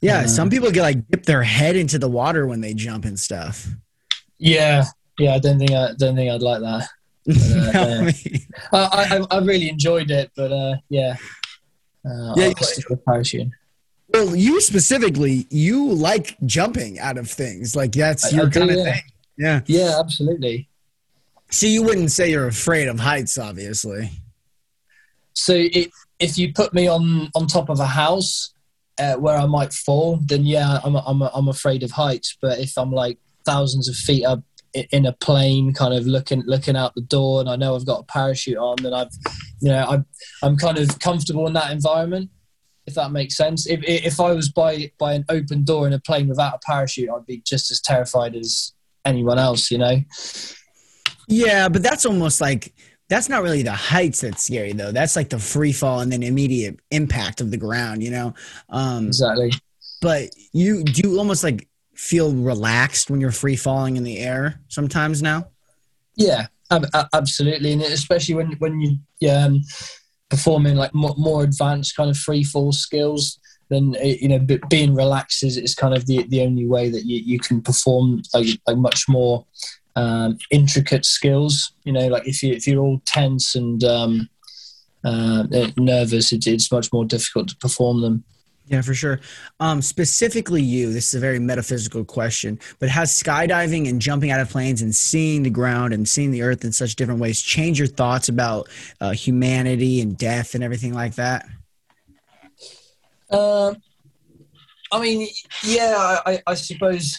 Yeah, 0.00 0.20
uh, 0.20 0.26
some 0.26 0.48
people 0.48 0.70
get 0.70 0.82
like 0.82 1.06
dip 1.08 1.24
their 1.26 1.42
head 1.42 1.76
into 1.76 1.98
the 1.98 2.08
water 2.08 2.46
when 2.46 2.62
they 2.62 2.72
jump 2.72 3.04
and 3.04 3.20
stuff. 3.20 3.68
Yeah, 4.38 4.84
yeah. 5.18 5.34
I 5.34 5.38
don't 5.38 5.58
think 5.58 5.72
I 5.72 5.92
don't 5.98 6.16
think 6.16 6.30
I'd 6.30 6.42
like 6.42 6.60
that. 6.60 6.88
But, 7.26 7.76
uh, 7.76 8.10
yeah. 8.24 8.38
I, 8.72 9.26
I, 9.30 9.36
I 9.36 9.40
really 9.40 9.68
enjoyed 9.68 10.10
it, 10.10 10.30
but 10.34 10.50
uh, 10.50 10.76
yeah, 10.88 11.16
uh, 12.08 12.32
yeah, 12.36 12.52
I'll 12.90 12.96
parachute. 13.06 13.48
Well, 14.12 14.34
you 14.34 14.60
specifically, 14.60 15.46
you 15.50 15.92
like 15.92 16.36
jumping 16.44 16.98
out 16.98 17.16
of 17.16 17.30
things. 17.30 17.76
Like 17.76 17.92
that's 17.92 18.32
your 18.32 18.50
kind 18.50 18.70
of 18.70 18.76
yeah. 18.78 18.84
thing. 18.84 19.02
Yeah. 19.38 19.60
Yeah, 19.66 20.00
absolutely. 20.00 20.68
So 21.50 21.66
you 21.66 21.82
wouldn't 21.82 22.10
say 22.10 22.30
you're 22.30 22.48
afraid 22.48 22.88
of 22.88 23.00
heights, 23.00 23.38
obviously. 23.38 24.10
So 25.32 25.54
it, 25.54 25.90
if 26.18 26.38
you 26.38 26.52
put 26.52 26.74
me 26.74 26.88
on 26.88 27.30
on 27.34 27.46
top 27.46 27.68
of 27.68 27.80
a 27.80 27.86
house 27.86 28.52
uh, 28.98 29.14
where 29.14 29.36
I 29.36 29.46
might 29.46 29.72
fall, 29.72 30.18
then 30.22 30.44
yeah, 30.44 30.80
I'm 30.84 30.96
I'm 30.96 31.22
I'm 31.22 31.48
afraid 31.48 31.82
of 31.82 31.92
heights. 31.92 32.36
But 32.40 32.58
if 32.58 32.76
I'm 32.76 32.92
like 32.92 33.18
thousands 33.44 33.88
of 33.88 33.96
feet 33.96 34.24
up 34.24 34.42
in 34.92 35.06
a 35.06 35.12
plane, 35.12 35.72
kind 35.72 35.94
of 35.94 36.06
looking 36.06 36.42
looking 36.46 36.76
out 36.76 36.94
the 36.94 37.00
door, 37.00 37.40
and 37.40 37.48
I 37.48 37.56
know 37.56 37.74
I've 37.74 37.86
got 37.86 38.00
a 38.00 38.04
parachute 38.04 38.58
on, 38.58 38.76
then 38.82 38.92
I've, 38.92 39.10
you 39.60 39.70
know, 39.70 39.84
I'm 39.88 40.06
I'm 40.42 40.56
kind 40.56 40.78
of 40.78 40.98
comfortable 40.98 41.46
in 41.46 41.54
that 41.54 41.72
environment 41.72 42.30
if 42.86 42.94
that 42.94 43.12
makes 43.12 43.36
sense. 43.36 43.66
If 43.66 43.80
if 43.84 44.20
I 44.20 44.32
was 44.32 44.50
by 44.50 44.90
by 44.98 45.14
an 45.14 45.24
open 45.28 45.64
door 45.64 45.86
in 45.86 45.92
a 45.92 46.00
plane 46.00 46.28
without 46.28 46.54
a 46.54 46.58
parachute, 46.64 47.10
I'd 47.10 47.26
be 47.26 47.42
just 47.46 47.70
as 47.70 47.80
terrified 47.80 48.34
as 48.34 48.72
anyone 49.04 49.38
else. 49.38 49.70
You 49.70 49.78
know. 49.78 49.96
Yeah, 51.28 51.68
but 51.68 51.82
that's 51.82 52.06
almost 52.06 52.40
like 52.40 52.74
that's 53.08 53.28
not 53.28 53.42
really 53.42 53.62
the 53.62 53.72
heights 53.72 54.20
that's 54.20 54.44
scary 54.44 54.72
though. 54.72 54.92
That's 54.92 55.16
like 55.16 55.30
the 55.30 55.38
free 55.38 55.72
fall 55.72 56.00
and 56.00 56.12
then 56.12 56.22
immediate 56.22 56.78
impact 56.90 57.40
of 57.40 57.50
the 57.50 57.56
ground. 57.56 58.02
You 58.02 58.10
know. 58.10 58.34
Um, 58.68 59.08
exactly. 59.08 59.52
But 60.00 60.30
you 60.52 60.82
do 60.82 61.10
you 61.10 61.18
almost 61.18 61.44
like 61.44 61.68
feel 61.94 62.32
relaxed 62.32 63.10
when 63.10 63.20
you're 63.20 63.30
free 63.30 63.56
falling 63.56 63.96
in 63.96 64.04
the 64.04 64.18
air 64.18 64.60
sometimes 64.68 65.20
now. 65.20 65.48
Yeah, 66.16 66.46
absolutely, 67.12 67.72
and 67.72 67.82
especially 67.82 68.34
when 68.34 68.52
when 68.52 68.80
you 68.80 69.30
um, 69.30 69.62
performing 70.30 70.76
like 70.76 70.94
more, 70.94 71.42
advanced 71.42 71.96
kind 71.96 72.08
of 72.08 72.16
free 72.16 72.44
fall 72.44 72.72
skills 72.72 73.38
then 73.68 73.94
uh, 74.00 74.04
you 74.04 74.28
know 74.28 74.38
being 74.68 74.94
relaxed 74.94 75.42
is, 75.42 75.56
is 75.56 75.74
kind 75.74 75.94
of 75.94 76.06
the, 76.06 76.24
the 76.28 76.42
only 76.42 76.66
way 76.66 76.88
that 76.90 77.04
you, 77.04 77.18
you 77.18 77.38
can 77.38 77.62
perform 77.62 78.22
like, 78.34 78.60
like 78.66 78.76
much 78.76 79.08
more 79.08 79.46
um, 79.96 80.36
intricate 80.50 81.04
skills. 81.04 81.72
You 81.84 81.92
know 81.92 82.08
like 82.08 82.26
if 82.26 82.42
you 82.42 82.52
if 82.52 82.66
you're 82.66 82.82
all 82.82 83.00
tense 83.06 83.54
and 83.54 83.82
um, 83.84 84.28
uh, 85.04 85.44
nervous 85.76 86.32
it, 86.32 86.46
it's 86.46 86.72
much 86.72 86.92
more 86.92 87.04
difficult 87.04 87.48
to 87.48 87.56
perform 87.56 88.00
them 88.02 88.24
yeah, 88.70 88.82
for 88.82 88.94
sure. 88.94 89.20
Um, 89.58 89.82
specifically, 89.82 90.62
you. 90.62 90.92
This 90.92 91.08
is 91.08 91.14
a 91.14 91.18
very 91.18 91.40
metaphysical 91.40 92.04
question, 92.04 92.60
but 92.78 92.88
has 92.88 93.10
skydiving 93.10 93.88
and 93.88 94.00
jumping 94.00 94.30
out 94.30 94.38
of 94.38 94.48
planes 94.48 94.80
and 94.80 94.94
seeing 94.94 95.42
the 95.42 95.50
ground 95.50 95.92
and 95.92 96.08
seeing 96.08 96.30
the 96.30 96.42
earth 96.42 96.64
in 96.64 96.70
such 96.70 96.94
different 96.94 97.18
ways 97.18 97.42
changed 97.42 97.80
your 97.80 97.88
thoughts 97.88 98.28
about 98.28 98.68
uh, 99.00 99.10
humanity 99.10 100.00
and 100.00 100.16
death 100.16 100.54
and 100.54 100.62
everything 100.62 100.94
like 100.94 101.16
that? 101.16 101.46
Um, 103.28 103.76
I 104.92 105.00
mean, 105.00 105.26
yeah, 105.64 106.20
I, 106.24 106.40
I 106.46 106.54
suppose 106.54 107.18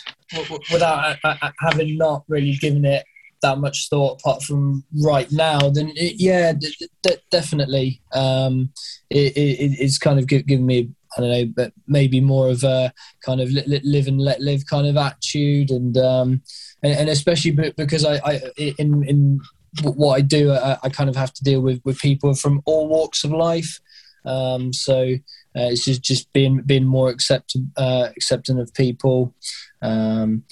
without 0.72 1.18
uh, 1.22 1.36
uh, 1.42 1.52
having 1.60 1.98
not 1.98 2.24
really 2.30 2.54
given 2.54 2.86
it 2.86 3.04
that 3.42 3.58
much 3.58 3.90
thought 3.90 4.22
apart 4.22 4.42
from 4.42 4.86
right 5.02 5.30
now, 5.34 5.70
then 5.70 5.92
it, 5.98 6.16
yeah, 6.18 6.54
d- 6.54 6.74
d- 7.04 7.16
definitely, 7.30 8.02
um, 8.14 8.72
it, 9.10 9.36
it, 9.36 9.76
it's 9.80 9.98
kind 9.98 10.18
of 10.18 10.28
given 10.28 10.66
me 10.66 10.92
I 11.15 11.21
don't 11.21 11.30
know, 11.30 11.45
but 11.56 11.74
maybe 11.88 12.21
more 12.21 12.50
of 12.50 12.63
a 12.63 12.93
kind 13.26 13.41
of 13.41 13.50
live 13.52 14.08
and 14.08 14.19
let 14.19 14.39
live 14.39 14.65
kind 14.65 14.88
of 14.88 14.97
attitude, 14.97 15.71
and 15.71 15.97
um, 15.97 16.41
and, 16.84 16.93
and, 16.93 17.10
especially 17.10 17.52
because 17.52 18.06
I, 18.06 18.15
I 18.24 18.41
in 18.78 19.04
in 19.04 19.39
what 19.84 20.15
I 20.15 20.21
do, 20.21 20.52
I, 20.52 20.78
I, 20.84 20.89
kind 20.89 21.10
of 21.10 21.15
have 21.15 21.34
to 21.34 21.43
deal 21.43 21.62
with 21.62 21.82
with 21.84 22.00
people 22.00 22.34
from 22.34 22.62
all 22.65 22.88
walks 22.88 23.24
of 23.24 23.32
life. 23.32 23.80
Um, 24.26 24.74
so 24.74 25.15
uh, 25.56 25.69
it's 25.71 25.86
just 25.86 26.02
just 26.02 26.32
being 26.34 26.62
being 26.62 26.86
more 26.86 27.10
accepting 27.10 27.71
uh, 27.78 28.10
accepting 28.15 28.60
of 28.60 28.74
people. 28.74 29.34
Um, 29.82 30.43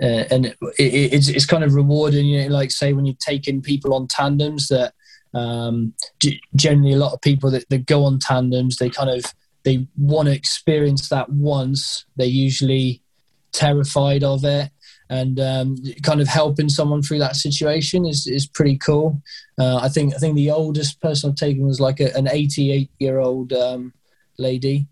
uh, 0.00 0.24
and 0.30 0.46
it, 0.46 0.56
it, 0.78 1.12
it's 1.14 1.28
it's 1.28 1.46
kind 1.46 1.64
of 1.64 1.74
rewarding, 1.74 2.26
you 2.26 2.42
know, 2.42 2.48
like 2.48 2.70
say 2.70 2.92
when 2.92 3.06
you're 3.06 3.16
taking 3.18 3.62
people 3.62 3.94
on 3.94 4.06
tandems 4.06 4.68
that 4.68 4.92
um, 5.34 5.92
generally 6.54 6.92
a 6.92 6.98
lot 6.98 7.12
of 7.12 7.20
people 7.20 7.50
that, 7.50 7.68
that 7.68 7.86
go 7.86 8.04
on 8.04 8.18
tandems 8.18 8.76
they 8.76 8.88
kind 8.88 9.10
of 9.10 9.24
they 9.66 9.84
want 9.98 10.28
to 10.28 10.34
experience 10.34 11.08
that 11.08 11.28
once. 11.28 12.06
They're 12.14 12.26
usually 12.28 13.02
terrified 13.52 14.22
of 14.22 14.44
it, 14.44 14.70
and 15.10 15.40
um, 15.40 15.76
kind 16.04 16.20
of 16.20 16.28
helping 16.28 16.68
someone 16.68 17.02
through 17.02 17.18
that 17.18 17.34
situation 17.34 18.06
is, 18.06 18.28
is 18.28 18.46
pretty 18.46 18.78
cool. 18.78 19.20
Uh, 19.58 19.78
I 19.78 19.88
think 19.88 20.14
I 20.14 20.18
think 20.18 20.36
the 20.36 20.52
oldest 20.52 21.00
person 21.00 21.30
I've 21.30 21.36
taken 21.36 21.66
was 21.66 21.80
like 21.80 21.98
a, 21.98 22.16
an 22.16 22.28
88 22.30 22.90
year 23.00 23.18
old 23.18 23.52
um, 23.52 23.92
lady, 24.38 24.86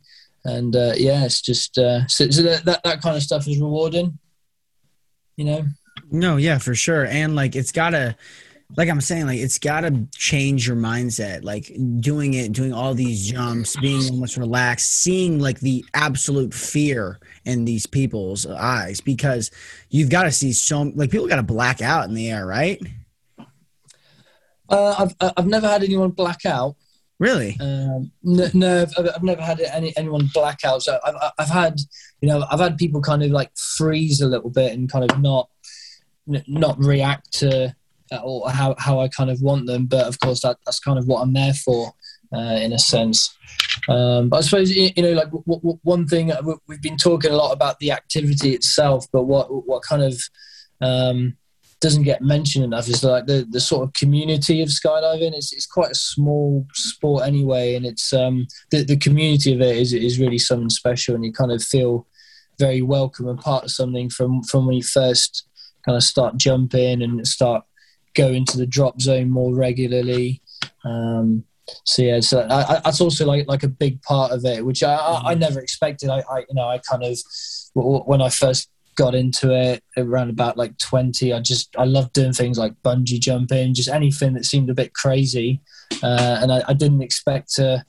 and 0.44 0.74
uh, 0.74 0.94
yeah, 0.96 1.24
it's 1.24 1.40
just 1.40 1.78
uh, 1.78 2.04
so, 2.08 2.28
so 2.30 2.42
that, 2.42 2.64
that 2.64 2.82
that 2.82 3.00
kind 3.00 3.16
of 3.16 3.22
stuff 3.22 3.46
is 3.46 3.60
rewarding. 3.60 4.18
You 5.36 5.44
know. 5.44 5.66
No, 6.10 6.36
yeah, 6.36 6.58
for 6.58 6.74
sure, 6.74 7.06
and 7.06 7.36
like 7.36 7.54
it's 7.54 7.70
gotta 7.70 8.16
like 8.76 8.88
I'm 8.88 9.00
saying, 9.00 9.26
like 9.26 9.38
it's 9.38 9.58
got 9.58 9.82
to 9.82 10.06
change 10.12 10.66
your 10.66 10.76
mindset. 10.76 11.44
Like 11.44 11.70
doing 12.00 12.34
it, 12.34 12.52
doing 12.52 12.72
all 12.72 12.94
these 12.94 13.30
jumps, 13.30 13.76
being 13.76 14.10
almost 14.10 14.36
relaxed, 14.36 14.90
seeing 14.90 15.38
like 15.38 15.60
the 15.60 15.84
absolute 15.94 16.52
fear 16.52 17.20
in 17.44 17.64
these 17.64 17.86
people's 17.86 18.46
eyes, 18.46 19.00
because 19.00 19.50
you've 19.90 20.10
got 20.10 20.24
to 20.24 20.32
see 20.32 20.52
so 20.52 20.82
like 20.94 21.10
people 21.10 21.28
got 21.28 21.36
to 21.36 21.42
black 21.42 21.82
out 21.82 22.08
in 22.08 22.14
the 22.14 22.30
air, 22.30 22.46
right? 22.46 22.80
Uh, 24.68 24.94
I've 24.98 25.14
uh, 25.20 25.32
I've 25.36 25.46
never 25.46 25.68
had 25.68 25.84
anyone 25.84 26.10
black 26.10 26.44
out. 26.46 26.76
Really? 27.20 27.56
Um, 27.60 28.10
no, 28.24 28.48
no 28.54 28.86
I've, 28.98 29.08
I've, 29.14 29.22
never 29.22 29.42
had 29.42 29.60
any 29.60 29.96
anyone 29.96 30.28
black 30.34 30.64
out. 30.64 30.82
So 30.82 30.98
I've 31.04 31.14
I've 31.38 31.48
had 31.48 31.78
you 32.20 32.28
know 32.28 32.44
I've 32.50 32.60
had 32.60 32.76
people 32.76 33.00
kind 33.00 33.22
of 33.22 33.30
like 33.30 33.56
freeze 33.56 34.20
a 34.20 34.26
little 34.26 34.50
bit 34.50 34.72
and 34.72 34.90
kind 34.90 35.08
of 35.08 35.20
not 35.20 35.48
not 36.26 36.78
react 36.78 37.32
to 37.34 37.74
or 38.22 38.50
how, 38.50 38.74
how 38.78 39.00
I 39.00 39.08
kind 39.08 39.30
of 39.30 39.40
want 39.42 39.66
them. 39.66 39.86
But 39.86 40.06
of 40.06 40.18
course, 40.20 40.42
that, 40.42 40.58
that's 40.64 40.80
kind 40.80 40.98
of 40.98 41.06
what 41.06 41.22
I'm 41.22 41.32
there 41.32 41.54
for, 41.54 41.92
uh, 42.32 42.58
in 42.62 42.72
a 42.72 42.78
sense. 42.78 43.36
Um, 43.88 44.28
but 44.28 44.38
I 44.38 44.40
suppose 44.40 44.74
you 44.74 44.90
know, 44.96 45.12
like 45.12 45.30
w- 45.30 45.60
w- 45.60 45.78
one 45.82 46.06
thing 46.06 46.32
uh, 46.32 46.42
we've 46.66 46.82
been 46.82 46.96
talking 46.96 47.30
a 47.30 47.36
lot 47.36 47.52
about 47.52 47.78
the 47.78 47.92
activity 47.92 48.54
itself, 48.54 49.06
but 49.12 49.24
what 49.24 49.48
what 49.66 49.82
kind 49.82 50.02
of 50.02 50.20
um, 50.80 51.36
doesn't 51.80 52.04
get 52.04 52.22
mentioned 52.22 52.64
enough 52.64 52.88
is 52.88 53.04
like 53.04 53.26
the, 53.26 53.46
the 53.50 53.60
sort 53.60 53.82
of 53.82 53.92
community 53.92 54.62
of 54.62 54.68
skydiving. 54.68 55.34
It's, 55.34 55.52
it's 55.52 55.66
quite 55.66 55.90
a 55.90 55.94
small 55.94 56.66
sport 56.72 57.26
anyway, 57.26 57.74
and 57.74 57.84
it's 57.84 58.12
um, 58.12 58.46
the, 58.70 58.84
the 58.84 58.96
community 58.96 59.54
of 59.54 59.60
it 59.60 59.76
is 59.76 59.92
is 59.92 60.18
really 60.18 60.38
something 60.38 60.70
special, 60.70 61.14
and 61.14 61.24
you 61.24 61.32
kind 61.32 61.52
of 61.52 61.62
feel 61.62 62.06
very 62.58 62.82
welcome 62.82 63.28
and 63.28 63.38
part 63.38 63.64
of 63.64 63.70
something 63.70 64.08
from 64.08 64.42
from 64.42 64.66
when 64.66 64.76
you 64.76 64.82
first 64.82 65.46
kind 65.84 65.96
of 65.96 66.02
start 66.02 66.36
jumping 66.36 67.02
and 67.02 67.26
start 67.26 67.64
go 68.14 68.28
into 68.28 68.56
the 68.56 68.66
drop 68.66 69.00
zone 69.00 69.30
more 69.30 69.54
regularly. 69.54 70.40
Um, 70.84 71.44
so 71.84 72.02
yeah, 72.02 72.20
so 72.20 72.40
I, 72.40 72.76
I, 72.76 72.80
that's 72.84 73.00
also 73.00 73.24
like 73.26 73.46
like 73.48 73.62
a 73.62 73.68
big 73.68 74.02
part 74.02 74.32
of 74.32 74.44
it, 74.44 74.64
which 74.64 74.82
I, 74.82 74.94
I, 74.94 75.30
I 75.30 75.34
never 75.34 75.60
expected. 75.60 76.10
I, 76.10 76.22
I, 76.30 76.40
you 76.40 76.54
know 76.54 76.68
I 76.68 76.78
kind 76.78 77.04
of 77.04 77.18
when 77.74 78.20
I 78.20 78.28
first 78.28 78.70
got 78.94 79.14
into 79.14 79.52
it 79.52 79.82
around 79.96 80.30
about 80.30 80.56
like 80.56 80.76
20 80.78 81.32
i 81.32 81.40
just 81.40 81.74
i 81.76 81.84
loved 81.84 82.12
doing 82.12 82.32
things 82.32 82.58
like 82.58 82.80
bungee 82.84 83.18
jumping 83.18 83.74
just 83.74 83.88
anything 83.88 84.34
that 84.34 84.44
seemed 84.44 84.70
a 84.70 84.74
bit 84.74 84.94
crazy 84.94 85.60
uh, 86.02 86.38
and 86.40 86.52
I, 86.52 86.62
I, 86.68 86.74
didn't 86.74 87.02
expect 87.02 87.52
to 87.54 87.84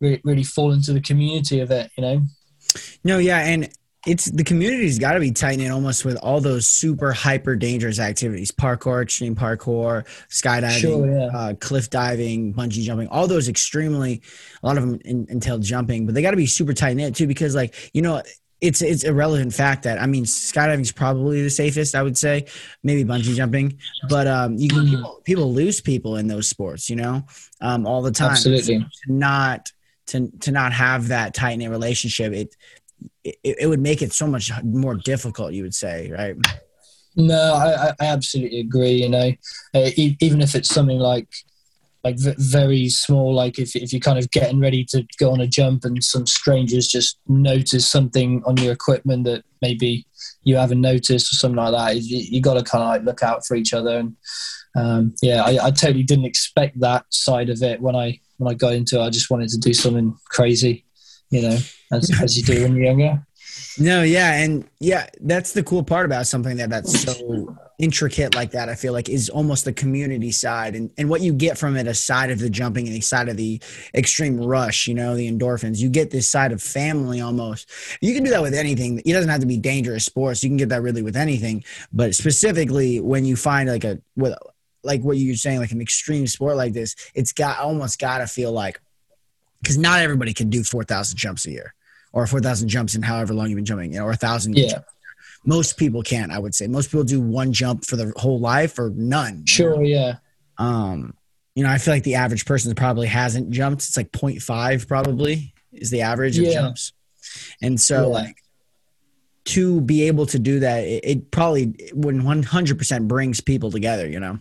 re- 0.00 0.20
really 0.24 0.44
fall 0.44 0.72
into 0.72 0.92
the 0.92 1.00
community 1.00 1.60
of 1.60 1.70
it 1.70 1.90
you 1.96 2.02
know 2.02 2.22
no 3.02 3.18
yeah 3.18 3.40
and 3.40 3.68
it's 4.06 4.26
the 4.26 4.44
community's 4.44 4.98
got 4.98 5.12
to 5.14 5.20
be 5.20 5.30
tightening 5.30 5.70
almost 5.70 6.04
with 6.04 6.16
all 6.16 6.40
those 6.40 6.66
super 6.66 7.12
hyper 7.12 7.56
dangerous 7.56 7.98
activities 7.98 8.50
parkour 8.50 9.02
extreme 9.02 9.34
parkour 9.34 10.06
skydiving 10.28 10.80
sure, 10.80 11.10
yeah. 11.10 11.26
uh, 11.26 11.54
cliff 11.54 11.90
diving 11.90 12.52
bungee 12.54 12.82
jumping 12.82 13.08
all 13.08 13.26
those 13.26 13.48
extremely 13.48 14.20
a 14.62 14.66
lot 14.66 14.76
of 14.76 14.86
them 14.86 15.00
in, 15.04 15.26
entail 15.30 15.58
jumping 15.58 16.06
but 16.06 16.14
they 16.14 16.22
got 16.22 16.32
to 16.32 16.36
be 16.36 16.46
super 16.46 16.72
tight 16.72 16.96
knit 16.96 17.14
too 17.14 17.26
because 17.26 17.54
like 17.54 17.90
you 17.94 18.02
know 18.02 18.22
it's 18.60 18.82
it's 18.82 19.04
a 19.04 19.12
relevant 19.12 19.52
fact 19.52 19.82
that 19.82 20.00
I 20.00 20.06
mean 20.06 20.24
skydiving 20.24 20.80
is 20.80 20.92
probably 20.92 21.42
the 21.42 21.50
safest 21.50 21.94
I 21.94 22.02
would 22.02 22.16
say 22.16 22.46
maybe 22.82 23.04
bungee 23.04 23.34
jumping 23.34 23.78
but 24.08 24.26
um 24.26 24.56
you 24.56 24.68
can 24.68 24.80
mm-hmm. 24.80 24.96
people, 24.96 25.20
people, 25.24 25.52
lose 25.52 25.80
people 25.80 26.16
in 26.16 26.28
those 26.28 26.48
sports 26.48 26.88
you 26.88 26.96
know 26.96 27.24
um 27.60 27.86
all 27.86 28.02
the 28.02 28.12
time 28.12 28.32
absolutely 28.32 28.80
so 28.80 28.84
to 29.06 29.12
not 29.12 29.72
to 30.06 30.30
to 30.40 30.52
not 30.52 30.72
have 30.72 31.08
that 31.08 31.34
tight 31.34 31.56
knit 31.56 31.70
relationship 31.70 32.32
it 32.32 32.56
it, 33.24 33.36
it 33.42 33.66
would 33.66 33.80
make 33.80 34.02
it 34.02 34.12
so 34.12 34.26
much 34.26 34.50
more 34.62 34.94
difficult. 34.94 35.52
You 35.52 35.62
would 35.62 35.74
say, 35.74 36.10
right? 36.10 36.36
No, 37.16 37.54
I, 37.54 37.90
I 38.00 38.06
absolutely 38.06 38.60
agree. 38.60 39.02
You 39.02 39.08
know, 39.08 39.32
uh, 39.74 39.90
even 39.96 40.40
if 40.40 40.54
it's 40.54 40.68
something 40.68 40.98
like 40.98 41.28
like 42.02 42.18
v- 42.18 42.34
very 42.36 42.88
small, 42.88 43.34
like 43.34 43.58
if 43.58 43.74
if 43.74 43.92
you're 43.92 44.00
kind 44.00 44.18
of 44.18 44.30
getting 44.30 44.60
ready 44.60 44.84
to 44.86 45.04
go 45.18 45.32
on 45.32 45.40
a 45.40 45.46
jump 45.46 45.84
and 45.84 46.02
some 46.02 46.26
strangers 46.26 46.86
just 46.88 47.18
notice 47.26 47.90
something 47.90 48.42
on 48.44 48.56
your 48.58 48.72
equipment 48.72 49.24
that 49.24 49.44
maybe 49.62 50.06
you 50.42 50.56
haven't 50.56 50.80
noticed 50.80 51.32
or 51.32 51.36
something 51.36 51.56
like 51.56 51.72
that, 51.72 52.02
you, 52.02 52.18
you 52.18 52.42
got 52.42 52.54
to 52.54 52.62
kind 52.62 52.84
of 52.84 52.88
like 52.90 53.04
look 53.04 53.22
out 53.22 53.46
for 53.46 53.56
each 53.56 53.72
other. 53.72 53.98
And 53.98 54.16
um, 54.76 55.14
yeah, 55.22 55.42
I, 55.42 55.66
I 55.66 55.70
totally 55.70 56.02
didn't 56.02 56.26
expect 56.26 56.80
that 56.80 57.06
side 57.08 57.48
of 57.48 57.62
it 57.62 57.80
when 57.80 57.96
I 57.96 58.20
when 58.38 58.52
I 58.52 58.54
got 58.54 58.74
into 58.74 58.98
it. 58.98 59.04
I 59.04 59.10
just 59.10 59.30
wanted 59.30 59.48
to 59.50 59.58
do 59.58 59.72
something 59.72 60.16
crazy 60.28 60.83
you 61.34 61.42
know, 61.42 61.58
as, 61.92 62.10
as 62.22 62.36
you 62.36 62.44
do 62.44 62.62
when 62.62 62.76
you're 62.76 62.86
younger. 62.86 63.26
No, 63.76 64.02
yeah, 64.04 64.34
and 64.34 64.68
yeah, 64.78 65.08
that's 65.20 65.52
the 65.52 65.62
cool 65.62 65.82
part 65.82 66.06
about 66.06 66.28
something 66.28 66.56
that 66.58 66.70
that's 66.70 67.00
so 67.00 67.56
intricate 67.78 68.34
like 68.34 68.52
that. 68.52 68.68
I 68.68 68.76
feel 68.76 68.92
like 68.92 69.08
is 69.08 69.28
almost 69.28 69.64
the 69.64 69.72
community 69.72 70.30
side, 70.30 70.76
and 70.76 70.90
and 70.96 71.08
what 71.08 71.22
you 71.22 71.32
get 71.32 71.58
from 71.58 71.76
it 71.76 71.88
aside 71.88 72.30
of 72.30 72.38
the 72.38 72.48
jumping 72.48 72.86
and 72.86 72.96
aside 72.96 73.28
of 73.28 73.36
the 73.36 73.60
extreme 73.94 74.40
rush, 74.40 74.86
you 74.86 74.94
know, 74.94 75.16
the 75.16 75.30
endorphins, 75.30 75.78
you 75.78 75.88
get 75.88 76.10
this 76.10 76.28
side 76.28 76.52
of 76.52 76.62
family 76.62 77.20
almost. 77.20 77.68
You 78.00 78.14
can 78.14 78.22
do 78.22 78.30
that 78.30 78.42
with 78.42 78.54
anything. 78.54 79.00
It 79.04 79.12
doesn't 79.12 79.30
have 79.30 79.40
to 79.40 79.46
be 79.46 79.58
dangerous 79.58 80.04
sports. 80.04 80.42
You 80.44 80.50
can 80.50 80.56
get 80.56 80.68
that 80.68 80.82
really 80.82 81.02
with 81.02 81.16
anything, 81.16 81.64
but 81.92 82.14
specifically 82.14 83.00
when 83.00 83.24
you 83.24 83.34
find 83.34 83.68
like 83.68 83.84
a 83.84 84.00
with 84.14 84.34
like 84.84 85.02
what 85.02 85.16
you're 85.16 85.34
saying, 85.34 85.58
like 85.58 85.72
an 85.72 85.80
extreme 85.80 86.26
sport 86.26 86.56
like 86.56 86.74
this, 86.74 86.94
it's 87.14 87.32
got 87.32 87.58
almost 87.58 87.98
got 87.98 88.18
to 88.18 88.26
feel 88.26 88.52
like 88.52 88.80
because 89.64 89.78
not 89.78 90.00
everybody 90.00 90.34
can 90.34 90.50
do 90.50 90.62
4,000 90.62 91.16
jumps 91.16 91.46
a 91.46 91.50
year 91.50 91.74
or 92.12 92.26
4,000 92.26 92.68
jumps 92.68 92.94
in 92.94 93.02
however 93.02 93.32
long 93.32 93.48
you've 93.48 93.56
been 93.56 93.64
jumping, 93.64 93.92
you 93.92 93.98
know, 93.98 94.04
or 94.04 94.12
a 94.12 94.16
thousand. 94.16 94.56
Yeah. 94.56 94.80
Most 95.46 95.76
people 95.78 96.02
can't, 96.02 96.30
I 96.30 96.38
would 96.38 96.54
say. 96.54 96.66
Most 96.66 96.90
people 96.90 97.04
do 97.04 97.20
one 97.20 97.52
jump 97.52 97.84
for 97.84 97.96
the 97.96 98.12
whole 98.16 98.38
life 98.38 98.78
or 98.78 98.90
none. 98.94 99.44
Sure. 99.46 99.82
Yeah. 99.82 100.16
Um, 100.58 101.14
you 101.54 101.64
know, 101.64 101.70
I 101.70 101.78
feel 101.78 101.94
like 101.94 102.02
the 102.02 102.16
average 102.16 102.44
person 102.44 102.74
probably 102.74 103.06
hasn't 103.08 103.50
jumped. 103.50 103.82
It's 103.82 103.96
like 103.96 104.12
0.5 104.12 104.86
probably 104.86 105.54
is 105.72 105.90
the 105.90 106.02
average 106.02 106.38
of 106.38 106.44
jumps. 106.52 106.92
And 107.62 107.80
so 107.80 108.02
yeah. 108.02 108.06
like 108.06 108.36
to 109.46 109.80
be 109.80 110.04
able 110.04 110.26
to 110.26 110.38
do 110.38 110.60
that, 110.60 110.84
it, 110.84 111.04
it 111.04 111.30
probably 111.30 111.74
when 111.92 112.22
100% 112.22 113.08
brings 113.08 113.40
people 113.40 113.70
together, 113.70 114.06
you 114.08 114.20
know? 114.20 114.38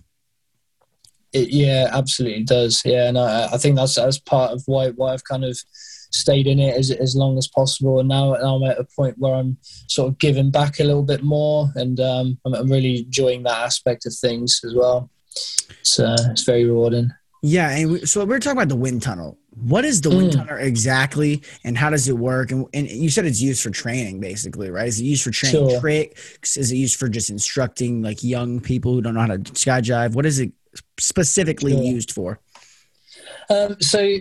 It, 1.34 1.50
yeah, 1.50 1.90
absolutely 1.92 2.44
does. 2.44 2.82
Yeah, 2.86 3.08
and 3.08 3.18
I, 3.18 3.50
I 3.54 3.58
think 3.58 3.76
that's 3.76 3.96
that's 3.96 4.20
part 4.20 4.52
of 4.52 4.62
why 4.66 4.90
why 4.92 5.14
I've 5.14 5.24
kind 5.24 5.44
of 5.44 5.58
stayed 6.12 6.46
in 6.48 6.60
it 6.60 6.76
as 6.78 6.92
as 6.92 7.16
long 7.16 7.38
as 7.38 7.48
possible. 7.48 8.00
And 8.00 8.10
now, 8.10 8.34
now 8.34 8.56
I'm 8.56 8.64
at 8.64 8.80
a 8.80 8.88
point 8.96 9.18
where 9.18 9.34
I'm 9.34 9.58
sort 9.88 10.10
of 10.10 10.20
giving 10.20 10.52
back 10.52 10.80
a 10.80 10.84
little 10.84 11.04
bit 11.04 11.24
more, 11.24 11.70
and 11.76 12.00
um, 12.00 12.38
I'm, 12.46 12.54
I'm, 12.54 12.72
really 12.72 13.00
enjoying 13.00 13.44
that 13.44 13.58
aspect 13.58 14.06
of 14.06 14.14
things 14.16 14.62
as 14.64 14.74
well. 14.76 15.10
So 15.82 16.14
it's 16.30 16.44
very 16.44 16.66
rewarding. 16.66 17.10
Yeah, 17.42 17.72
and 17.72 17.92
we, 17.92 18.06
so 18.06 18.24
we're 18.24 18.40
talking 18.40 18.58
about 18.58 18.70
the 18.70 18.76
wind 18.76 19.02
tunnel. 19.02 19.38
What 19.56 19.84
is 19.84 20.00
the 20.02 20.10
mm. 20.10 20.18
wind 20.18 20.32
tunnel 20.34 20.58
exactly, 20.58 21.44
and 21.64 21.78
how 21.78 21.90
does 21.90 22.08
it 22.08 22.18
work? 22.18 22.52
And, 22.52 22.68
and, 22.74 22.88
you 22.90 23.10
said 23.10 23.26
it's 23.26 23.42
used 23.42 23.62
for 23.62 23.70
training, 23.70 24.22
basically, 24.22 24.70
right? 24.70 24.88
Is 24.88 25.00
it 25.00 25.04
used 25.04 25.24
for 25.24 25.32
training 25.32 25.70
sure. 25.70 25.80
tricks? 25.82 26.56
Is 26.56 26.72
it 26.72 26.78
used 26.78 26.98
for 26.98 27.10
just 27.10 27.30
instructing 27.30 28.02
like 28.02 28.24
young 28.24 28.62
people 28.62 28.94
who 28.94 29.02
don't 29.02 29.16
know 29.16 29.22
how 29.22 29.28
to 29.28 29.40
skydive? 29.40 30.14
What 30.14 30.26
is 30.26 30.40
it 30.40 30.54
specifically 31.00 31.76
used 31.76 32.12
for? 32.12 32.40
Um, 33.50 33.78
so 33.82 34.18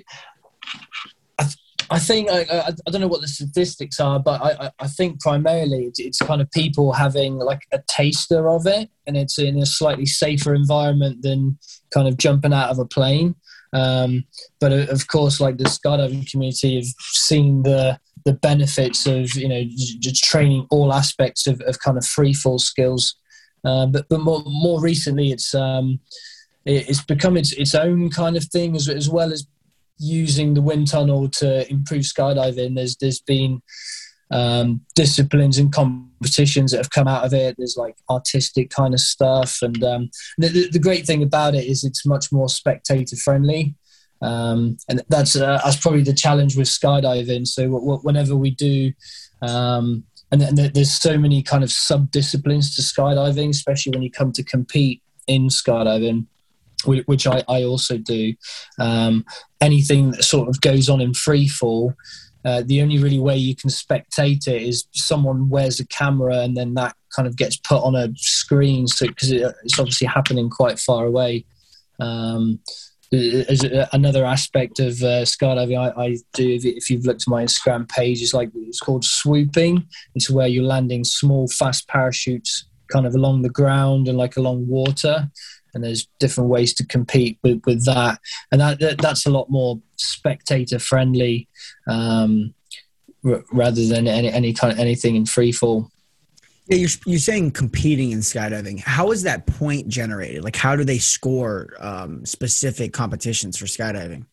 I 1.93 1.99
think 1.99 2.31
I, 2.31 2.41
I, 2.51 2.69
I, 2.69 2.91
don't 2.91 3.03
know 3.03 3.07
what 3.07 3.21
the 3.21 3.29
statistics 3.29 4.01
are, 4.01 4.19
but 4.19 4.41
I, 4.43 4.71
I 4.79 4.87
think 4.87 5.21
primarily 5.21 5.85
it's, 5.85 5.99
it's, 5.99 6.19
kind 6.21 6.41
of 6.41 6.51
people 6.51 6.93
having 6.93 7.37
like 7.37 7.61
a 7.71 7.81
taster 7.87 8.49
of 8.49 8.67
it, 8.67 8.89
and 9.07 9.15
it's 9.15 9.39
in 9.39 9.59
a 9.59 9.67
slightly 9.67 10.07
safer 10.07 10.55
environment 10.55 11.21
than 11.21 11.59
kind 11.93 12.09
of 12.09 12.17
jumping 12.17 12.55
out 12.55 12.71
of 12.71 12.79
a 12.79 12.87
plane. 12.87 13.35
Um, 13.75 14.25
but 14.59 14.73
uh, 14.73 14.87
of 14.91 15.09
course, 15.09 15.39
like 15.39 15.59
the 15.59 15.65
skydiving 15.65 16.31
community 16.31 16.77
have 16.77 16.87
seen 16.99 17.63
the 17.63 17.99
the 18.25 18.33
benefits 18.33 19.07
of 19.07 19.35
you 19.35 19.49
know 19.49 19.63
just 20.01 20.25
training 20.25 20.67
all 20.71 20.95
aspects 20.95 21.47
of, 21.47 21.61
of 21.63 21.79
kind 21.81 21.99
of 21.99 22.07
free 22.07 22.33
fall 22.33 22.59
skills. 22.59 23.17
Uh, 23.65 23.85
but 23.87 24.09
but 24.09 24.21
more 24.21 24.43
more 24.47 24.81
recently, 24.81 25.31
it's 25.31 25.55
um, 25.55 26.01
it's 26.65 27.03
become 27.03 27.37
its 27.37 27.53
its 27.53 27.75
own 27.75 28.11
kind 28.11 28.37
of 28.37 28.45
thing 28.45 28.77
as 28.77 28.89
as 28.89 29.09
well 29.09 29.33
as 29.33 29.47
using 29.99 30.55
the 30.55 30.63
wind 30.63 30.89
tunnel 30.89 31.29
to 31.29 31.71
improve 31.71 32.03
skydiving. 32.03 32.77
There's 32.77 32.97
there's 32.97 33.21
been 33.21 33.63
um, 34.31 34.81
disciplines 34.95 35.59
and 35.59 35.73
competitions 35.73 36.71
that 36.71 36.79
have 36.79 36.91
come 36.91 37.09
out 37.09 37.25
of 37.25 37.35
it. 37.35 37.57
There's 37.59 37.77
like 37.77 37.97
artistic 38.09 38.71
kind 38.71 38.95
of 38.95 39.01
stuff, 39.01 39.59
and 39.63 39.83
um, 39.85 40.11
the, 40.39 40.69
the, 40.71 40.79
great 40.79 41.05
thing 41.05 41.23
about 41.23 41.55
it 41.55 41.67
is 41.67 41.85
it's 41.85 42.07
much 42.07 42.33
more 42.33 42.49
spectator 42.49 43.17
friendly. 43.17 43.75
Um, 44.23 44.79
and 44.89 45.03
that's 45.09 45.37
uh, 45.37 45.61
that's 45.65 45.77
probably 45.77 46.03
the 46.03 46.15
challenge 46.15 46.57
with 46.57 46.69
skydiving. 46.69 47.47
So 47.47 47.65
w- 47.65 47.81
w- 47.81 48.01
whenever 48.03 48.37
we 48.37 48.53
do, 48.53 48.93
um, 49.43 50.05
and, 50.31 50.41
and 50.43 50.57
there's 50.57 50.93
so 50.93 51.19
many 51.19 51.43
kind 51.43 51.65
of 51.65 51.71
sub 51.71 52.11
disciplines 52.11 52.75
to 52.77 52.83
skydiving, 52.83 53.51
especially 53.51 53.91
when 53.91 54.03
you 54.03 54.11
come 54.11 54.33
to 54.33 54.45
compete 54.45 55.03
in 55.27 55.49
skydiving 55.49 56.27
which 56.87 57.27
I, 57.27 57.43
I 57.49 57.65
also 57.65 57.99
do. 57.99 58.35
Um, 58.79 59.25
anything 59.61 60.13
that 60.13 60.25
sort 60.25 60.49
of 60.49 60.61
goes 60.61 60.89
on 60.89 61.01
in 61.01 61.15
free 61.15 61.49
fall, 61.49 61.95
uh, 62.45 62.63
the 62.67 62.83
only 62.83 62.99
really 62.99 63.21
way 63.21 63.37
you 63.37 63.55
can 63.55 63.71
spectate 63.71 64.49
it 64.49 64.63
is 64.63 64.87
someone 64.93 65.49
wears 65.49 65.79
a 65.79 65.87
camera 65.87 66.39
and 66.39 66.57
then 66.57 66.75
that 66.75 66.97
kind 67.15 67.29
of 67.29 67.37
gets 67.37 67.57
put 67.57 67.83
on 67.83 67.95
a 67.95 68.09
screen. 68.17 68.87
So 68.87 69.07
because 69.07 69.31
it, 69.31 69.55
it's 69.65 69.79
obviously 69.79 70.07
happening 70.07 70.51
quite 70.51 70.79
far 70.79 71.07
away. 71.07 71.45
Um, 72.01 72.59
as 73.13 73.63
another 73.93 74.25
aspect 74.25 74.81
of 74.81 75.03
uh, 75.03 75.23
skydiving 75.23 75.79
I, 75.79 76.03
I, 76.03 76.17
do 76.33 76.59
if 76.63 76.89
you've 76.89 77.05
looked 77.05 77.23
at 77.23 77.29
my 77.29 77.45
instagram 77.45 77.87
page 77.87 78.23
it's 78.23 78.33
like 78.33 78.51
it's 78.55 78.81
called 78.81 79.05
swooping 79.05 79.87
it's 80.15 80.31
where 80.31 80.47
you're 80.47 80.65
landing 80.65 81.05
small 81.05 81.47
fast 81.49 81.87
parachutes 81.89 82.65
kind 82.91 83.07
of 83.07 83.15
along 83.15 83.43
the 83.43 83.51
ground 83.51 84.09
and 84.09 84.17
like 84.17 84.39
along 84.39 84.67
water 84.67 85.31
and 85.75 85.83
there's 85.83 86.09
different 86.19 86.51
ways 86.51 86.75
to 86.75 86.87
compete 86.87 87.39
with, 87.43 87.61
with 87.67 87.85
that 87.85 88.19
and 88.51 88.61
that, 88.61 88.79
that 88.81 88.99
that's 88.99 89.27
a 89.27 89.31
lot 89.31 89.51
more 89.51 89.81
spectator 89.97 90.79
friendly 90.79 91.49
um, 91.89 92.55
r- 93.25 93.45
rather 93.53 93.87
than 93.87 94.07
any, 94.07 94.31
any 94.31 94.53
kind 94.53 94.73
of 94.73 94.79
anything 94.79 95.17
in 95.17 95.27
free 95.27 95.53
fall 95.53 95.91
yeah, 96.69 96.77
you're, 96.77 96.91
you're 97.07 97.19
saying 97.19 97.51
competing 97.51 98.13
in 98.13 98.21
skydiving. 98.21 98.79
How 98.81 99.11
is 99.11 99.25
that 99.25 99.47
point 99.47 99.89
generated? 99.89 100.45
Like, 100.45 100.55
how 100.55 100.77
do 100.77 100.85
they 100.85 100.99
score 100.99 101.75
um, 101.81 102.25
specific 102.25 102.93
competitions 102.93 103.59
for 103.59 103.67
skydiving? 103.67 104.27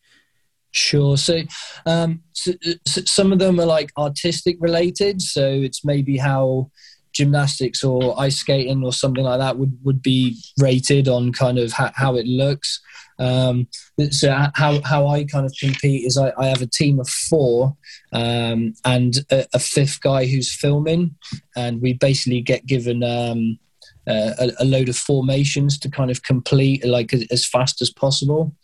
Sure. 0.70 1.16
So, 1.16 1.40
um, 1.86 2.22
so, 2.32 2.52
so, 2.86 3.02
some 3.04 3.32
of 3.32 3.40
them 3.40 3.58
are 3.58 3.66
like 3.66 3.90
artistic 3.98 4.56
related. 4.60 5.20
So 5.20 5.48
it's 5.50 5.84
maybe 5.84 6.16
how 6.16 6.70
gymnastics 7.12 7.82
or 7.82 8.18
ice 8.18 8.36
skating 8.36 8.84
or 8.84 8.92
something 8.92 9.24
like 9.24 9.38
that 9.38 9.58
would, 9.58 9.76
would 9.82 10.02
be 10.02 10.38
rated 10.58 11.08
on 11.08 11.32
kind 11.32 11.58
of 11.58 11.72
how, 11.72 11.90
how 11.94 12.16
it 12.16 12.26
looks. 12.26 12.80
Um, 13.18 13.68
so 14.10 14.32
how, 14.54 14.80
how 14.82 15.06
I 15.08 15.24
kind 15.24 15.44
of 15.44 15.52
compete 15.60 16.06
is 16.06 16.16
I, 16.16 16.32
I 16.38 16.46
have 16.46 16.62
a 16.62 16.66
team 16.66 16.98
of 16.98 17.08
four 17.08 17.76
um, 18.12 18.72
and 18.84 19.14
a, 19.30 19.46
a, 19.52 19.58
fifth 19.58 20.00
guy 20.00 20.24
who's 20.24 20.54
filming, 20.54 21.14
and 21.54 21.82
we 21.82 21.92
basically 21.92 22.40
get 22.40 22.64
given 22.64 23.04
um, 23.04 23.58
a, 24.06 24.52
a, 24.58 24.64
load 24.64 24.88
of 24.88 24.96
formations 24.96 25.78
to 25.80 25.90
kind 25.90 26.10
of 26.10 26.22
complete 26.22 26.82
like 26.84 27.12
as 27.30 27.46
fast 27.46 27.82
as 27.82 27.90
possible. 27.90 28.54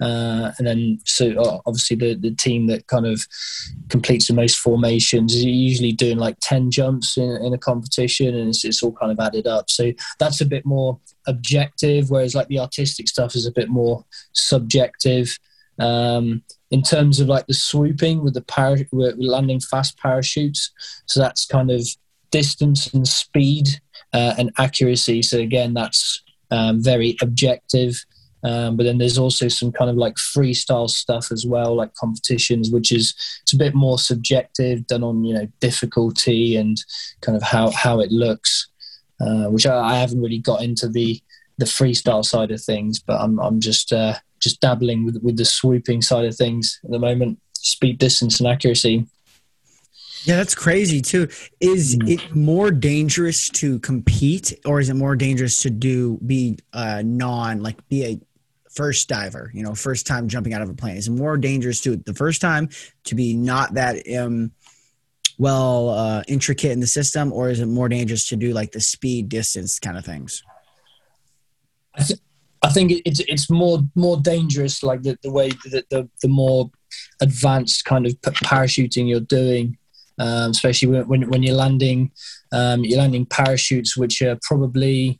Uh, 0.00 0.50
and 0.58 0.66
then, 0.66 0.98
so 1.04 1.30
uh, 1.38 1.60
obviously, 1.66 1.96
the, 1.96 2.14
the 2.14 2.34
team 2.34 2.66
that 2.66 2.86
kind 2.88 3.06
of 3.06 3.24
completes 3.88 4.28
the 4.28 4.34
most 4.34 4.58
formations 4.58 5.34
is 5.34 5.44
usually 5.44 5.92
doing 5.92 6.18
like 6.18 6.36
10 6.40 6.70
jumps 6.70 7.16
in, 7.16 7.30
in 7.42 7.54
a 7.54 7.58
competition, 7.58 8.34
and 8.34 8.48
it's, 8.48 8.64
it's 8.64 8.82
all 8.82 8.92
kind 8.92 9.12
of 9.12 9.20
added 9.20 9.46
up. 9.46 9.70
So 9.70 9.92
that's 10.18 10.40
a 10.40 10.46
bit 10.46 10.66
more 10.66 10.98
objective, 11.26 12.10
whereas 12.10 12.34
like 12.34 12.48
the 12.48 12.58
artistic 12.58 13.08
stuff 13.08 13.34
is 13.34 13.46
a 13.46 13.52
bit 13.52 13.68
more 13.68 14.04
subjective. 14.32 15.38
Um, 15.78 16.44
in 16.70 16.82
terms 16.82 17.20
of 17.20 17.28
like 17.28 17.46
the 17.46 17.54
swooping 17.54 18.22
with 18.22 18.34
the 18.34 18.42
para- 18.42 18.86
with 18.92 19.16
landing 19.18 19.60
fast 19.60 19.98
parachutes, 19.98 20.72
so 21.06 21.20
that's 21.20 21.46
kind 21.46 21.70
of 21.70 21.86
distance 22.30 22.92
and 22.92 23.06
speed 23.06 23.68
uh, 24.12 24.34
and 24.38 24.50
accuracy. 24.58 25.22
So 25.22 25.38
again, 25.38 25.72
that's 25.72 26.22
um, 26.50 26.82
very 26.82 27.16
objective. 27.22 28.04
Um, 28.44 28.76
but 28.76 28.84
then 28.84 28.98
there's 28.98 29.16
also 29.16 29.48
some 29.48 29.72
kind 29.72 29.90
of 29.90 29.96
like 29.96 30.16
freestyle 30.16 30.88
stuff 30.88 31.32
as 31.32 31.46
well, 31.46 31.74
like 31.74 31.94
competitions, 31.94 32.70
which 32.70 32.92
is 32.92 33.14
it's 33.42 33.54
a 33.54 33.58
bit 33.58 33.74
more 33.74 33.98
subjective, 33.98 34.86
done 34.86 35.02
on 35.02 35.24
you 35.24 35.34
know 35.34 35.48
difficulty 35.60 36.56
and 36.56 36.76
kind 37.22 37.36
of 37.36 37.42
how 37.42 37.70
how 37.70 38.00
it 38.00 38.12
looks, 38.12 38.68
uh, 39.20 39.46
which 39.46 39.66
I, 39.66 39.78
I, 39.78 39.96
haven't 39.96 40.20
really 40.20 40.38
got 40.38 40.62
into 40.62 40.88
the 40.88 41.20
the 41.56 41.64
freestyle 41.64 42.24
side 42.24 42.50
of 42.50 42.62
things, 42.62 43.00
but 43.00 43.18
I'm 43.18 43.40
I'm 43.40 43.60
just 43.60 43.92
uh, 43.94 44.14
just 44.40 44.60
dabbling 44.60 45.06
with 45.06 45.22
with 45.22 45.38
the 45.38 45.46
swooping 45.46 46.02
side 46.02 46.26
of 46.26 46.36
things 46.36 46.80
at 46.84 46.90
the 46.90 46.98
moment, 46.98 47.40
speed, 47.54 47.96
distance, 47.98 48.40
and 48.40 48.48
accuracy. 48.48 49.06
Yeah, 50.24 50.36
that's 50.36 50.54
crazy 50.54 51.00
too. 51.00 51.28
Is 51.60 51.96
mm. 51.96 52.10
it 52.10 52.34
more 52.34 52.70
dangerous 52.70 53.48
to 53.50 53.78
compete, 53.78 54.52
or 54.66 54.80
is 54.80 54.90
it 54.90 54.94
more 54.94 55.16
dangerous 55.16 55.62
to 55.62 55.70
do 55.70 56.18
be 56.26 56.58
uh, 56.74 57.02
non 57.04 57.62
like 57.62 57.86
be 57.88 58.04
a 58.04 58.20
first 58.74 59.08
diver, 59.08 59.50
you 59.54 59.62
know, 59.62 59.74
first 59.74 60.06
time 60.06 60.28
jumping 60.28 60.52
out 60.52 60.62
of 60.62 60.68
a 60.68 60.74
plane? 60.74 60.96
Is 60.96 61.08
it 61.08 61.12
more 61.12 61.36
dangerous 61.36 61.80
to 61.82 61.96
the 61.96 62.14
first 62.14 62.40
time 62.40 62.68
to 63.04 63.14
be 63.14 63.34
not 63.34 63.74
that 63.74 64.02
um, 64.16 64.52
well 65.38 65.90
uh, 65.90 66.22
intricate 66.28 66.72
in 66.72 66.80
the 66.80 66.86
system, 66.86 67.32
or 67.32 67.50
is 67.50 67.60
it 67.60 67.66
more 67.66 67.88
dangerous 67.88 68.28
to 68.28 68.36
do 68.36 68.52
like 68.52 68.72
the 68.72 68.80
speed, 68.80 69.28
distance 69.28 69.78
kind 69.78 69.96
of 69.96 70.04
things? 70.04 70.42
I, 71.96 72.02
th- 72.02 72.20
I 72.62 72.70
think 72.70 72.92
it's 73.04 73.20
it's 73.20 73.50
more 73.50 73.80
more 73.94 74.16
dangerous, 74.20 74.82
like 74.82 75.02
the, 75.02 75.18
the 75.22 75.30
way 75.30 75.50
that 75.70 75.88
the 75.90 76.08
the 76.22 76.28
more 76.28 76.70
advanced 77.20 77.84
kind 77.84 78.06
of 78.06 78.12
parachuting 78.20 79.08
you're 79.08 79.20
doing, 79.20 79.76
um, 80.18 80.50
especially 80.50 80.88
when, 80.88 81.08
when, 81.08 81.28
when 81.28 81.42
you're 81.42 81.56
landing 81.56 82.10
um, 82.52 82.84
you're 82.84 82.98
landing 82.98 83.26
parachutes 83.26 83.96
which 83.96 84.22
are 84.22 84.38
probably 84.42 85.18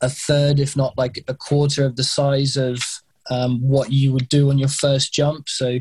a 0.00 0.08
third, 0.08 0.60
if 0.60 0.76
not 0.76 0.96
like 0.96 1.24
a 1.28 1.34
quarter 1.34 1.84
of 1.84 1.96
the 1.96 2.04
size 2.04 2.56
of 2.56 2.78
um, 3.30 3.60
what 3.60 3.92
you 3.92 4.12
would 4.12 4.28
do 4.28 4.50
on 4.50 4.58
your 4.58 4.68
first 4.68 5.12
jump. 5.12 5.48
So 5.48 5.80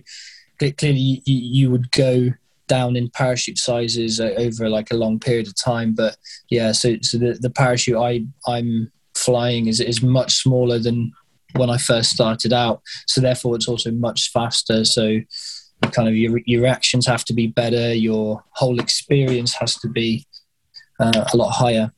clearly, 0.60 1.00
you, 1.00 1.22
you 1.26 1.72
would 1.72 1.92
go 1.92 2.32
down 2.68 2.96
in 2.96 3.10
parachute 3.10 3.58
sizes 3.58 4.20
over 4.20 4.70
like 4.70 4.92
a 4.92 4.96
long 4.96 5.20
period 5.20 5.48
of 5.48 5.56
time. 5.56 5.94
But 5.94 6.18
yeah, 6.50 6.72
so 6.72 6.96
so 7.02 7.18
the, 7.18 7.38
the 7.40 7.50
parachute 7.50 7.98
I 7.98 8.26
I'm 8.46 8.92
flying 9.16 9.68
is 9.68 9.80
is 9.80 10.02
much 10.02 10.36
smaller 10.36 10.80
than 10.80 11.12
when 11.56 11.70
I 11.70 11.78
first 11.78 12.12
started 12.12 12.54
out. 12.54 12.82
So 13.08 13.22
therefore, 13.22 13.56
it's 13.56 13.68
also 13.68 13.92
much 13.92 14.32
faster. 14.32 14.86
So 14.86 15.20
kind 15.92 16.08
of 16.08 16.16
your 16.16 16.40
your 16.46 16.62
reactions 16.62 17.08
have 17.08 17.24
to 17.26 17.34
be 17.34 17.48
better. 17.48 17.94
Your 17.94 18.44
whole 18.52 18.80
experience 18.80 19.54
has 19.54 19.76
to 19.80 19.88
be 19.88 20.26
uh, 21.00 21.26
a 21.34 21.38
lot 21.38 21.52
higher. 21.52 21.92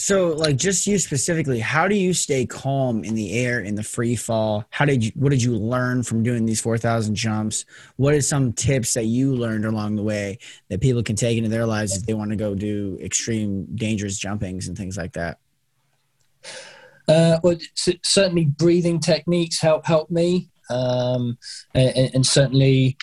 So, 0.00 0.28
like, 0.28 0.56
just 0.56 0.86
you 0.86 0.98
specifically, 0.98 1.60
how 1.60 1.86
do 1.86 1.94
you 1.94 2.14
stay 2.14 2.46
calm 2.46 3.04
in 3.04 3.14
the 3.14 3.34
air 3.34 3.60
in 3.60 3.74
the 3.74 3.82
free 3.82 4.16
fall? 4.16 4.64
How 4.70 4.86
did 4.86 5.04
you? 5.04 5.12
What 5.14 5.28
did 5.28 5.42
you 5.42 5.54
learn 5.54 6.04
from 6.04 6.22
doing 6.22 6.46
these 6.46 6.58
four 6.58 6.78
thousand 6.78 7.16
jumps? 7.16 7.66
What 7.96 8.14
are 8.14 8.22
some 8.22 8.54
tips 8.54 8.94
that 8.94 9.04
you 9.04 9.34
learned 9.34 9.66
along 9.66 9.96
the 9.96 10.02
way 10.02 10.38
that 10.70 10.80
people 10.80 11.02
can 11.02 11.16
take 11.16 11.36
into 11.36 11.50
their 11.50 11.66
lives 11.66 11.94
if 11.94 12.06
they 12.06 12.14
want 12.14 12.30
to 12.30 12.36
go 12.36 12.54
do 12.54 12.98
extreme, 13.02 13.66
dangerous 13.74 14.18
jumpings 14.18 14.68
and 14.68 14.76
things 14.76 14.96
like 14.96 15.12
that? 15.12 15.38
Uh, 17.06 17.38
well, 17.42 17.58
certainly 18.02 18.46
breathing 18.46 19.00
techniques 19.00 19.60
help 19.60 19.84
help 19.84 20.10
me, 20.10 20.48
um, 20.70 21.36
and, 21.74 22.14
and, 22.14 22.26
certainly 22.26 22.96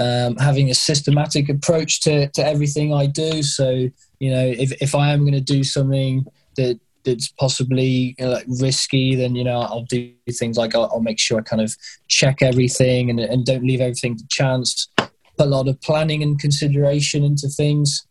um, 0.00 0.34
having 0.36 0.68
a 0.68 0.74
systematic 0.74 1.48
approach 1.48 2.00
to, 2.00 2.28
to 2.30 2.44
everything 2.44 2.92
I 2.92 3.06
do. 3.06 3.40
So 3.44 3.88
you 4.18 4.30
know, 4.30 4.46
if 4.46 4.72
if 4.82 4.96
I 4.96 5.12
am 5.12 5.20
going 5.20 5.32
to 5.32 5.40
do 5.40 5.62
something 5.62 6.26
that 6.60 6.80
that's 7.04 7.28
possibly 7.28 8.14
you 8.18 8.24
know, 8.24 8.32
like 8.32 8.46
risky, 8.60 9.14
then 9.14 9.34
you 9.34 9.44
know 9.44 9.60
I'll 9.60 9.84
do 9.84 10.12
things 10.30 10.56
like 10.56 10.74
I'll, 10.74 10.90
I'll, 10.92 11.00
make 11.00 11.18
sure 11.18 11.38
I 11.38 11.42
kind 11.42 11.62
of 11.62 11.74
check 12.08 12.42
everything 12.42 13.10
and, 13.10 13.18
and 13.20 13.44
don't 13.44 13.64
leave 13.64 13.80
everything 13.80 14.16
to 14.16 14.24
chance. 14.28 14.88
Put 14.96 15.10
a 15.38 15.44
lot 15.44 15.68
of 15.68 15.80
planning 15.80 16.22
and 16.22 16.38
consideration 16.38 17.24
into 17.24 17.48
things, 17.48 18.06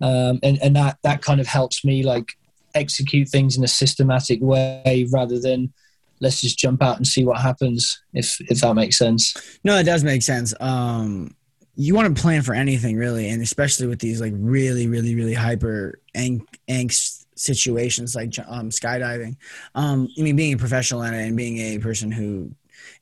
um, 0.00 0.38
and 0.42 0.58
and 0.62 0.76
that 0.76 0.98
that 1.02 1.22
kind 1.22 1.40
of 1.40 1.46
helps 1.46 1.84
me 1.84 2.02
like 2.02 2.28
execute 2.74 3.28
things 3.28 3.56
in 3.56 3.64
a 3.64 3.68
systematic 3.68 4.40
way 4.42 5.06
rather 5.12 5.38
than 5.38 5.72
let's 6.20 6.40
just 6.40 6.58
jump 6.58 6.82
out 6.82 6.96
and 6.96 7.06
see 7.06 7.24
what 7.24 7.40
happens 7.40 8.02
if 8.12 8.40
if 8.50 8.60
that 8.60 8.74
makes 8.74 8.98
sense. 8.98 9.58
No 9.64 9.76
it 9.78 9.84
does 9.84 10.04
make 10.04 10.22
sense. 10.22 10.54
Um 10.60 11.34
you 11.76 11.94
want 11.94 12.14
to 12.14 12.22
plan 12.22 12.42
for 12.42 12.54
anything 12.54 12.96
really 12.96 13.28
and 13.28 13.42
especially 13.42 13.86
with 13.86 13.98
these 13.98 14.20
like 14.20 14.32
really 14.36 14.86
really 14.86 15.14
really 15.14 15.34
hyper 15.34 15.98
ang- 16.14 16.46
angst 16.68 17.23
situations 17.36 18.14
like 18.14 18.32
um, 18.46 18.70
skydiving 18.70 19.36
um, 19.74 20.08
i 20.18 20.22
mean 20.22 20.36
being 20.36 20.54
a 20.54 20.58
professional 20.58 21.02
in 21.02 21.14
it 21.14 21.26
and 21.26 21.36
being 21.36 21.58
a 21.58 21.78
person 21.78 22.10
who 22.10 22.50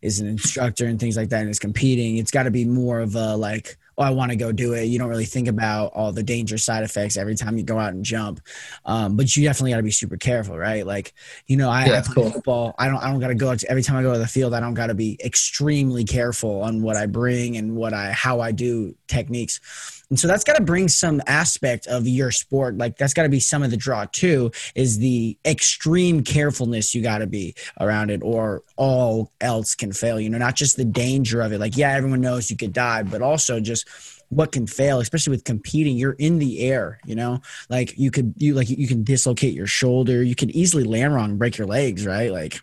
is 0.00 0.20
an 0.20 0.28
instructor 0.28 0.86
and 0.86 0.98
things 0.98 1.16
like 1.16 1.28
that 1.28 1.42
and 1.42 1.50
is 1.50 1.58
competing 1.58 2.16
it's 2.16 2.30
got 2.30 2.44
to 2.44 2.50
be 2.50 2.64
more 2.64 3.00
of 3.00 3.14
a 3.14 3.36
like 3.36 3.78
oh, 3.98 4.02
I 4.02 4.10
want 4.10 4.30
to 4.30 4.36
go 4.36 4.52
do 4.52 4.72
it. 4.74 4.84
You 4.84 4.98
don't 4.98 5.08
really 5.08 5.24
think 5.24 5.48
about 5.48 5.92
all 5.94 6.12
the 6.12 6.22
dangerous 6.22 6.64
side 6.64 6.84
effects 6.84 7.16
every 7.16 7.34
time 7.34 7.56
you 7.56 7.64
go 7.64 7.78
out 7.78 7.92
and 7.92 8.04
jump. 8.04 8.40
Um, 8.84 9.16
but 9.16 9.34
you 9.36 9.44
definitely 9.44 9.72
got 9.72 9.78
to 9.78 9.82
be 9.82 9.90
super 9.90 10.16
careful, 10.16 10.58
right? 10.58 10.86
Like, 10.86 11.14
you 11.46 11.56
know, 11.56 11.70
I, 11.70 11.86
yeah, 11.86 11.98
I 11.98 12.00
play 12.00 12.14
cool. 12.14 12.30
football. 12.30 12.74
I 12.78 12.88
don't, 12.88 13.02
I 13.02 13.10
don't 13.10 13.20
got 13.20 13.28
to 13.28 13.34
go 13.34 13.54
to, 13.54 13.70
every 13.70 13.82
time 13.82 13.96
I 13.96 14.02
go 14.02 14.12
to 14.12 14.18
the 14.18 14.26
field. 14.26 14.54
I 14.54 14.60
don't 14.60 14.74
got 14.74 14.88
to 14.88 14.94
be 14.94 15.18
extremely 15.24 16.04
careful 16.04 16.62
on 16.62 16.82
what 16.82 16.96
I 16.96 17.06
bring 17.06 17.56
and 17.56 17.76
what 17.76 17.92
I, 17.92 18.12
how 18.12 18.40
I 18.40 18.52
do 18.52 18.94
techniques. 19.08 20.01
And 20.12 20.20
so 20.20 20.28
that's 20.28 20.44
got 20.44 20.56
to 20.56 20.62
bring 20.62 20.88
some 20.88 21.22
aspect 21.26 21.86
of 21.86 22.06
your 22.06 22.30
sport. 22.30 22.76
Like 22.76 22.98
that's 22.98 23.14
got 23.14 23.22
to 23.22 23.30
be 23.30 23.40
some 23.40 23.62
of 23.62 23.70
the 23.70 23.78
draw 23.78 24.04
too, 24.12 24.50
is 24.74 24.98
the 24.98 25.38
extreme 25.46 26.22
carefulness 26.22 26.94
you 26.94 27.00
got 27.00 27.20
to 27.20 27.26
be 27.26 27.54
around 27.80 28.10
it 28.10 28.20
or 28.22 28.62
all 28.76 29.32
else 29.40 29.74
can 29.74 29.90
fail, 29.90 30.20
you 30.20 30.28
know, 30.28 30.36
not 30.36 30.54
just 30.54 30.76
the 30.76 30.84
danger 30.84 31.40
of 31.40 31.54
it. 31.54 31.60
Like, 31.60 31.78
yeah, 31.78 31.92
everyone 31.92 32.20
knows 32.20 32.50
you 32.50 32.58
could 32.58 32.74
die, 32.74 33.04
but 33.04 33.22
also 33.22 33.58
just 33.58 33.88
what 34.28 34.52
can 34.52 34.66
fail, 34.66 35.00
especially 35.00 35.30
with 35.30 35.44
competing. 35.44 35.96
You're 35.96 36.12
in 36.18 36.38
the 36.38 36.60
air, 36.60 37.00
you 37.06 37.14
know, 37.14 37.40
like 37.70 37.98
you 37.98 38.10
could, 38.10 38.34
you 38.36 38.52
like, 38.52 38.68
you 38.68 38.86
can 38.86 39.04
dislocate 39.04 39.54
your 39.54 39.66
shoulder. 39.66 40.22
You 40.22 40.34
can 40.34 40.50
easily 40.50 40.84
land 40.84 41.14
wrong, 41.14 41.30
and 41.30 41.38
break 41.38 41.56
your 41.56 41.66
legs, 41.66 42.04
right? 42.04 42.30
Like 42.30 42.60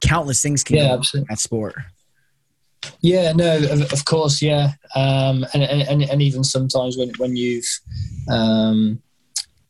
countless 0.00 0.42
things 0.42 0.64
can 0.64 0.74
yeah, 0.74 0.92
absolutely. 0.92 1.28
that 1.30 1.38
sport. 1.38 1.76
Yeah, 3.00 3.32
no, 3.32 3.56
of, 3.56 3.92
of 3.92 4.04
course, 4.04 4.42
yeah, 4.42 4.72
um, 4.94 5.46
and, 5.54 5.62
and 5.62 6.02
and 6.02 6.22
even 6.22 6.44
sometimes 6.44 6.96
when 6.96 7.10
when 7.18 7.36
you've 7.36 7.68
um, 8.30 9.02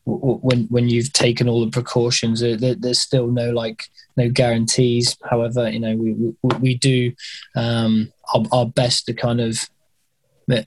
when 0.04 0.66
when 0.66 0.88
you've 0.88 1.12
taken 1.12 1.48
all 1.48 1.64
the 1.64 1.70
precautions, 1.70 2.40
there, 2.40 2.56
there's 2.56 3.00
still 3.00 3.26
no 3.28 3.50
like 3.50 3.84
no 4.16 4.30
guarantees. 4.30 5.16
However, 5.28 5.68
you 5.68 5.80
know 5.80 5.96
we 5.96 6.12
we, 6.12 6.56
we 6.58 6.74
do 6.76 7.12
um, 7.56 8.12
our, 8.34 8.44
our, 8.52 8.66
best 8.66 9.06
to 9.06 9.14
kind 9.14 9.40
of 9.40 9.68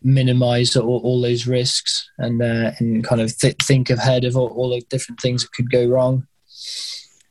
minimize 0.04 0.76
all, 0.76 1.00
all 1.00 1.22
those 1.22 1.48
risks 1.48 2.10
and 2.18 2.42
uh, 2.42 2.72
and 2.80 3.04
kind 3.04 3.22
of 3.22 3.38
th- 3.38 3.56
think 3.64 3.90
ahead 3.90 4.26
of 4.26 4.36
all, 4.36 4.50
all 4.50 4.70
the 4.72 4.82
different 4.90 5.22
things 5.22 5.44
that 5.44 5.54
could 5.54 5.72
go 5.72 5.88
wrong. 5.88 6.28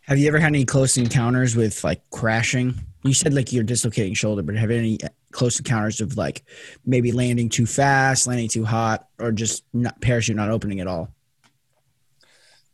Have 0.06 0.18
you 0.18 0.28
ever 0.28 0.38
had 0.38 0.48
any 0.48 0.64
close 0.64 0.96
encounters 0.96 1.54
with 1.54 1.84
like 1.84 2.00
crashing? 2.10 2.74
You 3.08 3.14
said 3.14 3.32
like 3.32 3.52
you're 3.52 3.64
dislocating 3.64 4.12
shoulder, 4.12 4.42
but 4.42 4.54
have 4.56 4.70
any 4.70 4.98
close 5.32 5.58
encounters 5.58 6.02
of 6.02 6.18
like 6.18 6.44
maybe 6.84 7.10
landing 7.10 7.48
too 7.48 7.64
fast, 7.64 8.26
landing 8.26 8.48
too 8.48 8.66
hot, 8.66 9.08
or 9.18 9.32
just 9.32 9.64
not 9.72 9.98
parachute 10.02 10.36
not 10.36 10.50
opening 10.50 10.80
at 10.80 10.86
all? 10.86 11.08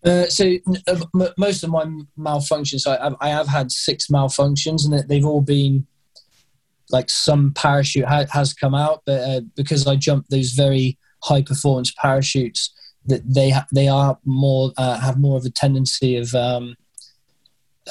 Uh, 0.05 0.27
so 0.27 0.57
uh, 0.88 1.01
m- 1.14 1.33
most 1.38 1.62
of 1.62 1.70
my 1.70 1.85
malfunctions, 2.18 2.87
I, 2.87 3.14
I, 3.25 3.31
have 3.31 3.47
had 3.47 3.70
six 3.70 4.09
malfunctions, 4.09 4.85
and 4.85 5.09
they've 5.09 5.25
all 5.25 5.40
been 5.40 5.87
like 6.90 7.09
some 7.09 7.53
parachute 7.55 8.05
ha- 8.05 8.27
has 8.31 8.53
come 8.53 8.75
out, 8.75 9.03
but 9.07 9.20
uh, 9.20 9.40
because 9.55 9.87
I 9.87 9.94
jumped 9.94 10.31
those 10.31 10.51
very 10.51 10.99
high 11.23 11.42
performance 11.42 11.92
parachutes, 11.97 12.75
that 13.07 13.23
they 13.25 13.51
ha- 13.51 13.66
they 13.73 13.87
are 13.87 14.18
more 14.25 14.73
uh, 14.77 14.99
have 14.99 15.18
more 15.18 15.37
of 15.37 15.44
a 15.44 15.51
tendency 15.51 16.16
of 16.16 16.35
um, 16.35 16.75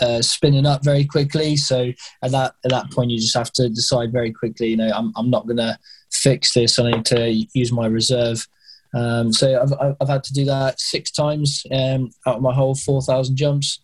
uh, 0.02 0.22
spinning 0.22 0.66
up 0.66 0.84
very 0.84 1.06
quickly. 1.06 1.56
So 1.56 1.92
at 2.22 2.32
that 2.32 2.56
at 2.64 2.72
that 2.72 2.92
point, 2.92 3.12
you 3.12 3.20
just 3.20 3.38
have 3.38 3.52
to 3.54 3.70
decide 3.70 4.12
very 4.12 4.32
quickly. 4.32 4.70
You 4.70 4.78
know, 4.78 4.92
I'm 4.94 5.14
I'm 5.16 5.30
not 5.30 5.46
going 5.46 5.58
to 5.58 5.78
fix 6.12 6.54
this. 6.54 6.80
I 6.80 6.92
need 6.92 7.06
to 7.06 7.46
use 7.54 7.72
my 7.72 7.88
reserve. 7.88 8.48
Um, 8.94 9.34
so 9.34 9.62
I've 9.62 9.96
I've 10.00 10.10
had 10.10 10.24
to 10.26 10.34
do 10.34 10.46
that 10.46 10.80
six 10.80 11.12
times 11.12 11.64
um, 11.72 12.12
out 12.28 12.38
of 12.38 12.42
my 12.42 12.54
whole 12.54 12.76
four 12.76 13.02
thousand 13.02 13.36
jumps. 13.36 13.80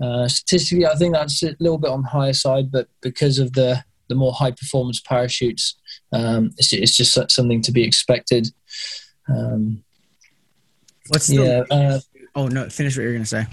Uh, 0.00 0.28
statistically, 0.28 0.86
I 0.86 0.94
think 0.94 1.14
that's 1.14 1.42
a 1.42 1.56
little 1.58 1.78
bit 1.78 1.90
on 1.90 2.02
the 2.02 2.08
higher 2.08 2.34
side, 2.34 2.70
but 2.70 2.88
because 3.00 3.38
of 3.38 3.52
the 3.54 3.84
the 4.08 4.14
more 4.14 4.32
high 4.32 4.52
performance 4.52 5.00
parachutes, 5.00 5.74
um, 6.12 6.52
it's, 6.58 6.72
it's, 6.72 6.96
just 6.96 7.12
something 7.30 7.60
to 7.62 7.72
be 7.72 7.82
expected. 7.82 8.48
Um, 9.28 9.82
What's 11.08 11.26
the? 11.26 11.36
Yeah, 11.70 11.76
uh, 11.76 12.00
oh 12.34 12.48
no! 12.48 12.68
Finish 12.68 12.96
what 12.96 13.02
you're 13.02 13.12
going 13.12 13.24
to 13.24 13.28
say. 13.28 13.46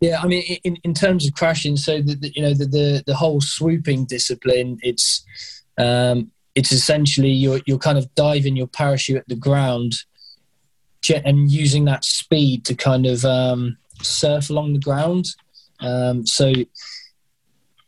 Yeah, 0.00 0.20
I 0.22 0.26
mean, 0.26 0.42
in, 0.62 0.76
in 0.84 0.92
terms 0.92 1.26
of 1.26 1.34
crashing, 1.34 1.76
so 1.76 2.02
the, 2.02 2.14
the 2.14 2.32
you 2.34 2.42
know 2.42 2.52
the, 2.52 2.66
the, 2.66 3.02
the 3.06 3.14
whole 3.14 3.40
swooping 3.40 4.04
discipline, 4.04 4.78
it's 4.82 5.24
um, 5.78 6.30
it's 6.54 6.70
essentially 6.70 7.30
you're 7.30 7.60
you're 7.66 7.78
kind 7.78 7.96
of 7.96 8.14
diving 8.14 8.56
your 8.56 8.66
parachute 8.66 9.16
at 9.16 9.28
the 9.28 9.36
ground, 9.36 9.94
and 11.24 11.50
using 11.50 11.86
that 11.86 12.04
speed 12.04 12.64
to 12.66 12.74
kind 12.74 13.06
of 13.06 13.24
um, 13.24 13.78
surf 14.02 14.50
along 14.50 14.74
the 14.74 14.80
ground. 14.80 15.26
Um, 15.80 16.26
so 16.26 16.52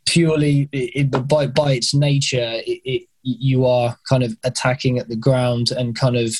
purely 0.09 0.67
it, 0.71 1.27
by 1.27 1.47
by 1.47 1.73
its 1.73 1.93
nature, 1.93 2.51
it, 2.65 2.81
it, 2.85 3.09
you 3.23 3.65
are 3.65 3.97
kind 4.07 4.23
of 4.23 4.35
attacking 4.43 4.97
at 4.97 5.07
the 5.07 5.15
ground 5.15 5.71
and 5.71 5.95
kind 5.95 6.17
of 6.17 6.35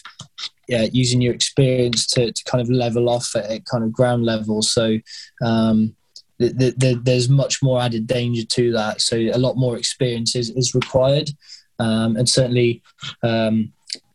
yeah, 0.68 0.88
using 0.92 1.20
your 1.20 1.34
experience 1.34 2.06
to, 2.06 2.32
to 2.32 2.44
kind 2.46 2.62
of 2.62 2.70
level 2.70 3.10
off 3.10 3.36
at, 3.36 3.46
at 3.46 3.66
kind 3.66 3.84
of 3.84 3.92
ground 3.92 4.24
level. 4.24 4.62
So 4.62 5.00
um, 5.44 5.96
the, 6.38 6.74
the, 6.78 7.02
there's 7.04 7.28
much 7.28 7.62
more 7.62 7.82
added 7.82 8.08
danger 8.08 8.46
to 8.46 8.72
that. 8.74 9.02
So 9.02 9.18
a 9.18 9.38
lot 9.38 9.58
more 9.58 9.78
experience 9.78 10.36
is, 10.36 10.52
is 10.52 10.76
required, 10.76 11.32
um, 11.80 12.16
and 12.18 12.30
certainly 12.30 12.82
um, 13.24 13.74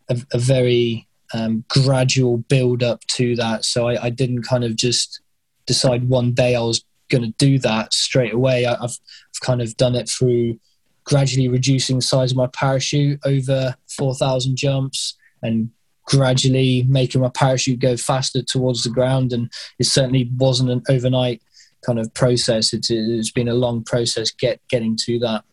a, 0.09 0.17
a, 0.33 0.39
very 0.39 1.09
um, 1.35 1.65
gradual 1.69 2.39
build 2.39 2.83
up 2.83 3.01
to 3.09 3.35
that. 3.37 3.65
So 3.65 3.89
I, 3.89 4.05
I, 4.05 4.11
didn't 4.11 4.43
kind 4.43 4.65
of 4.65 4.77
just 4.77 5.21
decide 5.67 6.09
one 6.09 6.33
day 6.33 6.55
I 6.55 6.61
was 6.61 6.85
going 7.11 7.25
to 7.25 7.35
do 7.39 7.59
that 7.61 7.93
straight 7.93 8.35
away. 8.35 8.67
I, 8.67 8.75
I've, 8.75 8.83
I've 8.91 9.41
kind 9.41 9.61
of 9.61 9.77
done 9.77 9.95
it 9.95 10.09
through 10.09 10.59
gradually 11.05 11.49
reducing 11.49 11.97
the 11.97 12.03
size 12.03 12.31
of 12.31 12.37
my 12.37 12.47
parachute 12.49 13.21
over 13.25 13.77
4,000 13.97 14.57
jumps 14.57 15.17
and 15.43 15.71
gradually 16.07 16.85
making 16.89 17.21
my 17.21 17.29
parachute 17.29 17.79
go 17.79 17.97
faster 17.97 18.43
towards 18.43 18.85
the 18.85 18.91
ground. 18.91 19.33
And 19.33 19.53
it 19.79 19.87
certainly 19.87 20.31
wasn't 20.37 20.71
an 20.71 20.83
overnight 20.89 21.43
kind 21.85 21.99
of 21.99 22.13
process. 22.15 22.73
It's, 22.73 22.91
it's 22.91 23.31
been 23.31 23.49
a 23.49 23.55
long 23.55 23.85
process 23.85 24.31
get 24.31 24.61
getting 24.69 24.97
to 25.03 25.19
that. 25.21 25.45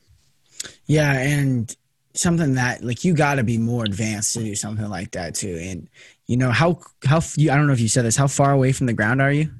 Yeah, 0.86 1.14
and 1.14 1.76
something 2.14 2.56
that 2.56 2.84
like 2.84 3.04
you 3.04 3.14
got 3.14 3.36
to 3.36 3.44
be 3.44 3.58
more 3.58 3.86
advanced 3.86 4.34
to 4.34 4.40
do 4.40 4.56
something 4.56 4.90
like 4.90 5.12
that 5.12 5.36
too. 5.36 5.58
And 5.62 5.90
you 6.28 6.38
know 6.38 6.52
how 6.52 6.80
how 7.06 7.18
I 7.18 7.46
don't 7.56 7.68
know 7.68 7.74
if 7.74 7.80
you 7.80 7.88
said 7.88 8.06
this. 8.06 8.16
How 8.16 8.28
far 8.28 8.52
away 8.52 8.72
from 8.72 8.88
the 8.88 8.94
ground 8.94 9.22
are 9.22 9.32
you? 9.32 9.52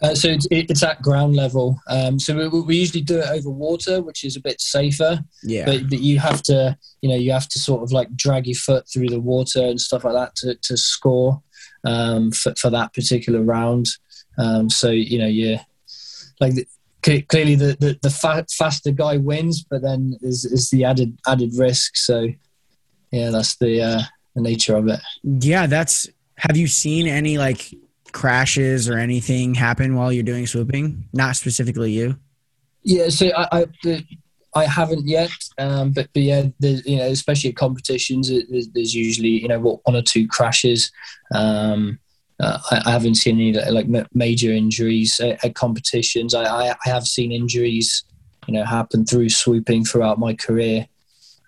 Uh, 0.00 0.14
so 0.14 0.28
it's, 0.28 0.46
it's, 0.50 0.82
at 0.84 1.02
ground 1.02 1.34
level. 1.34 1.80
Um, 1.88 2.20
so 2.20 2.36
we, 2.36 2.60
we, 2.60 2.76
usually 2.76 3.00
do 3.00 3.18
it 3.18 3.28
over 3.28 3.50
water, 3.50 4.00
which 4.00 4.22
is 4.22 4.36
a 4.36 4.40
bit 4.40 4.60
safer. 4.60 5.24
Yeah. 5.42 5.64
But, 5.64 5.90
but, 5.90 5.98
you 5.98 6.20
have 6.20 6.40
to, 6.44 6.76
you 7.02 7.08
know, 7.08 7.16
you 7.16 7.32
have 7.32 7.48
to 7.48 7.58
sort 7.58 7.82
of 7.82 7.90
like 7.90 8.14
drag 8.14 8.46
your 8.46 8.54
foot 8.54 8.88
through 8.88 9.08
the 9.08 9.18
water 9.18 9.60
and 9.60 9.80
stuff 9.80 10.04
like 10.04 10.14
that 10.14 10.36
to, 10.36 10.54
to 10.54 10.76
score 10.76 11.42
um, 11.84 12.30
for, 12.30 12.54
for 12.56 12.70
that 12.70 12.94
particular 12.94 13.42
round. 13.42 13.88
Um, 14.38 14.70
so 14.70 14.90
you 14.90 15.18
know, 15.18 15.26
you 15.26 15.58
like 16.40 16.54
the, 16.54 17.22
clearly 17.22 17.54
the 17.54 17.76
the, 17.78 17.98
the 18.02 18.10
fa- 18.10 18.46
faster 18.50 18.92
guy 18.92 19.16
wins, 19.16 19.64
but 19.64 19.82
then 19.82 20.16
is 20.22 20.44
is 20.44 20.70
the 20.70 20.84
added 20.84 21.18
added 21.26 21.52
risk. 21.56 21.96
So 21.96 22.28
yeah, 23.10 23.30
that's 23.30 23.56
the 23.56 23.82
uh, 23.82 24.02
the 24.34 24.42
nature 24.42 24.76
of 24.76 24.88
it. 24.88 25.00
Yeah, 25.22 25.66
that's. 25.66 26.08
Have 26.36 26.56
you 26.56 26.68
seen 26.68 27.08
any 27.08 27.36
like 27.36 27.74
crashes 28.12 28.88
or 28.88 28.98
anything 28.98 29.54
happen 29.54 29.94
while 29.94 30.12
you're 30.12 30.22
doing 30.22 30.46
swooping? 30.46 31.04
Not 31.12 31.36
specifically 31.36 31.92
you. 31.92 32.18
Yeah, 32.82 33.08
so 33.08 33.30
I 33.36 33.66
I, 33.84 34.06
I 34.54 34.64
haven't 34.64 35.06
yet, 35.06 35.30
um, 35.58 35.92
but 35.92 36.08
but 36.14 36.22
yeah, 36.22 36.46
you 36.60 36.96
know, 36.96 37.06
especially 37.06 37.50
at 37.50 37.56
competitions, 37.56 38.30
there's, 38.30 38.68
there's, 38.68 38.94
usually 38.94 39.42
you 39.42 39.48
know 39.48 39.80
one 39.84 39.96
or 39.96 40.02
two 40.02 40.26
crashes. 40.26 40.90
Um, 41.34 41.98
uh, 42.40 42.58
I, 42.70 42.82
I, 42.86 42.90
haven't 42.92 43.16
seen 43.16 43.36
any 43.36 43.52
like 43.70 43.86
major 44.14 44.52
injuries 44.52 45.18
at, 45.20 45.44
at 45.44 45.54
competitions. 45.54 46.34
I, 46.34 46.44
I, 46.44 46.70
I, 46.70 46.88
have 46.88 47.04
seen 47.06 47.32
injuries, 47.32 48.04
you 48.46 48.54
know, 48.54 48.64
happen 48.64 49.04
through 49.04 49.28
swooping 49.30 49.84
throughout 49.84 50.20
my 50.20 50.34
career. 50.34 50.86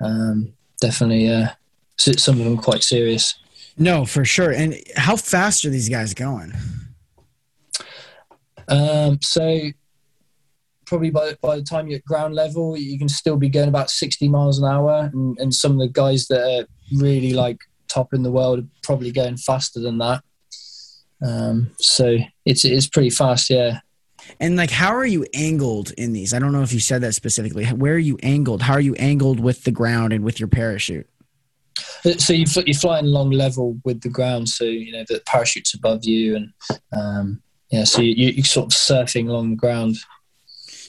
Um, 0.01 0.53
definitely, 0.81 1.31
uh, 1.31 1.49
some 1.97 2.39
of 2.39 2.45
them 2.45 2.57
quite 2.57 2.83
serious. 2.83 3.40
No, 3.81 4.05
for 4.05 4.27
sure. 4.27 4.51
And 4.53 4.77
how 4.95 5.17
fast 5.17 5.65
are 5.65 5.71
these 5.71 5.89
guys 5.89 6.13
going? 6.13 6.53
Um, 8.69 9.19
so 9.23 9.71
probably 10.85 11.09
by, 11.09 11.35
by 11.41 11.57
the 11.57 11.63
time 11.63 11.89
you're 11.89 11.97
at 11.97 12.05
ground 12.05 12.35
level, 12.35 12.77
you 12.77 12.99
can 12.99 13.09
still 13.09 13.39
be 13.39 13.49
going 13.49 13.71
about 13.71 13.89
60 13.89 14.29
miles 14.29 14.59
an 14.59 14.67
hour. 14.67 15.11
And, 15.11 15.39
and 15.39 15.55
some 15.55 15.73
of 15.73 15.79
the 15.79 15.89
guys 15.89 16.27
that 16.29 16.43
are 16.43 16.67
really 16.95 17.33
like 17.33 17.59
top 17.89 18.13
in 18.13 18.23
the 18.23 18.31
world 18.31 18.59
are 18.59 18.69
probably 18.83 19.13
going 19.13 19.39
faster 19.39 19.81
than 19.81 19.97
that. 19.99 20.23
Um, 21.23 21.71
so 21.79 22.19
it's, 22.45 22.67
it's 22.67 22.87
pretty 22.87 23.11
fast. 23.11 23.49
Yeah. 23.49 23.81
And 24.39 24.57
like, 24.57 24.71
how 24.71 24.95
are 24.95 25.07
you 25.07 25.27
angled 25.33 25.93
in 25.93 26.13
these? 26.13 26.35
I 26.35 26.39
don't 26.39 26.53
know 26.53 26.63
if 26.63 26.75
you 26.75 26.81
said 26.81 27.01
that 27.01 27.15
specifically. 27.15 27.65
Where 27.65 27.95
are 27.95 27.99
you 27.99 28.19
angled? 28.23 28.61
How 28.61 28.75
are 28.75 28.81
you 28.81 28.95
angled 28.97 29.41
with 29.41 29.65
the 29.65 29.73
ground 29.73 30.13
and 30.13 30.23
with 30.23 30.39
your 30.39 30.49
parachute? 30.49 31.09
So 32.19 32.33
you, 32.33 32.47
you're 32.67 32.75
flying 32.75 33.07
along 33.07 33.31
level 33.31 33.79
with 33.85 34.01
the 34.03 34.09
ground, 34.09 34.49
so 34.49 34.65
you 34.65 34.93
know 34.93 35.05
the 35.09 35.21
parachute's 35.27 35.75
above 35.75 36.05
you, 36.05 36.37
and 36.37 36.53
um, 36.93 37.43
yeah, 37.71 37.85
so 37.85 38.03
you, 38.03 38.15
you're 38.15 38.45
sort 38.45 38.67
of 38.67 38.79
surfing 38.79 39.29
along 39.29 39.51
the 39.51 39.57
ground. 39.57 39.97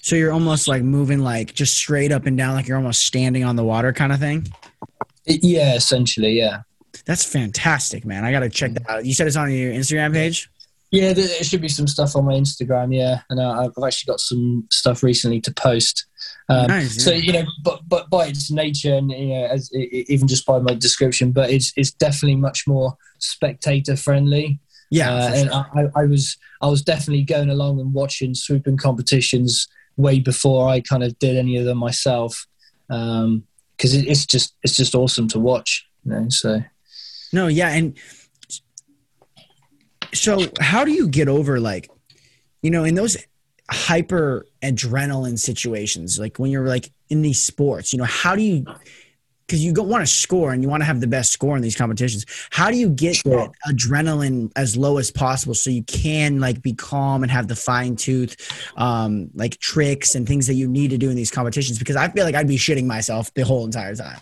So 0.04 0.16
you're 0.16 0.32
almost 0.32 0.68
like 0.68 0.82
moving 0.84 1.20
like 1.20 1.54
just 1.54 1.76
straight 1.76 2.12
up 2.12 2.26
and 2.26 2.38
down, 2.38 2.56
like 2.56 2.68
you're 2.68 2.78
almost 2.78 3.06
standing 3.06 3.44
on 3.44 3.56
the 3.56 3.64
water, 3.64 3.94
kind 3.94 4.12
of 4.12 4.20
thing. 4.20 4.48
Yeah, 5.26 5.76
essentially, 5.76 6.38
yeah. 6.38 6.62
That's 7.06 7.24
fantastic, 7.24 8.06
man. 8.06 8.26
I 8.26 8.32
got 8.32 8.42
to 8.42 8.50
check 8.50 8.74
that 8.74 8.90
out. 8.90 9.06
You 9.06 9.14
said 9.14 9.28
it's 9.28 9.36
on 9.36 9.52
your 9.52 9.72
Instagram 9.72 10.14
page. 10.14 10.50
Yeah, 10.92 11.14
there 11.14 11.44
should 11.44 11.62
be 11.62 11.70
some 11.70 11.88
stuff 11.88 12.18
on 12.18 12.26
my 12.26 12.34
Instagram. 12.34 12.94
Yeah, 12.94 13.22
and 13.30 13.42
I've 13.42 13.72
actually 13.84 14.12
got 14.12 14.20
some 14.20 14.68
stuff 14.70 15.04
recently 15.04 15.40
to 15.42 15.54
post. 15.54 16.06
Um, 16.50 16.68
nice, 16.68 17.02
so 17.02 17.12
you 17.12 17.32
know, 17.32 17.46
but 17.64 17.88
but 17.88 18.10
by 18.10 18.28
its 18.28 18.52
nature, 18.52 18.96
and 18.96 19.10
you 19.10 19.28
know, 19.28 19.46
as 19.46 19.74
even 19.74 20.28
just 20.28 20.46
by 20.46 20.60
my 20.60 20.74
description, 20.74 21.32
but 21.32 21.50
it's 21.50 21.72
it's 21.78 21.92
definitely 21.92 22.36
much 22.36 22.68
more 22.68 22.98
spectator 23.20 23.96
friendly. 23.96 24.60
Yeah, 24.90 25.14
uh, 25.14 25.32
and 25.34 25.50
I, 25.50 26.02
I, 26.02 26.06
was 26.06 26.38
I 26.62 26.68
was 26.68 26.82
definitely 26.82 27.24
going 27.24 27.50
along 27.50 27.80
and 27.80 27.94
watching 27.94 28.36
swooping 28.36 28.76
competitions 28.76 29.70
way 29.96 30.20
before 30.20 30.68
I 30.68 30.82
kind 30.82 31.04
of 31.04 31.18
did 31.20 31.38
any 31.38 31.56
of 31.56 31.64
them 31.64 31.78
myself, 31.78 32.46
because 32.90 33.24
um, 33.24 33.46
it, 33.80 34.08
it's 34.08 34.26
just 34.26 34.56
it's 34.62 34.76
just 34.76 34.94
awesome 34.94 35.30
to 35.30 35.40
watch. 35.40 35.88
You 36.04 36.12
know, 36.12 36.26
so 36.28 36.62
no, 37.32 37.48
yeah, 37.48 37.70
and 37.70 37.98
so 40.14 40.48
how 40.60 40.84
do 40.84 40.92
you 40.92 41.08
get 41.08 41.28
over 41.28 41.60
like, 41.60 41.90
you 42.62 42.72
know, 42.72 42.84
in 42.84 42.96
those 42.96 43.18
hyper 43.70 44.46
adrenaline 44.62 45.40
situations, 45.40 46.20
like 46.20 46.38
when 46.38 46.52
you're 46.52 46.68
like 46.68 46.92
in 47.10 47.22
these 47.22 47.42
sports, 47.42 47.94
you 47.94 48.00
know, 48.00 48.06
how 48.06 48.36
do 48.36 48.42
you 48.42 48.66
because 49.52 49.66
you 49.66 49.74
want 49.74 50.02
to 50.02 50.08
score 50.08 50.54
and 50.54 50.64
you 50.64 50.70
want 50.70 50.80
to 50.80 50.86
have 50.86 51.02
the 51.02 51.08
best 51.08 51.34
score 51.34 51.58
in 51.58 51.62
these 51.62 51.76
competitions. 51.76 52.26
How 52.52 52.72
do 52.72 52.78
you 52.78 52.88
get 52.88 53.18
sure. 53.18 53.36
that 53.36 53.52
adrenaline 53.68 54.50
as 54.56 54.78
low 54.78 54.98
as 54.98 55.12
possible 55.12 55.54
so 55.54 55.70
you 55.70 55.84
can 55.84 56.40
like 56.40 56.62
be 56.62 56.72
calm 56.72 57.22
and 57.22 57.30
have 57.30 57.50
the 57.50 57.56
fine 57.56 57.98
tooth, 57.98 58.38
um, 58.78 59.30
like 59.34 59.60
tricks 59.60 60.16
and 60.16 60.26
things 60.26 60.48
that 60.48 60.54
you 60.54 60.70
need 60.70 60.92
to 60.92 60.98
do 60.98 61.10
in 61.10 61.18
these 61.18 61.32
competitions? 61.32 61.78
Because 61.80 61.98
I 61.98 62.08
feel 62.08 62.24
like 62.24 62.34
I'd 62.34 62.48
be 62.48 62.56
shitting 62.56 62.86
myself 62.86 63.34
the 63.34 63.44
whole 63.44 63.66
entire 63.66 63.94
time. 63.94 64.22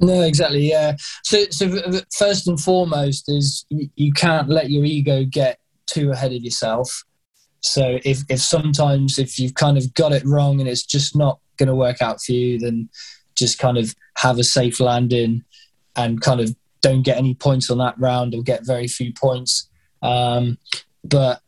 No, 0.00 0.22
exactly. 0.22 0.68
Yeah. 0.68 0.96
So, 1.24 1.44
so 1.50 2.00
first 2.16 2.48
and 2.48 2.58
foremost 2.58 3.24
is 3.28 3.66
you 3.68 4.12
can't 4.12 4.48
let 4.48 4.70
your 4.70 4.84
ego 4.84 5.24
get 5.24 5.58
too 5.86 6.10
ahead 6.10 6.32
of 6.32 6.42
yourself. 6.42 7.04
So 7.60 7.98
if 8.04 8.20
if 8.30 8.40
sometimes 8.40 9.18
if 9.18 9.38
you've 9.38 9.54
kind 9.54 9.76
of 9.76 9.92
got 9.92 10.12
it 10.12 10.24
wrong 10.24 10.60
and 10.60 10.68
it's 10.68 10.84
just 10.84 11.14
not 11.14 11.38
going 11.58 11.68
to 11.68 11.74
work 11.74 12.00
out 12.00 12.22
for 12.22 12.32
you, 12.32 12.58
then 12.58 12.88
just 13.36 13.58
kind 13.58 13.76
of 13.76 13.94
have 14.16 14.38
a 14.38 14.44
safe 14.44 14.80
landing 14.80 15.42
and 15.96 16.20
kind 16.22 16.40
of 16.40 16.54
don't 16.80 17.02
get 17.02 17.18
any 17.18 17.34
points 17.34 17.70
on 17.70 17.78
that 17.78 17.98
round 17.98 18.34
or 18.34 18.42
get 18.42 18.66
very 18.66 18.88
few 18.88 19.12
points. 19.12 19.68
Um, 20.02 20.56
but 21.04 21.40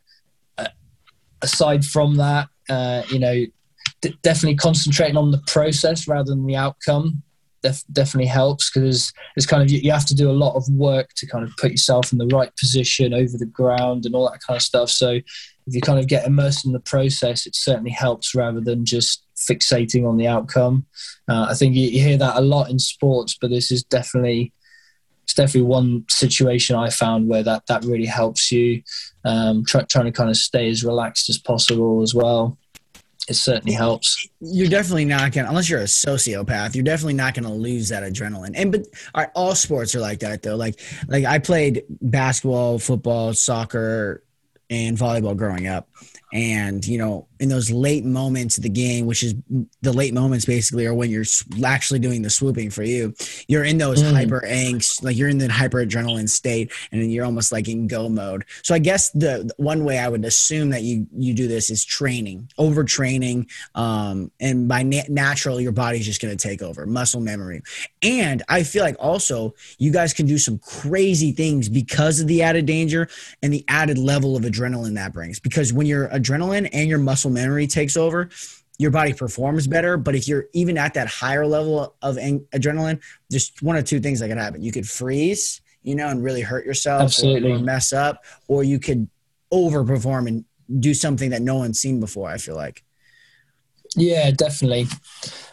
uh, 0.59 0.69
aside 1.41 1.87
from 1.87 2.17
that, 2.17 2.49
uh, 2.69 3.03
you 3.09 3.19
know, 3.19 3.47
d- 4.03 4.19
definitely 4.23 4.57
concentrating 4.57 5.17
on 5.17 5.31
the 5.31 5.43
process 5.47 6.07
rather 6.07 6.31
than 6.31 6.45
the 6.45 6.57
outcome 6.57 7.23
def- 7.63 7.85
definitely 7.93 8.29
helps 8.29 8.71
because 8.71 9.13
it's 9.37 9.47
kind 9.47 9.63
of 9.63 9.71
you, 9.71 9.79
you 9.79 9.93
have 9.93 10.07
to 10.07 10.15
do 10.15 10.31
a 10.31 10.33
lot 10.33 10.55
of 10.55 10.69
work 10.71 11.11
to 11.17 11.27
kind 11.27 11.45
of 11.45 11.53
put 11.57 11.71
yourself 11.71 12.13
in 12.13 12.19
the 12.19 12.27
right 12.29 12.55
position 12.57 13.15
over 13.15 13.39
the 13.39 13.47
ground 13.47 14.07
and 14.07 14.15
all 14.15 14.31
that 14.31 14.41
kind 14.47 14.57
of 14.57 14.63
stuff. 14.63 14.91
So 14.91 15.11
if 15.67 15.75
you 15.75 15.81
kind 15.81 15.99
of 15.99 16.09
get 16.09 16.27
immersed 16.27 16.67
in 16.67 16.73
the 16.73 16.81
process, 16.81 17.47
it 17.47 17.55
certainly 17.55 17.91
helps 17.91 18.35
rather 18.35 18.61
than 18.61 18.85
just 18.85 19.25
fixating 19.37 20.09
on 20.09 20.17
the 20.17 20.27
outcome. 20.27 20.87
Uh, 21.29 21.47
I 21.49 21.55
think 21.55 21.75
you, 21.75 21.89
you, 21.89 22.03
hear 22.03 22.19
that 22.19 22.37
a 22.37 22.41
lot 22.41 22.71
in 22.71 22.79
sports, 22.79 23.37
but 23.41 23.51
this 23.51 23.71
is 23.71 23.83
definitely 23.85 24.53
it's 25.25 25.35
definitely 25.35 25.69
one 25.69 26.05
situation 26.11 26.75
I 26.77 26.91
found 26.91 27.29
where 27.29 27.45
that 27.45 27.67
that 27.69 27.85
really 27.85 28.07
helps 28.07 28.51
you. 28.51 28.83
Um, 29.25 29.65
try, 29.65 29.83
trying 29.83 30.07
to 30.07 30.13
kind 30.13 30.31
of 30.31 30.37
stay 30.37 30.69
as 30.69 30.85
relaxed 30.85 31.31
as 31.31 31.39
possible 31.39 32.03
as 32.03 32.15
well. 32.15 32.59
It 33.33 33.37
certainly 33.37 33.73
helps. 33.73 34.29
You're 34.41 34.69
definitely 34.69 35.07
not 35.07 35.33
gonna, 35.33 35.49
unless 35.49 35.71
you're 35.71 35.81
a 35.81 35.85
sociopath. 35.85 36.75
You're 36.75 36.85
definitely 36.85 37.15
not 37.15 37.35
gonna 37.35 37.53
lose 37.53 37.89
that 37.89 38.03
adrenaline. 38.03 38.53
And 38.55 38.71
but 38.71 38.83
all, 39.15 39.23
right, 39.23 39.31
all 39.35 39.55
sports 39.55 39.95
are 39.95 40.01
like 40.01 40.21
that 40.21 40.43
though. 40.43 40.57
Like 40.57 40.81
like 41.09 41.25
I 41.25 41.39
played 41.39 41.85
basketball, 41.89 42.79
football, 42.79 43.33
soccer, 43.33 44.23
and 44.69 44.97
volleyball 44.97 45.37
growing 45.37 45.67
up 45.67 45.89
and 46.33 46.87
you 46.87 46.99
know 46.99 47.27
in 47.43 47.49
those 47.49 47.73
late 47.73 48.05
moments 48.05 48.57
of 48.57 48.63
the 48.63 48.69
game 48.69 49.05
which 49.05 49.25
is 49.25 49.35
the 49.81 49.93
late 49.93 50.15
moments 50.15 50.45
basically 50.45 50.87
are 50.87 50.95
when 50.95 51.11
you're 51.11 51.25
actually 51.65 51.99
doing 51.99 52.23
the 52.23 52.31
swooping 52.31 52.71
for 52.71 52.85
you. 52.85 53.13
You're 53.49 53.65
in 53.65 53.79
those 53.79 54.01
mm. 54.01 54.13
hyper 54.13 54.45
angst 54.47 55.03
like 55.03 55.17
you're 55.17 55.29
in 55.29 55.39
the 55.39 55.51
hyper 55.51 55.85
adrenaline 55.85 56.29
state 56.29 56.71
and 56.93 57.13
you're 57.13 57.25
almost 57.25 57.51
like 57.51 57.69
in 57.69 57.89
go 57.89 58.09
mode. 58.09 58.45
So 58.63 58.75
i 58.75 58.79
guess 58.79 59.11
the, 59.11 59.45
the 59.49 59.55
one 59.57 59.85
way 59.85 59.99
i 59.99 60.09
would 60.09 60.25
assume 60.25 60.71
that 60.71 60.83
you 60.83 61.07
you 61.17 61.35
do 61.35 61.49
this 61.49 61.69
is 61.69 61.85
training 61.85 62.49
overtraining 62.59 63.51
um, 63.75 64.31
and 64.39 64.69
by 64.69 64.85
na- 64.85 65.03
natural 65.09 65.61
your 65.61 65.73
body's 65.73 66.07
just 66.07 66.23
going 66.23 66.37
to 66.37 66.49
take 66.49 66.63
over 66.63 66.87
muscle 66.87 67.21
memory. 67.21 67.61
And 68.03 68.43
i 68.49 68.63
feel 68.63 68.85
like 68.85 68.97
also 69.01 69.55
you 69.79 69.91
guys 69.91 70.15
can 70.15 70.27
do 70.27 70.39
some 70.39 70.59
crazy 70.59 71.33
things 71.33 71.69
because 71.69 72.21
of 72.21 72.29
the 72.29 72.43
added 72.43 72.67
danger 72.67 73.09
and 73.43 73.53
the 73.53 73.65
added 73.67 73.99
level 73.99 74.37
of 74.37 74.45
adrenaline 74.45 74.95
that 74.95 75.13
brings. 75.13 75.41
Because 75.41 75.73
when 75.73 75.87
you're 75.89 76.09
adrenaline 76.09 76.69
and 76.73 76.89
your 76.89 76.99
muscle 76.99 77.32
memory 77.33 77.67
takes 77.67 77.97
over, 77.97 78.29
your 78.79 78.91
body 78.91 79.13
performs 79.13 79.67
better. 79.67 79.97
But 79.97 80.15
if 80.15 80.29
you're 80.29 80.47
even 80.53 80.79
at 80.79 80.95
that 80.95 81.09
higher 81.09 81.47
level 81.47 81.95
of 82.03 82.17
adrenaline, 82.17 83.01
just 83.31 83.63
one 83.63 83.77
or 83.77 83.83
two 83.83 84.01
things 84.01 84.21
that 84.21 84.29
could 84.29 84.39
happen. 84.39 84.63
You 84.63 84.73
could 84.73 84.89
freeze, 84.89 85.61
you 85.83 85.95
know, 85.95 86.09
and 86.09 86.23
really 86.23 86.43
hurt 86.43 86.65
yourself, 86.67 87.03
absolutely, 87.03 87.53
or, 87.53 87.59
mess 87.59 87.93
up, 87.93 88.25
or 88.49 88.65
you 88.65 88.79
could 88.79 89.09
overperform 89.53 90.29
and 90.29 90.45
do 90.81 90.95
something 90.95 91.31
that 91.31 91.43
no 91.43 91.57
one's 91.57 91.81
seen 91.81 92.01
before. 92.01 92.29
I 92.29 92.39
feel 92.39 92.57
like. 92.57 92.83
Yeah, 93.95 94.31
definitely. 94.31 94.87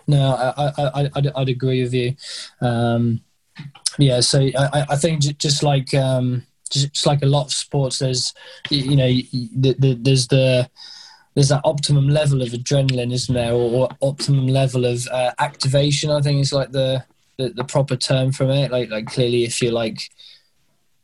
No, 0.07 0.34
I, 0.34 0.71
I, 0.77 1.09
I'd, 1.15 1.27
I'd 1.36 1.49
agree 1.49 1.84
with 1.84 1.93
you. 1.93 2.15
Um, 2.61 3.21
yeah, 3.97 4.21
so 4.21 4.39
I, 4.39 4.86
I 4.89 4.95
think 4.95 5.21
just 5.38 5.61
like 5.61 5.93
um, 5.93 6.45
just 6.69 7.05
like 7.05 7.21
a 7.21 7.25
lot 7.25 7.45
of 7.45 7.53
sports, 7.53 7.99
there's 7.99 8.34
you 8.69 8.95
know 8.95 9.07
the, 9.07 9.75
the, 9.77 9.99
there's 9.99 10.27
the 10.27 10.69
there's 11.39 11.49
that 11.49 11.61
optimum 11.63 12.09
level 12.09 12.41
of 12.41 12.49
adrenaline, 12.49 13.13
isn't 13.13 13.33
there, 13.33 13.53
or, 13.53 13.71
or 13.71 13.89
optimum 14.01 14.47
level 14.47 14.83
of 14.85 15.07
uh, 15.07 15.31
activation? 15.39 16.11
I 16.11 16.19
think 16.19 16.41
is 16.41 16.51
like 16.51 16.71
the, 16.71 17.05
the, 17.37 17.51
the 17.51 17.63
proper 17.63 17.95
term 17.95 18.33
from 18.33 18.49
it. 18.49 18.71
Like 18.71 18.89
like 18.89 19.05
clearly, 19.05 19.45
if 19.45 19.61
you're 19.61 19.71
like 19.71 20.09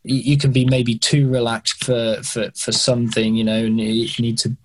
you 0.03 0.37
can 0.37 0.51
be 0.51 0.65
maybe 0.65 0.97
too 0.97 1.29
relaxed 1.29 1.85
for 1.85 2.21
for 2.21 2.51
for 2.51 2.73
something, 2.73 3.35
you 3.35 3.45
know, 3.45 3.63
and 3.63 3.79
you 3.79 4.09
need 4.19 4.37
to 4.39 4.57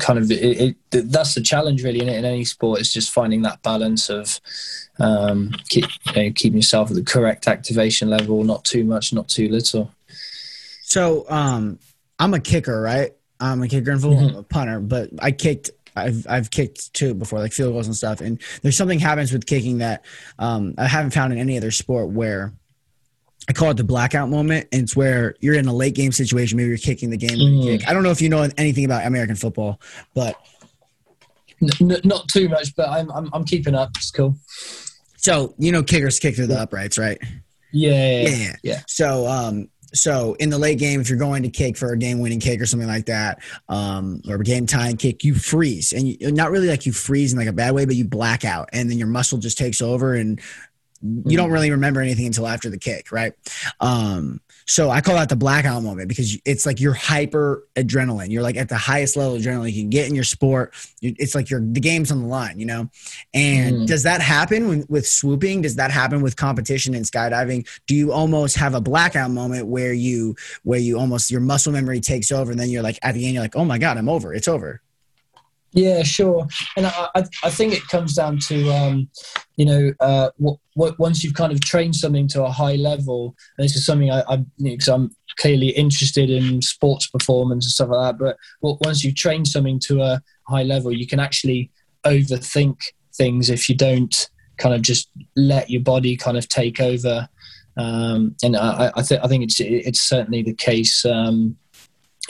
kind 0.00 0.18
of 0.18 0.32
it, 0.32 0.76
it, 0.92 1.12
that's 1.12 1.34
the 1.34 1.40
challenge 1.40 1.84
really 1.84 2.00
in, 2.00 2.08
in 2.08 2.24
any 2.24 2.44
sport 2.44 2.80
is 2.80 2.92
just 2.92 3.12
finding 3.12 3.42
that 3.42 3.62
balance 3.62 4.10
of 4.10 4.40
um, 4.98 5.52
keep, 5.68 5.84
you 6.06 6.12
know, 6.12 6.32
keeping 6.34 6.56
yourself 6.56 6.90
at 6.90 6.96
the 6.96 7.04
correct 7.04 7.46
activation 7.46 8.10
level, 8.10 8.42
not 8.42 8.64
too 8.64 8.82
much, 8.82 9.12
not 9.12 9.28
too 9.28 9.48
little. 9.48 9.92
So 10.82 11.24
um, 11.30 11.78
I'm 12.18 12.34
a 12.34 12.40
kicker, 12.40 12.80
right? 12.80 13.12
I'm 13.40 13.62
a 13.62 13.68
kicker 13.68 13.90
and 13.90 14.00
football, 14.00 14.30
mm-hmm. 14.30 14.42
Punter, 14.42 14.80
but 14.80 15.10
I 15.20 15.30
kicked. 15.30 15.70
I've 15.96 16.26
I've 16.28 16.50
kicked 16.50 16.92
two 16.92 17.14
before, 17.14 17.38
like 17.38 17.52
field 17.52 17.72
goals 17.72 17.86
and 17.86 17.94
stuff. 17.94 18.20
And 18.20 18.40
there's 18.62 18.76
something 18.76 18.98
happens 18.98 19.32
with 19.32 19.46
kicking 19.46 19.78
that 19.78 20.04
um, 20.38 20.74
I 20.76 20.86
haven't 20.86 21.12
found 21.12 21.32
in 21.32 21.38
any 21.38 21.56
other 21.56 21.70
sport 21.70 22.10
where 22.10 22.52
I 23.48 23.52
call 23.52 23.70
it 23.70 23.76
the 23.76 23.84
blackout 23.84 24.28
moment. 24.28 24.68
And 24.72 24.82
it's 24.82 24.96
where 24.96 25.36
you're 25.40 25.54
in 25.54 25.68
a 25.68 25.72
late 25.72 25.94
game 25.94 26.10
situation. 26.10 26.56
Maybe 26.56 26.68
you're 26.68 26.78
kicking 26.78 27.10
the 27.10 27.16
game. 27.16 27.38
Mm. 27.38 27.62
Kick. 27.62 27.88
I 27.88 27.92
don't 27.92 28.02
know 28.02 28.10
if 28.10 28.20
you 28.20 28.28
know 28.28 28.48
anything 28.58 28.84
about 28.84 29.06
American 29.06 29.36
football, 29.36 29.80
but 30.14 30.36
N- 31.80 32.00
not 32.04 32.28
too 32.28 32.48
much. 32.48 32.74
But 32.76 32.88
I'm, 32.88 33.10
I'm 33.12 33.30
I'm 33.32 33.44
keeping 33.44 33.74
up. 33.74 33.90
It's 33.96 34.10
cool. 34.10 34.36
So 35.16 35.54
you 35.58 35.72
know, 35.72 35.82
kickers 35.82 36.18
kick 36.18 36.36
through 36.36 36.48
the 36.48 36.58
uprights, 36.58 36.98
right? 36.98 37.18
Yeah, 37.72 38.20
yeah, 38.20 38.28
yeah. 38.28 38.56
yeah. 38.62 38.80
So 38.86 39.26
um, 39.26 39.68
so 39.94 40.34
in 40.34 40.50
the 40.50 40.58
late 40.58 40.78
game, 40.78 41.00
if 41.00 41.08
you're 41.08 41.18
going 41.18 41.42
to 41.44 41.48
kick 41.48 41.76
for 41.76 41.92
a 41.92 41.98
game 41.98 42.20
winning 42.20 42.40
kick 42.40 42.60
or 42.60 42.66
something 42.66 42.88
like 42.88 43.06
that, 43.06 43.42
um, 43.68 44.20
or 44.28 44.36
a 44.36 44.44
game 44.44 44.66
tying 44.66 44.96
kick, 44.96 45.24
you 45.24 45.34
freeze 45.34 45.92
and 45.92 46.08
you, 46.08 46.32
not 46.32 46.50
really 46.50 46.68
like 46.68 46.86
you 46.86 46.92
freeze 46.92 47.32
in 47.32 47.38
like 47.38 47.48
a 47.48 47.52
bad 47.52 47.74
way, 47.74 47.84
but 47.84 47.96
you 47.96 48.04
black 48.04 48.44
out 48.44 48.68
and 48.72 48.90
then 48.90 48.98
your 48.98 49.08
muscle 49.08 49.38
just 49.38 49.58
takes 49.58 49.80
over 49.80 50.14
and 50.14 50.40
you 51.02 51.36
don't 51.36 51.50
really 51.50 51.70
remember 51.70 52.00
anything 52.00 52.26
until 52.26 52.46
after 52.46 52.70
the 52.70 52.78
kick, 52.78 53.12
right? 53.12 53.34
Um, 53.80 54.40
so 54.66 54.90
I 54.90 55.00
call 55.00 55.16
that 55.16 55.28
the 55.28 55.36
blackout 55.36 55.82
moment 55.82 56.08
because 56.08 56.38
it's 56.44 56.64
like 56.64 56.80
you're 56.80 56.94
hyper 56.94 57.66
adrenaline. 57.76 58.30
You're 58.30 58.42
like 58.42 58.56
at 58.56 58.68
the 58.68 58.76
highest 58.76 59.16
level 59.16 59.34
of 59.34 59.42
adrenaline 59.42 59.72
you 59.72 59.82
can 59.82 59.90
get 59.90 60.08
in 60.08 60.14
your 60.14 60.24
sport. 60.24 60.74
It's 61.02 61.34
like 61.34 61.50
you're 61.50 61.60
the 61.60 61.80
game's 61.80 62.10
on 62.10 62.22
the 62.22 62.28
line, 62.28 62.58
you 62.58 62.66
know. 62.66 62.88
And 63.34 63.76
mm. 63.76 63.86
does 63.86 64.04
that 64.04 64.22
happen 64.22 64.68
when, 64.68 64.86
with 64.88 65.06
swooping? 65.06 65.62
Does 65.62 65.76
that 65.76 65.90
happen 65.90 66.22
with 66.22 66.36
competition 66.36 66.94
in 66.94 67.02
skydiving? 67.02 67.68
Do 67.86 67.94
you 67.94 68.12
almost 68.12 68.56
have 68.56 68.74
a 68.74 68.80
blackout 68.80 69.30
moment 69.30 69.66
where 69.66 69.92
you 69.92 70.34
where 70.62 70.80
you 70.80 70.98
almost 70.98 71.30
your 71.30 71.40
muscle 71.40 71.72
memory 71.72 72.00
takes 72.00 72.32
over, 72.32 72.50
and 72.50 72.58
then 72.58 72.70
you're 72.70 72.82
like 72.82 72.98
at 73.02 73.14
the 73.14 73.24
end 73.26 73.34
you're 73.34 73.42
like, 73.42 73.56
oh 73.56 73.64
my 73.64 73.78
god, 73.78 73.98
I'm 73.98 74.08
over. 74.08 74.32
It's 74.32 74.48
over. 74.48 74.80
Yeah, 75.74 76.04
sure. 76.04 76.46
And 76.76 76.86
I, 76.86 77.24
I, 77.42 77.50
think 77.50 77.72
it 77.72 77.86
comes 77.88 78.14
down 78.14 78.38
to, 78.46 78.70
um, 78.70 79.08
you 79.56 79.64
know, 79.64 79.92
uh, 79.98 80.30
what, 80.36 80.58
what, 80.74 80.98
once 81.00 81.24
you've 81.24 81.34
kind 81.34 81.52
of 81.52 81.60
trained 81.60 81.96
something 81.96 82.28
to 82.28 82.44
a 82.44 82.50
high 82.50 82.76
level, 82.76 83.34
and 83.58 83.64
this 83.64 83.74
is 83.74 83.84
something 83.84 84.08
I, 84.08 84.22
I 84.28 84.44
because 84.62 84.86
I'm 84.86 85.10
clearly 85.36 85.70
interested 85.70 86.30
in 86.30 86.62
sports 86.62 87.08
performance 87.08 87.66
and 87.66 87.72
stuff 87.72 87.88
like 87.88 88.16
that. 88.18 88.36
But 88.62 88.78
once 88.82 89.02
you've 89.02 89.16
trained 89.16 89.48
something 89.48 89.80
to 89.86 90.02
a 90.02 90.22
high 90.46 90.62
level, 90.62 90.92
you 90.92 91.08
can 91.08 91.18
actually 91.18 91.72
overthink 92.06 92.76
things 93.16 93.50
if 93.50 93.68
you 93.68 93.74
don't 93.74 94.30
kind 94.58 94.76
of 94.76 94.82
just 94.82 95.10
let 95.34 95.70
your 95.70 95.82
body 95.82 96.16
kind 96.16 96.36
of 96.36 96.48
take 96.48 96.80
over. 96.80 97.28
Um, 97.76 98.36
and 98.44 98.56
I, 98.56 98.92
I, 98.94 99.02
th- 99.02 99.20
I 99.24 99.26
think 99.26 99.42
it's 99.42 99.58
it's 99.58 100.02
certainly 100.02 100.42
the 100.42 100.54
case 100.54 101.04
um, 101.04 101.56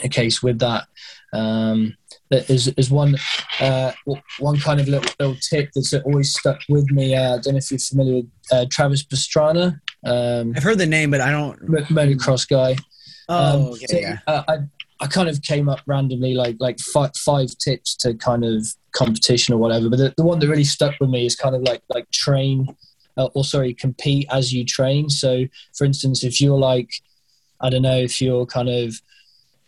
a 0.03 0.09
case 0.09 0.41
with 0.41 0.59
that. 0.59 0.87
Um, 1.31 1.95
is, 2.31 2.67
is 2.69 2.89
one 2.89 3.15
uh, 3.59 3.91
one 4.39 4.57
kind 4.59 4.79
of 4.79 4.87
little, 4.87 5.09
little 5.19 5.35
tip 5.47 5.69
that's 5.73 5.93
always 5.93 6.33
stuck 6.33 6.59
with 6.69 6.89
me. 6.91 7.15
Uh, 7.15 7.35
I 7.35 7.39
don't 7.39 7.53
know 7.53 7.57
if 7.57 7.71
you're 7.71 7.79
familiar 7.79 8.15
with 8.15 8.29
uh, 8.51 8.65
Travis 8.69 9.03
Pastrana. 9.03 9.79
Um, 10.05 10.53
I've 10.55 10.63
heard 10.63 10.77
the 10.77 10.85
name, 10.85 11.11
but 11.11 11.21
I 11.21 11.31
don't. 11.31 11.59
Motocross 11.67 12.47
guy. 12.47 12.75
Oh, 13.27 13.55
um, 13.55 13.61
okay, 13.73 13.85
so, 13.87 13.97
yeah. 13.97 14.19
Uh, 14.27 14.43
I 14.47 14.57
I 15.01 15.07
kind 15.07 15.29
of 15.29 15.41
came 15.41 15.67
up 15.67 15.81
randomly, 15.85 16.33
like 16.33 16.57
like 16.59 16.79
five, 16.79 17.15
five 17.17 17.49
tips 17.57 17.95
to 17.97 18.13
kind 18.13 18.45
of 18.45 18.65
competition 18.93 19.53
or 19.53 19.57
whatever. 19.57 19.89
But 19.89 19.97
the, 19.97 20.13
the 20.17 20.23
one 20.23 20.39
that 20.39 20.47
really 20.47 20.63
stuck 20.63 20.95
with 20.99 21.09
me 21.09 21.25
is 21.25 21.35
kind 21.35 21.55
of 21.55 21.61
like 21.61 21.81
like 21.89 22.09
train, 22.11 22.67
uh, 23.17 23.29
or 23.33 23.43
sorry, 23.43 23.73
compete 23.73 24.27
as 24.31 24.53
you 24.53 24.63
train. 24.65 25.09
So, 25.09 25.45
for 25.77 25.85
instance, 25.85 26.23
if 26.23 26.39
you're 26.39 26.57
like, 26.57 26.89
I 27.61 27.69
don't 27.69 27.81
know, 27.81 27.97
if 27.97 28.21
you're 28.21 28.45
kind 28.45 28.69
of 28.69 28.99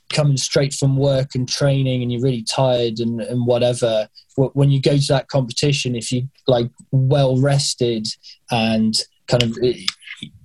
coming 0.09 0.37
straight 0.37 0.73
from 0.73 0.97
work 0.97 1.35
and 1.35 1.49
training 1.49 2.01
and 2.01 2.11
you're 2.11 2.21
really 2.21 2.43
tired 2.43 2.99
and, 2.99 3.21
and 3.21 3.45
whatever 3.45 4.07
when 4.53 4.69
you 4.69 4.81
go 4.81 4.95
to 4.97 5.07
that 5.07 5.27
competition 5.27 5.95
if 5.95 6.11
you 6.11 6.27
like 6.47 6.69
well 6.91 7.39
rested 7.41 8.07
and 8.51 9.01
kind 9.27 9.43
of 9.43 9.57
eh, 9.63 9.73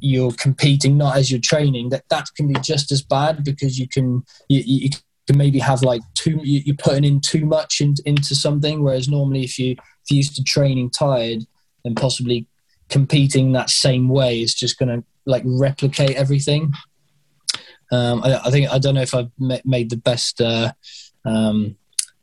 you're 0.00 0.32
competing 0.32 0.96
not 0.96 1.16
as 1.16 1.30
you're 1.30 1.40
training 1.40 1.90
that 1.90 2.08
that 2.08 2.26
can 2.36 2.48
be 2.48 2.58
just 2.60 2.90
as 2.90 3.02
bad 3.02 3.44
because 3.44 3.78
you 3.78 3.88
can 3.88 4.22
you, 4.48 4.62
you 4.64 4.90
can 5.26 5.38
maybe 5.38 5.58
have 5.58 5.82
like 5.82 6.02
too 6.14 6.40
you're 6.42 6.76
putting 6.76 7.04
in 7.04 7.20
too 7.20 7.46
much 7.46 7.80
in, 7.80 7.94
into 8.04 8.34
something 8.34 8.82
whereas 8.82 9.08
normally 9.08 9.44
if 9.44 9.58
you 9.58 9.72
if 9.72 10.10
you're 10.10 10.16
used 10.16 10.34
to 10.34 10.42
training 10.42 10.90
tired 10.90 11.44
and 11.84 11.96
possibly 11.96 12.46
competing 12.88 13.52
that 13.52 13.70
same 13.70 14.08
way 14.08 14.42
is 14.42 14.54
just 14.54 14.78
going 14.78 14.88
to 14.88 15.06
like 15.24 15.42
replicate 15.46 16.16
everything 16.16 16.72
um, 17.92 18.22
I, 18.24 18.40
I, 18.46 18.50
think 18.50 18.70
I 18.70 18.78
don't 18.78 18.94
know 18.94 19.02
if 19.02 19.14
I've 19.14 19.30
made 19.38 19.90
the 19.90 19.98
best 19.98 20.40
uh, 20.40 20.72
um, 21.24 21.76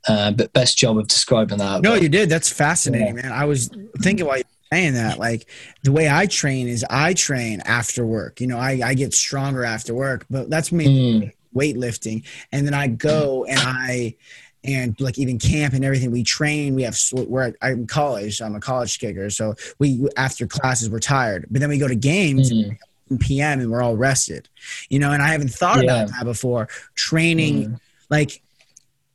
uh, 0.07 0.31
best 0.31 0.77
job 0.77 0.97
of 0.97 1.07
describing 1.07 1.59
that. 1.59 1.81
No, 1.83 1.91
but, 1.91 2.01
you 2.01 2.09
did. 2.09 2.27
That's 2.27 2.51
fascinating, 2.51 3.15
yeah. 3.15 3.21
man. 3.21 3.31
I 3.31 3.45
was 3.45 3.69
thinking 3.99 4.25
while 4.25 4.37
you 4.37 4.43
were 4.43 4.75
saying 4.75 4.95
that, 4.95 5.19
like 5.19 5.47
the 5.83 5.91
way 5.91 6.09
I 6.09 6.25
train 6.25 6.67
is 6.67 6.83
I 6.89 7.13
train 7.13 7.61
after 7.65 8.05
work. 8.05 8.41
You 8.41 8.47
know, 8.47 8.57
I, 8.57 8.81
I 8.83 8.93
get 8.95 9.13
stronger 9.13 9.63
after 9.63 9.93
work, 9.93 10.25
but 10.29 10.49
that's 10.49 10.71
me 10.71 11.21
mm. 11.21 11.33
weightlifting, 11.55 12.25
and 12.51 12.65
then 12.65 12.73
I 12.73 12.87
go 12.87 13.45
and 13.45 13.59
I 13.59 14.15
and 14.63 14.99
like 14.99 15.17
even 15.17 15.37
camp 15.37 15.73
and 15.73 15.85
everything 15.85 16.11
we 16.11 16.21
train 16.21 16.75
we 16.75 16.83
have 16.83 16.97
we're 17.13 17.53
i'm 17.61 17.71
in 17.71 17.87
college 17.87 18.39
so 18.39 18.45
i'm 18.45 18.55
a 18.55 18.59
college 18.59 18.99
kicker 18.99 19.29
so 19.29 19.55
we 19.79 20.05
after 20.17 20.45
classes 20.45 20.89
we're 20.89 20.99
tired 20.99 21.47
but 21.49 21.61
then 21.61 21.69
we 21.69 21.77
go 21.77 21.87
to 21.87 21.95
games 21.95 22.51
mm 22.51 22.77
p.m. 23.17 23.59
and 23.59 23.71
we're 23.71 23.81
all 23.81 23.97
rested, 23.97 24.47
you 24.89 24.99
know. 24.99 25.11
And 25.11 25.21
I 25.21 25.29
haven't 25.29 25.49
thought 25.49 25.83
yeah. 25.83 26.03
about 26.03 26.09
that 26.09 26.25
before. 26.25 26.67
Training, 26.95 27.69
mm. 27.69 27.79
like 28.09 28.41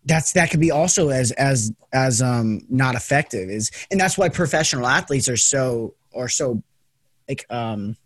that's 0.05 0.33
that 0.33 0.51
could 0.51 0.61
be 0.61 0.71
also 0.71 1.11
as 1.11 1.31
as 1.33 1.73
as 1.93 2.21
um 2.21 2.61
not 2.69 2.95
effective 2.95 3.49
is, 3.49 3.71
and 3.91 4.01
that's 4.01 4.19
why 4.19 4.29
professional 4.29 4.87
athletes 4.87 5.29
are 5.29 5.37
so 5.37 5.95
or 6.13 6.29
so 6.29 6.63
like 7.29 7.45
um 7.51 7.97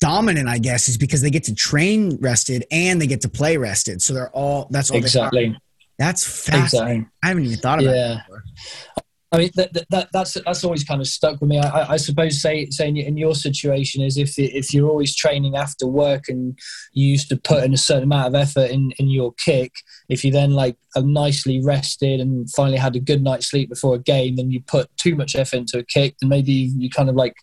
dominant 0.00 0.48
i 0.48 0.58
guess 0.58 0.88
is 0.88 0.98
because 0.98 1.22
they 1.22 1.30
get 1.30 1.44
to 1.44 1.54
train 1.54 2.18
rested 2.20 2.64
and 2.70 3.00
they 3.00 3.06
get 3.06 3.20
to 3.20 3.28
play 3.28 3.56
rested 3.56 4.02
so 4.02 4.12
they're 4.12 4.30
all 4.30 4.66
that's 4.70 4.90
all 4.90 4.96
exactly 4.96 5.56
that's 5.98 6.26
fascinating 6.26 7.02
exactly. 7.02 7.10
i 7.22 7.28
haven't 7.28 7.44
even 7.44 7.58
thought 7.58 7.80
about 7.80 7.94
yeah. 7.94 8.20
that 8.28 9.03
I 9.34 9.38
mean, 9.38 9.50
that, 9.56 9.86
that, 9.90 10.08
that's 10.12 10.34
that's 10.34 10.62
always 10.62 10.84
kind 10.84 11.00
of 11.00 11.08
stuck 11.08 11.40
with 11.40 11.50
me. 11.50 11.58
I, 11.58 11.94
I 11.94 11.96
suppose, 11.96 12.40
say, 12.40 12.66
saying 12.66 12.98
in 12.98 13.16
your 13.16 13.34
situation 13.34 14.00
is 14.00 14.16
if 14.16 14.38
if 14.38 14.72
you're 14.72 14.88
always 14.88 15.16
training 15.16 15.56
after 15.56 15.88
work 15.88 16.28
and 16.28 16.56
you 16.92 17.08
used 17.08 17.28
to 17.30 17.36
put 17.36 17.64
in 17.64 17.74
a 17.74 17.76
certain 17.76 18.04
amount 18.04 18.28
of 18.28 18.36
effort 18.36 18.70
in, 18.70 18.92
in 18.98 19.08
your 19.08 19.32
kick, 19.32 19.72
if 20.08 20.24
you 20.24 20.30
then 20.30 20.52
like 20.52 20.76
are 20.94 21.02
nicely 21.02 21.60
rested 21.60 22.20
and 22.20 22.48
finally 22.50 22.76
had 22.76 22.94
a 22.94 23.00
good 23.00 23.24
night's 23.24 23.50
sleep 23.50 23.70
before 23.70 23.96
a 23.96 23.98
game, 23.98 24.36
then 24.36 24.52
you 24.52 24.62
put 24.62 24.96
too 24.98 25.16
much 25.16 25.34
effort 25.34 25.56
into 25.56 25.78
a 25.78 25.84
kick, 25.84 26.14
then 26.20 26.28
maybe 26.28 26.52
you 26.52 26.88
kind 26.88 27.08
of 27.08 27.16
like 27.16 27.34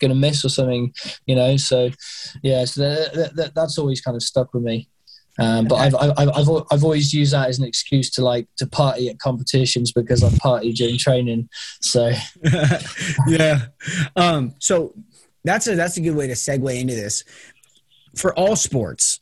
going 0.00 0.10
to 0.10 0.14
miss 0.14 0.44
or 0.44 0.50
something, 0.50 0.92
you 1.24 1.34
know. 1.34 1.56
So, 1.56 1.88
yeah, 2.42 2.66
so 2.66 2.82
that, 2.82 3.32
that, 3.36 3.54
that's 3.54 3.78
always 3.78 4.02
kind 4.02 4.16
of 4.16 4.22
stuck 4.22 4.52
with 4.52 4.62
me. 4.62 4.90
Um, 5.38 5.66
but 5.66 5.76
I've, 5.76 5.94
I've, 5.94 6.28
I've, 6.30 6.48
I've 6.70 6.84
always 6.84 7.14
used 7.14 7.32
that 7.32 7.48
as 7.48 7.58
an 7.58 7.64
excuse 7.64 8.10
to 8.10 8.24
like 8.24 8.48
to 8.56 8.66
party 8.66 9.08
at 9.08 9.18
competitions 9.18 9.92
because 9.92 10.24
I 10.24 10.36
party 10.38 10.72
during 10.72 10.98
training. 10.98 11.48
So 11.80 12.12
yeah. 13.28 13.66
Um, 14.16 14.54
so 14.58 14.94
that's 15.44 15.66
a 15.68 15.76
that's 15.76 15.96
a 15.96 16.00
good 16.00 16.16
way 16.16 16.26
to 16.26 16.34
segue 16.34 16.80
into 16.80 16.94
this. 16.94 17.24
For 18.16 18.34
all 18.34 18.56
sports, 18.56 19.20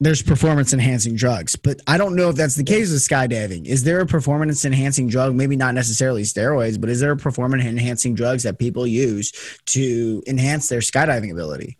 there's 0.00 0.22
performance 0.22 0.72
enhancing 0.72 1.16
drugs, 1.16 1.56
but 1.56 1.80
I 1.88 1.98
don't 1.98 2.14
know 2.14 2.28
if 2.28 2.36
that's 2.36 2.54
the 2.54 2.62
case 2.62 2.92
with 2.92 3.00
skydiving. 3.00 3.66
Is 3.66 3.82
there 3.82 4.00
a 4.00 4.06
performance 4.06 4.64
enhancing 4.64 5.08
drug? 5.08 5.34
Maybe 5.34 5.56
not 5.56 5.74
necessarily 5.74 6.22
steroids, 6.22 6.80
but 6.80 6.88
is 6.88 7.00
there 7.00 7.10
a 7.10 7.16
performance 7.16 7.64
enhancing 7.64 8.14
drugs 8.14 8.44
that 8.44 8.60
people 8.60 8.86
use 8.86 9.32
to 9.66 10.22
enhance 10.28 10.68
their 10.68 10.80
skydiving 10.80 11.32
ability? 11.32 11.78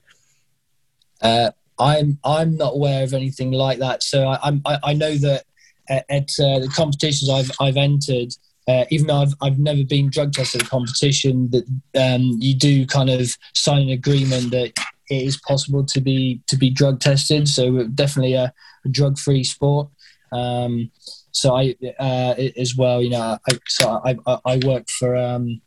Uh, 1.22 1.53
I'm 1.79 2.18
I'm 2.24 2.57
not 2.57 2.74
aware 2.74 3.05
of 3.05 3.14
anything 3.14 3.53
like 3.53 3.79
that. 3.79 4.03
So 4.03 4.26
I 4.26 4.61
I, 4.64 4.79
I 4.85 4.93
know 4.95 5.14
that 5.16 5.45
at, 5.89 6.05
at 6.09 6.31
uh, 6.39 6.59
the 6.61 6.72
competitions 6.74 7.31
I've 7.31 7.51
I've 7.61 7.76
entered, 7.76 8.35
uh, 8.66 8.85
even 8.91 9.07
though 9.07 9.22
I've 9.22 9.35
I've 9.41 9.59
never 9.59 9.85
been 9.85 10.11
drug 10.11 10.33
tested 10.33 10.62
at 10.62 10.66
a 10.66 10.70
competition, 10.70 11.51
that 11.51 11.64
um, 11.97 12.37
you 12.39 12.55
do 12.55 12.87
kind 12.87 13.11
of 13.11 13.31
sign 13.55 13.83
an 13.83 13.91
agreement 13.91 14.51
that 14.51 14.72
it 15.11 15.22
is 15.22 15.37
possible 15.39 15.85
to 15.85 16.01
be 16.01 16.41
to 16.49 16.57
be 16.57 16.70
drug 16.70 17.01
tested. 17.01 17.49
So 17.49 17.85
definitely 17.85 18.35
a, 18.35 18.53
a 18.85 18.89
drug 18.89 19.18
free 19.18 19.45
sport. 19.45 19.89
Um, 20.33 20.91
so 21.31 21.57
I 21.57 21.74
uh, 21.99 22.35
as 22.57 22.76
well, 22.76 23.03
you 23.03 23.11
know, 23.11 23.39
I, 23.49 23.59
so 23.66 24.01
I 24.05 24.16
I 24.45 24.61
work 24.64 24.89
for. 24.89 25.16
Um, 25.16 25.61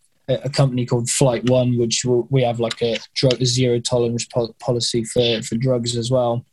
a 0.44 0.50
company 0.50 0.86
called 0.86 1.10
Flight 1.10 1.50
One, 1.50 1.78
which 1.78 2.06
we 2.06 2.44
have 2.44 2.60
like 2.60 2.82
a 2.82 2.98
drug 3.16 3.44
zero 3.44 3.80
tolerance 3.80 4.26
policy 4.60 5.04
for, 5.04 5.42
for 5.44 5.56
drugs 5.56 5.98
as 5.98 6.12
well. 6.12 6.46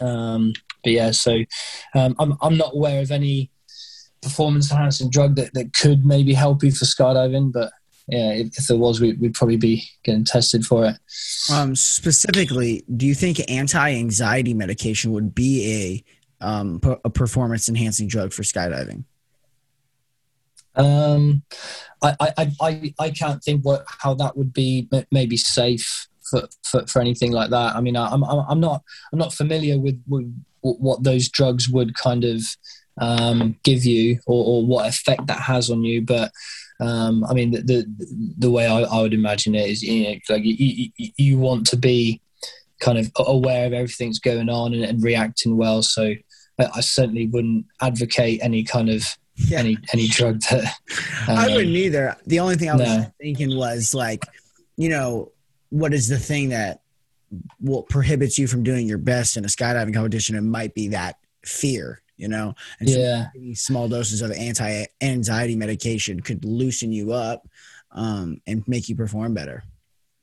Um, 0.00 0.52
but 0.82 0.92
yeah, 0.92 1.10
so 1.12 1.38
um, 1.94 2.16
I'm 2.18 2.36
I'm 2.40 2.56
not 2.56 2.74
aware 2.74 3.00
of 3.02 3.10
any 3.10 3.50
performance 4.20 4.70
enhancing 4.70 5.10
drug 5.10 5.36
that, 5.36 5.52
that 5.54 5.72
could 5.72 6.04
maybe 6.04 6.32
help 6.32 6.62
you 6.62 6.70
for 6.70 6.84
skydiving, 6.84 7.52
but 7.52 7.72
yeah, 8.08 8.32
if, 8.32 8.58
if 8.58 8.66
there 8.66 8.76
was, 8.76 9.00
we, 9.00 9.12
would 9.14 9.34
probably 9.34 9.56
be 9.56 9.84
getting 10.02 10.24
tested 10.24 10.64
for 10.64 10.86
it. 10.86 10.96
Um, 11.52 11.76
specifically, 11.76 12.84
do 12.96 13.06
you 13.06 13.14
think 13.14 13.40
anti-anxiety 13.50 14.54
medication 14.54 15.12
would 15.12 15.34
be 15.34 16.04
a 16.40 16.44
um, 16.44 16.80
a 17.04 17.10
performance 17.10 17.68
enhancing 17.68 18.08
drug 18.08 18.32
for 18.32 18.42
skydiving? 18.42 19.04
Um, 20.74 21.42
I, 22.02 22.16
I, 22.20 22.52
I, 22.60 22.94
I 22.98 23.10
can't 23.10 23.42
think 23.42 23.64
what 23.64 23.84
how 23.86 24.14
that 24.14 24.36
would 24.36 24.52
be 24.52 24.88
maybe 25.10 25.36
safe 25.36 26.08
for, 26.28 26.48
for, 26.64 26.86
for 26.86 27.00
anything 27.00 27.32
like 27.32 27.50
that. 27.50 27.76
I 27.76 27.80
mean, 27.80 27.96
I'm, 27.96 28.24
I'm 28.24 28.60
not 28.60 28.82
I'm 29.12 29.18
not 29.18 29.34
familiar 29.34 29.78
with, 29.78 30.02
with 30.08 30.34
what 30.62 31.02
those 31.02 31.28
drugs 31.28 31.68
would 31.68 31.94
kind 31.94 32.24
of 32.24 32.42
um, 32.98 33.56
give 33.62 33.84
you 33.84 34.18
or, 34.26 34.44
or, 34.44 34.66
what 34.66 34.88
effect 34.88 35.26
that 35.26 35.40
has 35.40 35.70
on 35.70 35.82
you. 35.82 36.02
But 36.02 36.30
um, 36.80 37.24
I 37.24 37.32
mean, 37.32 37.52
the, 37.52 37.62
the, 37.62 38.34
the 38.38 38.50
way 38.50 38.66
I, 38.66 38.80
I, 38.80 39.00
would 39.00 39.14
imagine 39.14 39.54
it 39.54 39.68
is, 39.68 39.82
you 39.82 40.04
know, 40.04 40.18
like 40.28 40.44
you, 40.44 40.90
you, 40.96 41.10
you 41.16 41.38
want 41.38 41.66
to 41.68 41.76
be 41.76 42.20
kind 42.80 42.98
of 42.98 43.10
aware 43.16 43.66
of 43.66 43.72
everything's 43.72 44.18
going 44.18 44.48
on 44.48 44.74
and, 44.74 44.84
and 44.84 45.02
reacting 45.02 45.56
well. 45.56 45.82
So 45.82 46.14
I, 46.58 46.68
I, 46.74 46.80
certainly 46.80 47.26
wouldn't 47.28 47.66
advocate 47.80 48.40
any 48.42 48.62
kind 48.62 48.90
of 48.90 49.16
yeah. 49.48 49.58
any 49.58 49.78
any 49.92 50.08
drug 50.08 50.40
that. 50.50 50.74
Um, 51.28 51.38
I 51.38 51.48
wouldn't 51.48 51.68
either. 51.68 52.16
The 52.26 52.40
only 52.40 52.56
thing 52.56 52.68
I 52.68 52.74
was 52.74 52.88
no. 52.88 53.12
thinking 53.20 53.56
was 53.56 53.94
like, 53.94 54.24
you 54.76 54.88
know, 54.88 55.30
what 55.70 55.94
is 55.94 56.08
the 56.08 56.18
thing 56.18 56.48
that 56.50 56.80
will 57.60 57.82
prohibits 57.84 58.38
you 58.38 58.46
from 58.46 58.62
doing 58.62 58.86
your 58.86 58.98
best 58.98 59.36
in 59.36 59.44
a 59.44 59.48
skydiving 59.48 59.94
competition? 59.94 60.36
It 60.36 60.42
might 60.42 60.74
be 60.74 60.88
that 60.88 61.16
fear 61.44 62.02
you 62.16 62.28
know 62.28 62.54
and 62.78 62.88
so 62.88 62.98
yeah 62.98 63.26
small 63.54 63.88
doses 63.88 64.22
of 64.22 64.30
anti-anxiety 64.30 65.56
medication 65.56 66.20
could 66.20 66.44
loosen 66.44 66.92
you 66.92 67.12
up 67.12 67.48
um, 67.92 68.40
and 68.46 68.66
make 68.68 68.88
you 68.88 68.94
perform 68.94 69.34
better 69.34 69.62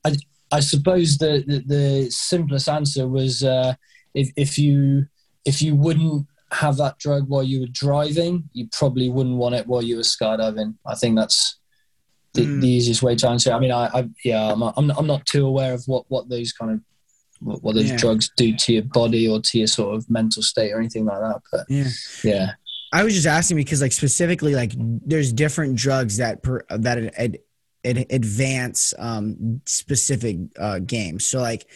i, 0.05 0.15
I 0.51 0.61
suppose 0.61 1.17
the, 1.17 1.43
the, 1.45 1.59
the 1.65 2.11
simplest 2.11 2.69
answer 2.69 3.07
was 3.07 3.43
uh, 3.43 3.73
if, 4.13 4.31
if 4.35 4.57
you 4.57 5.07
if 5.45 5.61
you 5.61 5.75
wouldn't 5.75 6.25
have 6.51 6.77
that 6.77 6.97
drug 6.97 7.27
while 7.27 7.43
you 7.43 7.61
were 7.61 7.67
driving 7.71 8.49
you 8.53 8.67
probably 8.71 9.09
wouldn't 9.09 9.35
want 9.35 9.55
it 9.55 9.67
while 9.67 9.83
you 9.83 9.95
were 9.95 10.01
skydiving 10.01 10.75
i 10.85 10.95
think 10.95 11.15
that's 11.15 11.57
the, 12.33 12.41
mm. 12.41 12.61
the 12.61 12.67
easiest 12.67 13.01
way 13.01 13.15
to 13.15 13.27
answer 13.27 13.51
it. 13.51 13.53
i 13.53 13.59
mean 13.59 13.71
i, 13.71 13.85
I 13.87 14.09
yeah 14.23 14.51
I'm, 14.51 14.63
I'm, 14.63 14.91
I'm 14.91 15.07
not 15.07 15.25
too 15.25 15.45
aware 15.45 15.73
of 15.73 15.83
what 15.85 16.05
what 16.07 16.29
those 16.29 16.51
kind 16.51 16.71
of 16.71 16.79
what, 17.39 17.63
what 17.63 17.75
those 17.75 17.91
yeah. 17.91 17.97
drugs 17.97 18.29
do 18.35 18.55
to 18.55 18.73
your 18.73 18.83
body 18.83 19.27
or 19.27 19.41
to 19.41 19.57
your 19.57 19.67
sort 19.67 19.95
of 19.95 20.09
mental 20.09 20.43
state 20.43 20.71
or 20.71 20.79
anything 20.79 21.05
like 21.05 21.19
that. 21.19 21.41
But 21.51 21.65
yeah, 21.69 21.87
yeah. 22.23 22.51
I 22.91 23.03
was 23.03 23.13
just 23.13 23.27
asking 23.27 23.57
because, 23.57 23.81
like, 23.81 23.91
specifically, 23.91 24.55
like, 24.55 24.73
there's 24.75 25.31
different 25.31 25.75
drugs 25.75 26.17
that 26.17 26.41
per, 26.41 26.63
that 26.69 26.97
ad, 27.17 27.37
ad, 27.85 28.05
advance 28.09 28.93
um, 28.97 29.61
specific 29.65 30.37
uh, 30.57 30.79
games. 30.79 31.25
So, 31.25 31.39
like, 31.39 31.67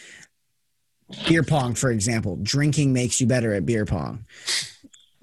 beer 1.28 1.42
pong, 1.42 1.74
for 1.74 1.90
example, 1.90 2.38
drinking 2.42 2.92
makes 2.92 3.20
you 3.20 3.26
better 3.26 3.54
at 3.54 3.66
beer 3.66 3.84
pong 3.84 4.24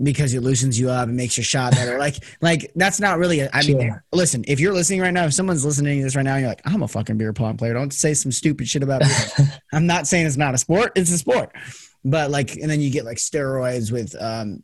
because 0.02 0.34
it 0.34 0.42
loosens 0.42 0.80
you 0.80 0.90
up 0.90 1.08
and 1.08 1.16
makes 1.16 1.38
your 1.38 1.44
shot 1.44 1.74
better. 1.74 1.98
like, 2.00 2.16
like 2.42 2.72
that's 2.76 3.00
not 3.00 3.18
really. 3.18 3.42
A, 3.42 3.50
I 3.54 3.62
sure. 3.62 3.78
mean, 3.78 4.02
listen, 4.12 4.44
if 4.48 4.60
you're 4.60 4.74
listening 4.74 5.02
right 5.02 5.14
now, 5.14 5.26
if 5.26 5.34
someone's 5.34 5.66
listening 5.66 6.00
to 6.00 6.04
this 6.04 6.16
right 6.16 6.24
now, 6.24 6.38
you're 6.38 6.50
like, 6.50 6.62
I'm 6.66 6.84
a 6.84 6.88
fucking 6.88 7.18
beer 7.18 7.34
pong 7.34 7.58
player. 7.58 7.74
Don't 7.74 7.94
say 7.94 8.14
some 8.14 8.32
stupid 8.32 8.68
shit 8.68 8.84
about 8.84 9.02
me. 9.02 9.46
I'm 9.74 9.86
not 9.86 10.08
saying 10.08 10.26
it's 10.26 10.38
not 10.38 10.54
a 10.54 10.58
sport. 10.58 10.94
It's 10.96 11.12
a 11.12 11.18
sport. 11.18 11.52
But 12.04 12.32
like, 12.32 12.56
and 12.56 12.70
then 12.70 12.82
you 12.82 12.90
get 12.90 13.06
like 13.06 13.18
steroids 13.18 13.92
with 13.92 14.16
um, 14.20 14.64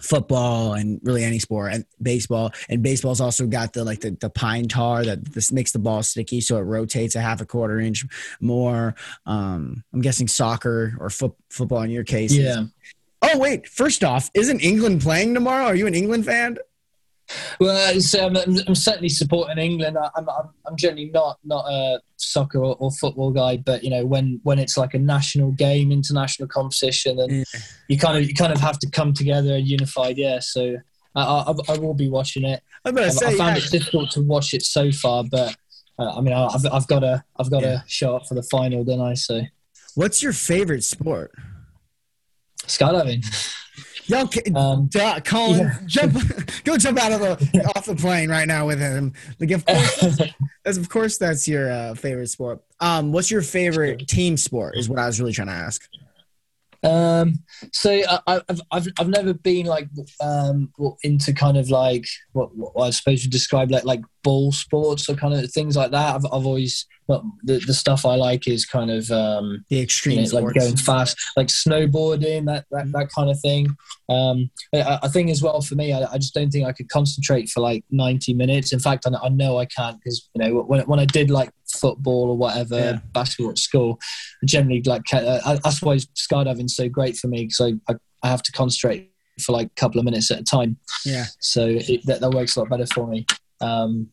football 0.00 0.74
and 0.74 1.00
really 1.02 1.24
any 1.24 1.38
sport 1.38 1.72
and 1.72 1.84
baseball. 2.00 2.52
And 2.68 2.82
baseball's 2.82 3.20
also 3.20 3.46
got 3.46 3.72
the 3.72 3.84
like 3.84 4.00
the, 4.00 4.10
the 4.12 4.30
pine 4.30 4.68
tar 4.68 5.04
that 5.04 5.24
this 5.24 5.52
makes 5.52 5.72
the 5.72 5.78
ball 5.78 6.02
sticky, 6.02 6.40
so 6.40 6.56
it 6.56 6.62
rotates 6.62 7.14
a 7.14 7.20
half 7.20 7.40
a 7.40 7.46
quarter 7.46 7.80
inch 7.80 8.06
more. 8.40 8.94
Um, 9.26 9.84
I'm 9.92 10.00
guessing 10.00 10.28
soccer 10.28 10.96
or 11.00 11.10
fo- 11.10 11.36
football 11.50 11.82
in 11.82 11.90
your 11.90 12.04
case. 12.04 12.34
Yeah. 12.34 12.64
Oh 13.22 13.38
wait, 13.38 13.68
first 13.68 14.04
off, 14.04 14.30
isn't 14.34 14.60
England 14.60 15.00
playing 15.00 15.34
tomorrow? 15.34 15.66
Are 15.66 15.74
you 15.74 15.86
an 15.86 15.94
England 15.94 16.24
fan? 16.24 16.58
Well, 17.60 17.76
um, 18.20 18.36
I'm, 18.66 18.74
certainly 18.74 19.08
supporting 19.08 19.58
England. 19.58 19.98
I, 19.98 20.08
am 20.16 20.28
I'm, 20.28 20.48
I'm 20.66 20.76
generally 20.76 21.10
not 21.12 21.38
not 21.44 21.66
a 21.68 22.00
soccer 22.16 22.58
or, 22.58 22.76
or, 22.78 22.90
football 22.90 23.30
guy, 23.30 23.58
but 23.58 23.84
you 23.84 23.90
know 23.90 24.06
when 24.06 24.40
when 24.44 24.58
it's 24.58 24.76
like 24.76 24.94
a 24.94 24.98
national 24.98 25.52
game, 25.52 25.92
international 25.92 26.48
competition, 26.48 27.18
and 27.18 27.30
yeah. 27.30 27.44
you 27.88 27.98
kind 27.98 28.16
of 28.16 28.26
you 28.26 28.34
kind 28.34 28.52
of 28.52 28.60
have 28.60 28.78
to 28.78 28.90
come 28.90 29.12
together 29.12 29.54
and 29.54 29.66
unified. 29.66 30.16
Yeah, 30.16 30.38
so 30.40 30.76
I, 31.14 31.22
I, 31.22 31.54
I 31.74 31.78
will 31.78 31.94
be 31.94 32.08
watching 32.08 32.44
it. 32.44 32.62
I, 32.84 33.08
say, 33.10 33.26
I 33.26 33.36
found 33.36 33.56
yeah. 33.56 33.64
it 33.64 33.70
difficult 33.70 34.10
to 34.12 34.22
watch 34.22 34.54
it 34.54 34.62
so 34.62 34.90
far, 34.90 35.24
but 35.24 35.54
uh, 35.98 36.16
I 36.16 36.20
mean 36.20 36.32
I've 36.32 36.64
I've 36.72 36.86
got 36.86 37.00
to 37.00 37.22
I've 37.38 37.50
got 37.50 37.60
to 37.60 37.66
yeah. 37.66 37.80
show 37.86 38.16
up 38.16 38.26
for 38.26 38.34
the 38.34 38.42
final, 38.42 38.84
don't 38.84 39.00
I? 39.00 39.14
So, 39.14 39.42
what's 39.94 40.22
your 40.22 40.32
favorite 40.32 40.84
sport? 40.84 41.32
skydiving. 42.68 43.24
Yo, 44.08 44.26
um, 44.54 44.86
duh, 44.86 45.20
Colin, 45.20 45.58
yeah. 45.58 45.78
jump, 45.84 46.14
go 46.64 46.78
jump 46.78 46.98
out 46.98 47.12
of 47.12 47.20
the 47.20 47.72
off 47.76 47.84
the 47.84 47.94
plane 47.94 48.30
right 48.30 48.48
now 48.48 48.66
with 48.66 48.80
him. 48.80 49.12
Like, 49.38 49.50
of 49.50 49.66
course, 49.66 50.18
that's, 50.64 50.78
of 50.78 50.88
course, 50.88 51.18
that's 51.18 51.46
your 51.46 51.70
uh, 51.70 51.94
favorite 51.94 52.28
sport. 52.28 52.62
Um, 52.80 53.12
what's 53.12 53.30
your 53.30 53.42
favorite 53.42 54.08
team 54.08 54.38
sport? 54.38 54.78
Is 54.78 54.88
what 54.88 54.98
I 54.98 55.06
was 55.06 55.20
really 55.20 55.32
trying 55.32 55.48
to 55.48 55.52
ask. 55.52 55.82
Um, 56.82 57.40
so 57.72 57.90
I, 58.26 58.40
have 58.48 58.60
I've 58.70 58.88
I've 58.98 59.08
never 59.08 59.34
been 59.34 59.66
like 59.66 59.88
um 60.20 60.72
into 61.02 61.34
kind 61.34 61.56
of 61.56 61.70
like 61.70 62.06
what, 62.32 62.56
what 62.56 62.86
I 62.86 62.90
suppose 62.90 63.24
you 63.24 63.30
describe 63.30 63.70
like 63.70 63.84
like 63.84 64.00
ball 64.28 64.52
sports 64.52 65.08
or 65.08 65.14
kind 65.14 65.32
of 65.32 65.50
things 65.50 65.74
like 65.74 65.90
that. 65.90 66.14
I've 66.14 66.26
I've 66.26 66.44
always 66.44 66.86
but 67.06 67.22
the, 67.42 67.58
the 67.66 67.72
stuff 67.72 68.04
I 68.04 68.16
like 68.16 68.46
is 68.46 68.66
kind 68.66 68.90
of 68.90 69.10
um, 69.10 69.64
the 69.70 69.80
extreme, 69.80 70.20
you 70.20 70.30
know, 70.30 70.40
like 70.40 70.54
going 70.54 70.76
fast, 70.76 71.16
like 71.38 71.46
snowboarding, 71.46 72.44
that 72.44 72.66
that, 72.70 72.92
that 72.92 73.08
kind 73.08 73.30
of 73.30 73.40
thing. 73.40 73.74
Um, 74.10 74.50
I, 74.74 74.98
I, 75.04 75.08
think 75.08 75.30
as 75.30 75.42
well 75.42 75.62
for 75.62 75.74
me, 75.74 75.94
I, 75.94 76.02
I, 76.12 76.18
just 76.18 76.34
don't 76.34 76.50
think 76.50 76.66
I 76.66 76.72
could 76.72 76.90
concentrate 76.90 77.48
for 77.48 77.60
like 77.60 77.82
ninety 77.90 78.34
minutes. 78.34 78.74
In 78.74 78.78
fact, 78.78 79.06
I, 79.06 79.16
I 79.24 79.30
know 79.30 79.56
I 79.56 79.64
can't 79.64 79.98
because 79.98 80.28
you 80.34 80.44
know 80.44 80.60
when 80.60 80.82
when 80.82 81.00
I 81.00 81.06
did 81.06 81.30
like 81.30 81.50
football 81.66 82.28
or 82.28 82.36
whatever, 82.36 82.78
yeah. 82.78 82.98
basketball 83.14 83.52
at 83.52 83.58
school, 83.58 83.98
generally 84.44 84.82
like 84.84 85.02
uh, 85.14 85.56
that's 85.64 85.80
why 85.80 85.96
skydiving's 85.96 86.76
so 86.76 86.90
great 86.90 87.16
for 87.16 87.28
me 87.28 87.46
because 87.46 87.60
I, 87.62 87.90
I 87.90 87.96
I 88.22 88.28
have 88.28 88.42
to 88.42 88.52
concentrate 88.52 89.10
for 89.40 89.52
like 89.52 89.68
a 89.68 89.80
couple 89.80 89.98
of 89.98 90.04
minutes 90.04 90.30
at 90.30 90.40
a 90.40 90.44
time. 90.44 90.76
Yeah. 91.06 91.24
So 91.38 91.66
it, 91.68 92.04
that, 92.04 92.20
that 92.20 92.32
works 92.32 92.56
a 92.56 92.60
lot 92.60 92.68
better 92.68 92.86
for 92.86 93.06
me. 93.06 93.24
Um, 93.62 94.10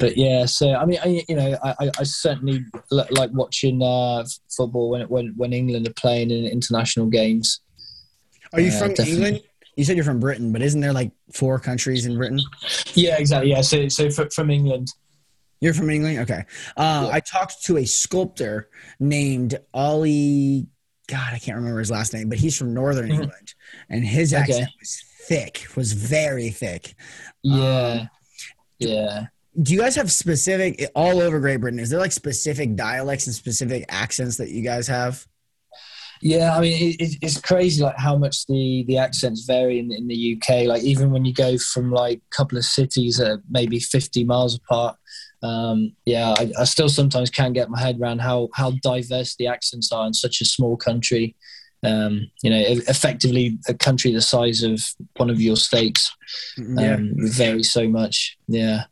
but 0.00 0.16
yeah, 0.16 0.46
so 0.46 0.74
I 0.74 0.86
mean, 0.86 0.98
I, 1.04 1.22
you 1.28 1.36
know, 1.36 1.56
I, 1.62 1.90
I 1.98 2.02
certainly 2.04 2.64
like 2.90 3.30
watching 3.32 3.82
uh, 3.82 4.24
football 4.48 4.90
when 4.90 5.02
when 5.02 5.34
when 5.36 5.52
England 5.52 5.86
are 5.86 5.92
playing 5.92 6.30
in 6.30 6.46
international 6.46 7.06
games. 7.06 7.60
Are 8.54 8.60
you 8.60 8.72
uh, 8.72 8.78
from 8.78 8.88
definitely. 8.88 9.12
England? 9.12 9.40
You 9.76 9.84
said 9.84 9.96
you're 9.96 10.04
from 10.04 10.18
Britain, 10.18 10.52
but 10.52 10.62
isn't 10.62 10.80
there 10.80 10.92
like 10.92 11.12
four 11.32 11.58
countries 11.58 12.06
in 12.06 12.16
Britain? 12.16 12.40
Yeah, 12.94 13.18
exactly. 13.18 13.50
Yeah, 13.50 13.60
so 13.60 13.88
so 13.88 14.10
from 14.10 14.50
England. 14.50 14.88
You're 15.60 15.74
from 15.74 15.90
England, 15.90 16.20
okay. 16.20 16.44
Uh, 16.74 17.04
yeah. 17.06 17.10
I 17.12 17.20
talked 17.20 17.64
to 17.64 17.76
a 17.76 17.84
sculptor 17.84 18.70
named 18.98 19.58
Ollie. 19.74 20.66
God, 21.06 21.34
I 21.34 21.38
can't 21.38 21.56
remember 21.56 21.78
his 21.78 21.90
last 21.90 22.14
name, 22.14 22.30
but 22.30 22.38
he's 22.38 22.56
from 22.56 22.72
Northern 22.72 23.10
mm-hmm. 23.10 23.22
England, 23.22 23.54
and 23.90 24.02
his 24.02 24.32
accent 24.32 24.62
okay. 24.62 24.74
was 24.80 25.04
thick, 25.28 25.66
was 25.76 25.92
very 25.92 26.48
thick. 26.48 26.94
Yeah, 27.42 28.00
um, 28.00 28.10
yeah 28.78 29.26
do 29.62 29.74
you 29.74 29.80
guys 29.80 29.96
have 29.96 30.10
specific 30.10 30.90
all 30.94 31.20
over 31.20 31.40
Great 31.40 31.58
Britain? 31.58 31.78
Is 31.78 31.90
there 31.90 32.00
like 32.00 32.12
specific 32.12 32.76
dialects 32.76 33.26
and 33.26 33.34
specific 33.34 33.84
accents 33.88 34.36
that 34.36 34.50
you 34.50 34.62
guys 34.62 34.86
have? 34.88 35.26
Yeah, 36.22 36.54
I 36.54 36.60
mean 36.60 36.96
it, 36.98 37.16
it's 37.22 37.40
crazy 37.40 37.82
like 37.82 37.96
how 37.96 38.16
much 38.16 38.46
the 38.46 38.84
the 38.86 38.98
accents 38.98 39.44
vary 39.44 39.78
in, 39.78 39.90
in 39.90 40.06
the 40.06 40.36
UK. 40.36 40.66
Like 40.66 40.82
even 40.82 41.10
when 41.10 41.24
you 41.24 41.32
go 41.32 41.56
from 41.56 41.90
like 41.90 42.18
a 42.18 42.36
couple 42.36 42.58
of 42.58 42.64
cities 42.64 43.16
that 43.16 43.30
are 43.30 43.42
maybe 43.48 43.80
fifty 43.80 44.24
miles 44.24 44.56
apart, 44.56 44.96
um, 45.42 45.96
yeah, 46.04 46.34
I, 46.38 46.52
I, 46.58 46.64
still 46.64 46.90
sometimes 46.90 47.30
can't 47.30 47.54
get 47.54 47.70
my 47.70 47.80
head 47.80 47.98
around 47.98 48.20
how 48.20 48.48
how 48.54 48.72
diverse 48.82 49.34
the 49.36 49.46
accents 49.46 49.90
are 49.92 50.06
in 50.06 50.12
such 50.12 50.42
a 50.42 50.44
small 50.44 50.76
country. 50.76 51.36
Um, 51.82 52.30
you 52.42 52.50
know, 52.50 52.62
effectively 52.88 53.58
a 53.66 53.72
country 53.72 54.12
the 54.12 54.20
size 54.20 54.62
of 54.62 54.82
one 55.16 55.30
of 55.30 55.40
your 55.40 55.56
states 55.56 56.14
yeah. 56.58 56.96
um, 56.96 57.14
vary 57.16 57.62
so 57.62 57.88
much. 57.88 58.36
Yeah. 58.46 58.84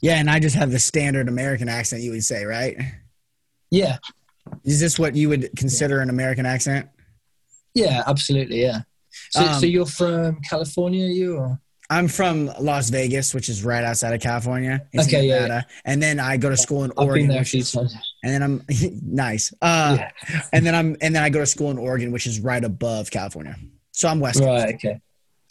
Yeah, 0.00 0.16
and 0.16 0.28
I 0.28 0.38
just 0.38 0.56
have 0.56 0.70
the 0.70 0.78
standard 0.78 1.28
American 1.28 1.68
accent 1.68 2.02
you 2.02 2.12
would 2.12 2.24
say, 2.24 2.44
right? 2.44 2.76
Yeah. 3.70 3.98
Is 4.64 4.80
this 4.80 4.98
what 4.98 5.16
you 5.16 5.28
would 5.28 5.50
consider 5.56 6.00
an 6.00 6.10
American 6.10 6.46
accent? 6.46 6.88
Yeah, 7.74 8.02
absolutely. 8.06 8.62
Yeah. 8.62 8.80
So, 9.30 9.40
um, 9.40 9.60
so 9.60 9.66
you're 9.66 9.86
from 9.86 10.40
California, 10.42 11.06
you? 11.06 11.36
Or? 11.36 11.60
I'm 11.88 12.08
from 12.08 12.50
Las 12.60 12.90
Vegas, 12.90 13.32
which 13.34 13.48
is 13.48 13.64
right 13.64 13.84
outside 13.84 14.12
of 14.12 14.20
California. 14.20 14.86
okay, 14.98 15.26
yeah, 15.26 15.46
yeah, 15.46 15.62
And 15.84 16.02
then 16.02 16.18
I 16.18 16.36
go 16.36 16.50
to 16.50 16.56
school 16.56 16.84
in 16.84 16.92
Oregon. 16.96 17.26
Been 17.26 17.34
there 17.34 17.42
a 17.42 17.44
few 17.44 17.62
times. 17.62 17.94
And 18.24 18.32
then 18.34 18.42
I'm 18.42 18.62
nice. 19.02 19.52
Uh, 19.62 19.96
yeah. 19.98 20.42
and 20.52 20.66
then 20.66 20.74
I'm 20.74 20.96
and 21.00 21.14
then 21.14 21.22
I 21.22 21.30
go 21.30 21.40
to 21.40 21.46
school 21.46 21.70
in 21.70 21.78
Oregon, 21.78 22.10
which 22.10 22.26
is 22.26 22.40
right 22.40 22.62
above 22.62 23.10
California. 23.10 23.56
So 23.92 24.08
I'm 24.08 24.20
West. 24.20 24.40
Right. 24.40 24.72
Coast. 24.72 24.84
Okay. 24.84 25.00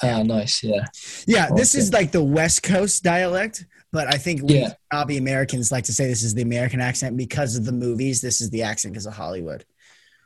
Ah, 0.04 0.24
nice. 0.24 0.62
Yeah. 0.62 0.84
Yeah. 1.26 1.50
This 1.56 1.74
is 1.74 1.94
like 1.94 2.12
the 2.12 2.24
West 2.24 2.64
Coast 2.64 3.04
dialect. 3.04 3.66
But 3.96 4.14
I 4.14 4.18
think 4.18 4.42
we 4.44 4.56
yeah. 4.56 4.74
probably 4.92 5.16
Americans 5.16 5.72
like 5.72 5.86
to 5.86 5.94
say 5.94 6.06
this 6.06 6.22
is 6.22 6.34
the 6.34 6.42
American 6.42 6.82
accent 6.82 7.16
because 7.16 7.56
of 7.56 7.64
the 7.64 7.72
movies. 7.72 8.20
This 8.20 8.42
is 8.42 8.50
the 8.50 8.62
accent 8.62 8.94
because 8.94 9.06
of 9.06 9.14
Hollywood. 9.14 9.64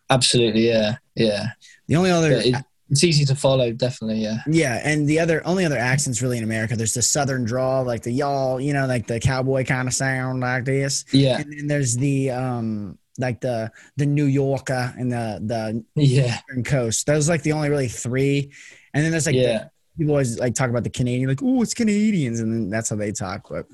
Absolutely, 0.10 0.68
yeah, 0.68 0.96
yeah. 1.14 1.50
The 1.88 1.96
only 1.96 2.10
other 2.10 2.42
yeah, 2.42 2.62
it's 2.90 3.04
easy 3.04 3.26
to 3.26 3.36
follow, 3.36 3.72
definitely, 3.72 4.24
yeah. 4.24 4.38
Yeah, 4.48 4.82
and 4.84 5.08
the 5.08 5.20
other 5.20 5.46
only 5.46 5.66
other 5.66 5.78
accents 5.78 6.20
really 6.24 6.40
in 6.40 6.44
America, 6.44 6.76
there's 6.76 6.96
the 6.96 7.04
Southern 7.04 7.46
drawl, 7.46 7.84
like 7.84 8.02
the 8.02 8.12
y'all, 8.12 8.60
you 8.60 8.74
know, 8.74 8.88
like 8.88 9.06
the 9.06 9.20
cowboy 9.20 9.64
kind 9.66 9.88
of 9.88 9.94
sound 9.94 10.40
like 10.40 10.66
this. 10.66 11.06
Yeah, 11.14 11.38
and 11.38 11.54
then 11.54 11.68
there's 11.68 11.96
the 11.96 12.32
um 12.32 12.98
like 13.20 13.40
the 13.40 13.72
the 13.98 14.08
New 14.08 14.26
Yorker 14.26 14.96
and 14.98 15.12
the 15.12 15.40
the 15.46 16.02
yeah 16.02 16.40
Eastern 16.40 16.64
Coast. 16.64 17.06
Those 17.06 17.30
like 17.30 17.44
the 17.44 17.52
only 17.52 17.70
really 17.70 17.88
three, 17.88 18.52
and 18.96 19.04
then 19.04 19.12
there's 19.12 19.28
like 19.28 19.36
yeah. 19.36 19.68
People 20.00 20.14
always 20.14 20.40
like 20.40 20.56
talk 20.56 20.70
about 20.72 20.84
the 20.84 20.90
Canadian, 20.90 21.30
like, 21.30 21.44
oh, 21.44 21.62
it's 21.62 21.76
Canadians, 21.76 22.40
and 22.40 22.52
then 22.52 22.70
that's 22.72 22.90
how 22.90 22.96
they 22.96 23.12
talk. 23.12 23.48
But 23.50 23.68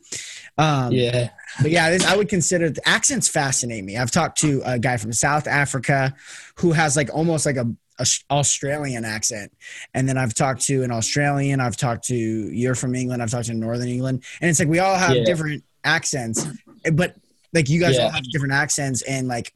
um, 0.57 0.91
Yeah. 0.91 1.29
but 1.61 1.71
yeah, 1.71 1.89
this, 1.91 2.05
I 2.05 2.17
would 2.17 2.27
consider 2.27 2.69
the 2.69 2.85
accents 2.87 3.29
fascinate 3.29 3.83
me. 3.85 3.95
I've 3.97 4.11
talked 4.11 4.37
to 4.39 4.61
a 4.65 4.77
guy 4.77 4.97
from 4.97 5.13
South 5.13 5.47
Africa 5.47 6.13
who 6.55 6.73
has 6.73 6.97
like 6.97 7.09
almost 7.13 7.45
like 7.45 7.55
a, 7.55 7.67
a 7.99 8.05
Australian 8.31 9.05
accent, 9.05 9.53
and 9.93 10.09
then 10.09 10.17
I've 10.17 10.33
talked 10.33 10.61
to 10.63 10.83
an 10.83 10.91
Australian. 10.91 11.61
I've 11.61 11.77
talked 11.77 12.05
to 12.07 12.15
you're 12.15 12.75
from 12.75 12.93
England. 12.95 13.23
I've 13.23 13.31
talked 13.31 13.45
to 13.45 13.53
Northern 13.53 13.87
England, 13.87 14.23
and 14.41 14.49
it's 14.49 14.59
like 14.59 14.67
we 14.67 14.79
all 14.79 14.95
have 14.97 15.15
Yeah. 15.15 15.23
different 15.23 15.63
accents, 15.85 16.45
but 16.93 17.15
like 17.53 17.69
you 17.69 17.79
guys 17.79 17.97
all 17.97 18.09
have 18.09 18.29
different 18.31 18.53
accents, 18.53 19.01
and 19.03 19.27
like 19.29 19.53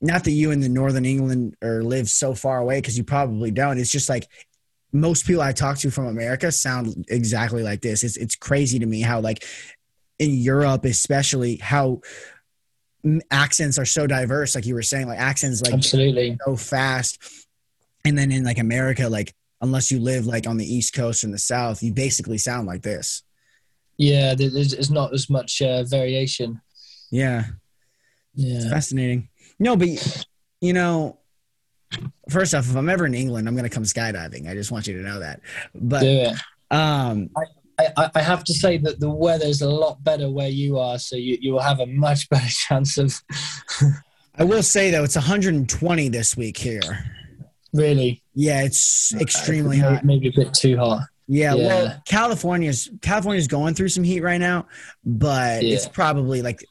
not 0.00 0.22
that 0.24 0.30
you 0.30 0.52
in 0.52 0.60
the 0.60 0.68
Northern 0.68 1.04
England 1.04 1.56
or 1.62 1.82
live 1.82 2.08
so 2.08 2.32
far 2.34 2.58
away 2.58 2.78
because 2.80 2.96
you 2.96 3.02
probably 3.02 3.50
don't. 3.50 3.78
It's 3.78 3.90
just 3.90 4.08
like 4.08 4.28
most 4.92 5.26
people 5.26 5.42
I 5.42 5.52
talk 5.52 5.76
to 5.78 5.90
from 5.90 6.06
America 6.06 6.50
sound 6.50 7.04
exactly 7.08 7.62
like 7.62 7.82
this. 7.82 8.02
It's 8.04 8.16
it's 8.16 8.36
crazy 8.36 8.78
to 8.78 8.86
me 8.86 9.00
how 9.02 9.20
like 9.20 9.44
in 10.18 10.30
Europe, 10.34 10.84
especially 10.84 11.56
how 11.56 12.00
accents 13.30 13.78
are 13.78 13.84
so 13.84 14.06
diverse. 14.06 14.54
Like 14.54 14.66
you 14.66 14.74
were 14.74 14.82
saying, 14.82 15.06
like 15.08 15.18
accents 15.20 15.62
like 15.62 15.74
Absolutely. 15.74 16.38
so 16.44 16.56
fast, 16.56 17.18
and 18.04 18.16
then 18.16 18.32
in 18.32 18.44
like 18.44 18.58
America, 18.58 19.08
like 19.08 19.34
unless 19.60 19.90
you 19.90 19.98
live 19.98 20.26
like 20.26 20.46
on 20.46 20.56
the 20.56 20.64
East 20.64 20.94
Coast 20.94 21.22
or 21.22 21.26
in 21.26 21.32
the 21.32 21.38
South, 21.38 21.82
you 21.82 21.92
basically 21.92 22.38
sound 22.38 22.66
like 22.66 22.82
this. 22.82 23.22
Yeah, 23.96 24.34
there's, 24.34 24.70
there's 24.70 24.90
not 24.90 25.12
as 25.12 25.28
much 25.28 25.60
uh, 25.60 25.82
variation. 25.84 26.60
Yeah, 27.10 27.44
it's 28.34 28.64
Yeah. 28.64 28.70
fascinating. 28.70 29.28
No, 29.58 29.76
but 29.76 29.88
you 30.60 30.72
know. 30.72 31.17
First 32.28 32.54
off, 32.54 32.68
if 32.68 32.76
I'm 32.76 32.88
ever 32.88 33.06
in 33.06 33.14
England, 33.14 33.48
I'm 33.48 33.56
gonna 33.56 33.68
come 33.70 33.84
skydiving. 33.84 34.48
I 34.48 34.54
just 34.54 34.70
want 34.70 34.86
you 34.86 34.94
to 34.98 35.02
know 35.02 35.18
that. 35.20 35.40
But 35.74 36.00
Do 36.00 36.06
it. 36.06 36.34
um, 36.70 37.30
I, 37.36 37.86
I- 37.96 38.10
I 38.16 38.20
have 38.20 38.42
to 38.44 38.52
say 38.54 38.76
that 38.78 38.98
the 39.00 39.08
weather's 39.10 39.62
a 39.62 39.68
lot 39.68 40.02
better 40.04 40.28
where 40.30 40.48
you 40.48 40.78
are, 40.78 40.98
so 40.98 41.16
you, 41.16 41.38
you 41.40 41.52
will 41.52 41.60
have 41.60 41.80
a 41.80 41.86
much 41.86 42.28
better 42.30 42.48
chance 42.48 42.98
of 42.98 43.14
I 44.36 44.44
will 44.44 44.62
say 44.62 44.90
though, 44.90 45.04
it's 45.04 45.16
120 45.16 46.08
this 46.10 46.36
week 46.36 46.56
here. 46.58 46.80
really 47.72 48.22
Yeah, 48.34 48.62
it's 48.62 49.14
extremely 49.14 49.80
maybe, 49.80 49.94
hot. 49.94 50.04
maybe 50.04 50.28
a 50.28 50.32
bit 50.32 50.54
too 50.54 50.76
hot. 50.76 51.02
Yeah, 51.28 51.54
Yeah. 51.54 51.66
well, 51.66 52.02
California's 52.06 52.90
California's 53.02 53.46
going 53.46 53.74
through 53.74 53.90
some 53.90 54.02
heat 54.02 54.22
right 54.22 54.40
now, 54.40 54.66
but 55.04 55.62
it's 55.62 55.86
probably 55.86 56.40
like 56.42 56.64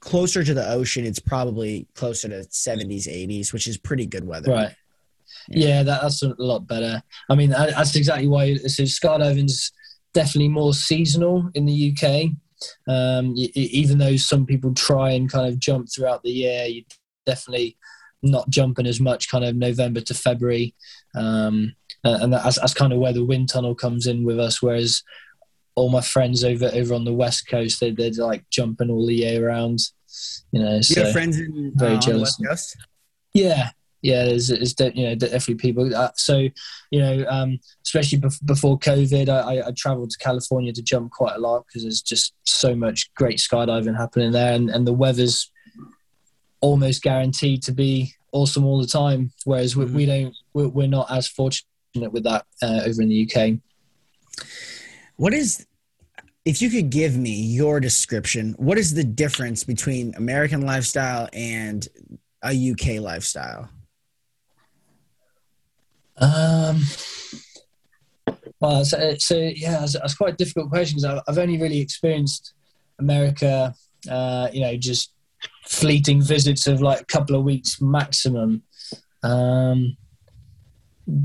closer 0.00 0.42
to 0.42 0.52
the 0.54 0.68
ocean. 0.68 1.04
It's 1.06 1.20
probably 1.20 1.86
closer 1.94 2.28
to 2.28 2.44
70s, 2.50 3.06
80s, 3.06 3.52
which 3.52 3.68
is 3.68 3.78
pretty 3.78 4.06
good 4.06 4.26
weather. 4.26 4.50
Right. 4.50 4.74
Yeah, 5.48 5.84
that, 5.84 6.02
that's 6.02 6.22
a 6.22 6.34
lot 6.38 6.66
better. 6.66 7.00
I 7.30 7.36
mean, 7.36 7.50
that, 7.50 7.70
that's 7.70 7.94
exactly 7.94 8.26
why. 8.26 8.56
So 8.56 8.82
skydiving's 8.82 9.70
definitely 10.12 10.48
more 10.48 10.74
seasonal 10.74 11.48
in 11.54 11.66
the 11.66 11.94
UK. 11.96 12.30
Um, 12.92 13.34
even 13.36 13.98
though 13.98 14.16
some 14.16 14.46
people 14.46 14.74
try 14.74 15.10
and 15.10 15.30
kind 15.30 15.46
of 15.46 15.60
jump 15.60 15.88
throughout 15.94 16.24
the 16.24 16.30
year, 16.30 16.64
you 16.64 16.84
definitely 17.26 17.76
not 18.22 18.48
jumping 18.48 18.86
as 18.86 18.98
much 18.98 19.30
kind 19.30 19.44
of 19.44 19.54
November 19.54 20.00
to 20.00 20.14
February. 20.14 20.74
Um, 21.14 21.74
uh, 22.06 22.18
and 22.22 22.32
that's, 22.32 22.58
that's 22.60 22.74
kind 22.74 22.92
of 22.92 22.98
where 22.98 23.12
the 23.12 23.24
wind 23.24 23.48
tunnel 23.48 23.74
comes 23.74 24.06
in 24.06 24.24
with 24.24 24.38
us. 24.38 24.62
Whereas 24.62 25.02
all 25.74 25.90
my 25.90 26.00
friends 26.00 26.44
over 26.44 26.70
over 26.72 26.94
on 26.94 27.04
the 27.04 27.12
west 27.12 27.48
coast, 27.48 27.80
they, 27.80 27.90
they're 27.90 28.10
like 28.12 28.44
jumping 28.50 28.90
all 28.90 29.06
the 29.06 29.14
year 29.14 29.46
round. 29.46 29.80
You 30.52 30.62
know, 30.62 30.76
You 30.76 30.82
so 30.82 31.04
have 31.04 31.12
friends 31.12 31.38
in 31.38 31.72
very 31.74 31.92
uh, 31.92 31.94
on 31.94 32.00
the 32.00 32.06
jealous. 32.06 32.38
West 32.40 32.48
Coast? 32.48 32.76
yeah, 33.34 33.70
yeah, 34.02 34.24
there's, 34.24 34.48
there's 34.48 34.74
you 34.94 35.06
know 35.06 35.14
definitely 35.14 35.56
people. 35.56 35.94
Uh, 35.94 36.10
so 36.16 36.48
you 36.90 37.00
know, 37.00 37.24
um, 37.28 37.58
especially 37.84 38.18
bef- 38.18 38.46
before 38.46 38.78
COVID, 38.78 39.28
I, 39.28 39.56
I, 39.56 39.68
I 39.68 39.70
travelled 39.76 40.10
to 40.10 40.18
California 40.18 40.72
to 40.72 40.82
jump 40.82 41.10
quite 41.10 41.36
a 41.36 41.40
lot 41.40 41.64
because 41.66 41.82
there's 41.82 42.02
just 42.02 42.32
so 42.44 42.74
much 42.74 43.12
great 43.14 43.38
skydiving 43.38 43.96
happening 43.96 44.32
there, 44.32 44.54
and, 44.54 44.70
and 44.70 44.86
the 44.86 44.92
weather's 44.92 45.50
almost 46.60 47.02
guaranteed 47.02 47.62
to 47.64 47.72
be 47.72 48.12
awesome 48.32 48.64
all 48.64 48.80
the 48.80 48.86
time. 48.86 49.32
Whereas 49.44 49.76
we, 49.76 49.84
we 49.86 50.06
don't, 50.06 50.34
we're, 50.54 50.68
we're 50.68 50.88
not 50.88 51.10
as 51.10 51.28
fortunate 51.28 51.66
with 52.00 52.24
that 52.24 52.44
uh, 52.62 52.82
over 52.84 53.02
in 53.02 53.08
the 53.08 53.30
UK. 53.30 53.58
What 55.16 55.32
is 55.32 55.66
if 56.44 56.62
you 56.62 56.70
could 56.70 56.90
give 56.90 57.16
me 57.16 57.32
your 57.32 57.80
description, 57.80 58.54
what 58.56 58.78
is 58.78 58.94
the 58.94 59.02
difference 59.02 59.64
between 59.64 60.14
American 60.14 60.60
lifestyle 60.60 61.28
and 61.32 61.88
a 62.44 62.70
UK 62.70 63.00
lifestyle? 63.00 63.68
Um, 66.18 66.82
well, 68.60 68.84
so, 68.84 69.14
so 69.18 69.36
yeah, 69.36 69.82
it's, 69.82 69.96
it's 69.96 70.14
quite 70.14 70.34
a 70.34 70.36
difficult 70.36 70.70
question 70.70 70.98
because 70.98 71.16
I've, 71.16 71.22
I've 71.28 71.38
only 71.38 71.60
really 71.60 71.80
experienced 71.80 72.54
America, 73.00 73.74
uh, 74.08 74.48
you 74.52 74.60
know, 74.60 74.76
just 74.76 75.12
fleeting 75.66 76.22
visits 76.22 76.68
of 76.68 76.80
like 76.80 77.00
a 77.00 77.06
couple 77.06 77.36
of 77.36 77.44
weeks 77.44 77.80
maximum. 77.80 78.62
Um, 79.22 79.96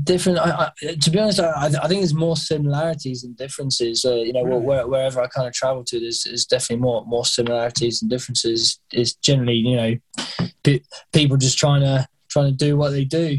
different. 0.04 0.38
I, 0.38 0.70
I, 0.82 0.94
to 0.94 1.10
be 1.10 1.18
honest, 1.18 1.40
I, 1.40 1.66
I 1.66 1.88
think 1.88 2.00
there's 2.00 2.14
more 2.14 2.36
similarities 2.36 3.22
than 3.22 3.32
differences. 3.34 4.04
Uh, 4.04 4.14
you 4.16 4.32
know, 4.32 4.44
Right. 4.44 4.62
where, 4.62 4.86
wherever 4.86 5.20
I 5.20 5.26
kind 5.26 5.46
of 5.48 5.54
travel 5.54 5.84
to, 5.84 6.00
there's, 6.00 6.22
there's 6.24 6.44
definitely 6.44 6.82
more 6.82 7.04
more 7.06 7.24
similarities 7.24 8.02
and 8.02 8.10
differences. 8.10 8.80
It's 8.92 9.14
generally, 9.14 9.54
you 9.56 9.76
know, 9.76 10.46
pe- 10.62 10.80
people 11.12 11.36
just 11.36 11.58
trying 11.58 11.80
to 11.82 12.06
trying 12.28 12.50
to 12.50 12.56
do 12.56 12.76
what 12.76 12.90
they 12.90 13.04
do. 13.04 13.38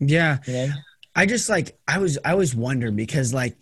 Yeah. 0.00 0.38
You 0.46 0.52
know. 0.52 0.68
I 1.16 1.26
just 1.26 1.48
like 1.48 1.76
I 1.88 1.98
was 1.98 2.18
I 2.24 2.32
always 2.32 2.54
wonder 2.54 2.90
because 2.92 3.34
like 3.34 3.56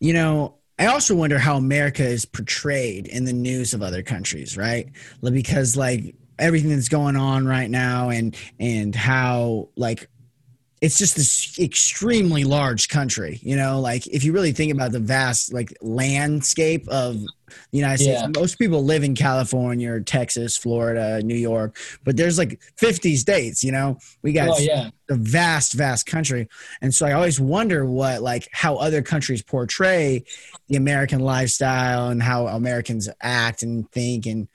you 0.00 0.12
know 0.12 0.56
I 0.78 0.86
also 0.86 1.14
wonder 1.14 1.38
how 1.38 1.56
America 1.56 2.02
is 2.04 2.24
portrayed 2.24 3.06
in 3.06 3.24
the 3.24 3.32
news 3.32 3.74
of 3.74 3.82
other 3.82 4.02
countries, 4.02 4.56
right? 4.56 4.88
Like, 5.20 5.34
Because 5.34 5.76
like 5.76 6.14
everything 6.38 6.70
that's 6.70 6.88
going 6.88 7.16
on 7.16 7.46
right 7.46 7.68
now 7.70 8.08
and 8.08 8.34
and 8.58 8.94
how 8.94 9.68
like 9.76 10.08
it's 10.82 10.98
just 10.98 11.14
this 11.16 11.56
extremely 11.60 12.42
large 12.44 12.88
country, 12.88 13.38
you 13.42 13.56
know, 13.56 13.80
like 13.80 14.06
if 14.08 14.24
you 14.24 14.32
really 14.32 14.52
think 14.52 14.72
about 14.72 14.90
the 14.92 14.98
vast 14.98 15.52
like 15.54 15.72
landscape 15.80 16.86
of 16.88 17.20
the 17.70 17.78
United 17.78 18.02
States, 18.02 18.20
Yeah. 18.20 18.28
most 18.36 18.58
people 18.58 18.82
live 18.84 19.04
in 19.04 19.14
California 19.14 19.92
or 19.92 20.00
Texas, 20.00 20.56
Florida, 20.56 21.22
New 21.22 21.36
York, 21.36 21.76
but 22.04 22.16
there's 22.16 22.36
like 22.36 22.60
50 22.78 23.14
states, 23.16 23.62
you 23.62 23.70
know. 23.72 23.98
We 24.22 24.32
got 24.32 24.48
Oh 24.48 24.58
yeah. 24.58 24.90
a 25.08 25.14
vast 25.14 25.74
vast 25.74 26.06
country 26.06 26.48
and 26.80 26.94
so 26.94 27.04
i 27.04 27.12
always 27.12 27.38
wonder 27.38 27.84
what 27.84 28.22
like 28.22 28.48
how 28.52 28.76
other 28.76 29.02
countries 29.02 29.42
portray 29.42 30.24
the 30.68 30.76
american 30.76 31.20
lifestyle 31.20 32.08
and 32.08 32.22
how 32.22 32.46
americans 32.46 33.08
act 33.20 33.62
and 33.62 33.90
think 33.92 34.24
and 34.26 34.48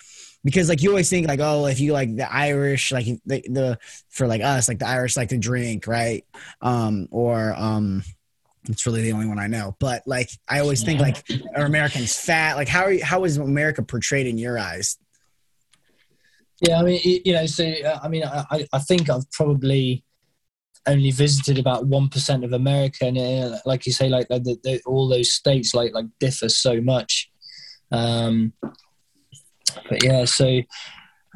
because 0.48 0.70
like 0.70 0.82
you 0.82 0.90
always 0.90 1.10
think 1.10 1.28
like 1.28 1.42
oh 1.42 1.66
if 1.66 1.78
you 1.78 1.92
like 1.92 2.16
the 2.16 2.34
irish 2.34 2.90
like 2.94 3.06
the, 3.26 3.42
the 3.50 3.78
for 4.08 4.28
like 4.28 4.42
us 4.42 4.70
like 4.70 4.80
the 4.80 4.88
irish 4.88 5.18
like 5.18 5.28
to 5.28 5.38
drink 5.38 5.88
right? 5.88 6.24
Um 6.62 7.10
or 7.12 7.54
um 7.58 8.02
it's 8.70 8.86
really 8.86 9.02
the 9.02 9.12
only 9.12 9.28
one 9.28 9.40
i 9.40 9.48
know. 9.48 9.76
But 9.78 10.04
like 10.06 10.30
i 10.48 10.60
always 10.62 10.84
think 10.84 11.02
like 11.02 11.26
are 11.54 11.66
americans 11.66 12.18
fat. 12.18 12.56
Like 12.56 12.70
how 12.70 12.84
are 12.84 12.94
you, 12.94 13.04
how 13.04 13.26
is 13.26 13.36
america 13.36 13.84
portrayed 13.84 14.26
in 14.26 14.38
your 14.38 14.58
eyes? 14.58 14.98
Yeah, 16.62 16.80
I 16.80 16.84
mean, 16.84 17.02
you 17.04 17.34
know, 17.34 17.46
so 17.46 17.66
uh, 17.66 18.00
I 18.02 18.08
mean, 18.08 18.24
I, 18.24 18.66
I- 18.72 18.80
think 18.80 19.10
I've 19.10 19.30
probably 19.32 20.04
only 20.88 21.12
visited 21.12 21.60
about 21.60 21.86
one 21.86 22.08
percent 22.08 22.44
of 22.46 22.54
America, 22.54 23.06
and 23.06 23.18
uh, 23.18 23.60
like 23.66 23.86
you 23.86 23.92
say, 23.92 24.08
like 24.10 24.28
the, 24.30 24.58
the, 24.64 24.82
all 24.86 25.10
those 25.10 25.34
states 25.34 25.76
like 25.76 25.94
like 25.94 26.06
differ 26.20 26.50
so 26.50 26.80
much. 26.82 27.30
Um, 27.92 28.54
but 29.90 30.04
yeah, 30.04 30.26
so. 30.26 30.62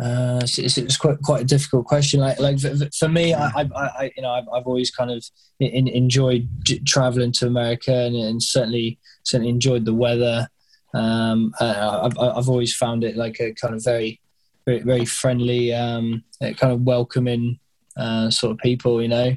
Uh, 0.02 0.40
it's, 0.42 0.80
it's, 0.80 0.98
quite 0.98 1.20
quite 1.22 1.42
a 1.42 1.46
difficult 1.46 1.86
question. 1.86 2.22
Like 2.22 2.40
like 2.40 2.58
for, 2.98 3.08
me, 3.08 3.36
I, 3.36 3.50
I, 3.50 3.70
I 3.76 4.12
you 4.16 4.24
know 4.24 4.32
I've, 4.32 4.48
I've 4.52 4.66
always 4.66 4.90
kind 4.90 5.12
of 5.12 5.24
in, 5.60 5.88
enjoyed 5.88 6.48
traveling 6.88 7.32
to 7.34 7.46
America 7.46 7.94
and, 7.94 8.16
and 8.16 8.42
certainly 8.42 8.98
certainly 9.24 9.50
enjoyed 9.50 9.86
the 9.86 9.94
weather. 9.94 10.48
Um, 10.96 11.54
I've 11.60 12.18
I've 12.18 12.50
always 12.50 12.76
found 12.76 13.04
it 13.04 13.16
like 13.16 13.40
a 13.40 13.54
kind 13.54 13.76
of 13.76 13.84
very 13.84 14.20
very, 14.66 14.80
very 14.80 15.06
friendly, 15.06 15.74
um, 15.74 16.24
kind 16.40 16.74
of 16.74 16.82
welcoming 16.82 17.60
uh, 17.98 18.30
sort 18.30 18.52
of 18.52 18.58
people, 18.60 19.02
you 19.02 19.08
know. 19.08 19.36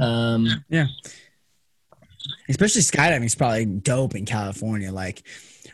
Um, 0.00 0.64
especially 2.48 2.80
skydiving 2.80 3.24
is 3.24 3.34
probably 3.34 3.66
dope 3.66 4.14
in 4.14 4.24
california 4.24 4.92
like 4.92 5.22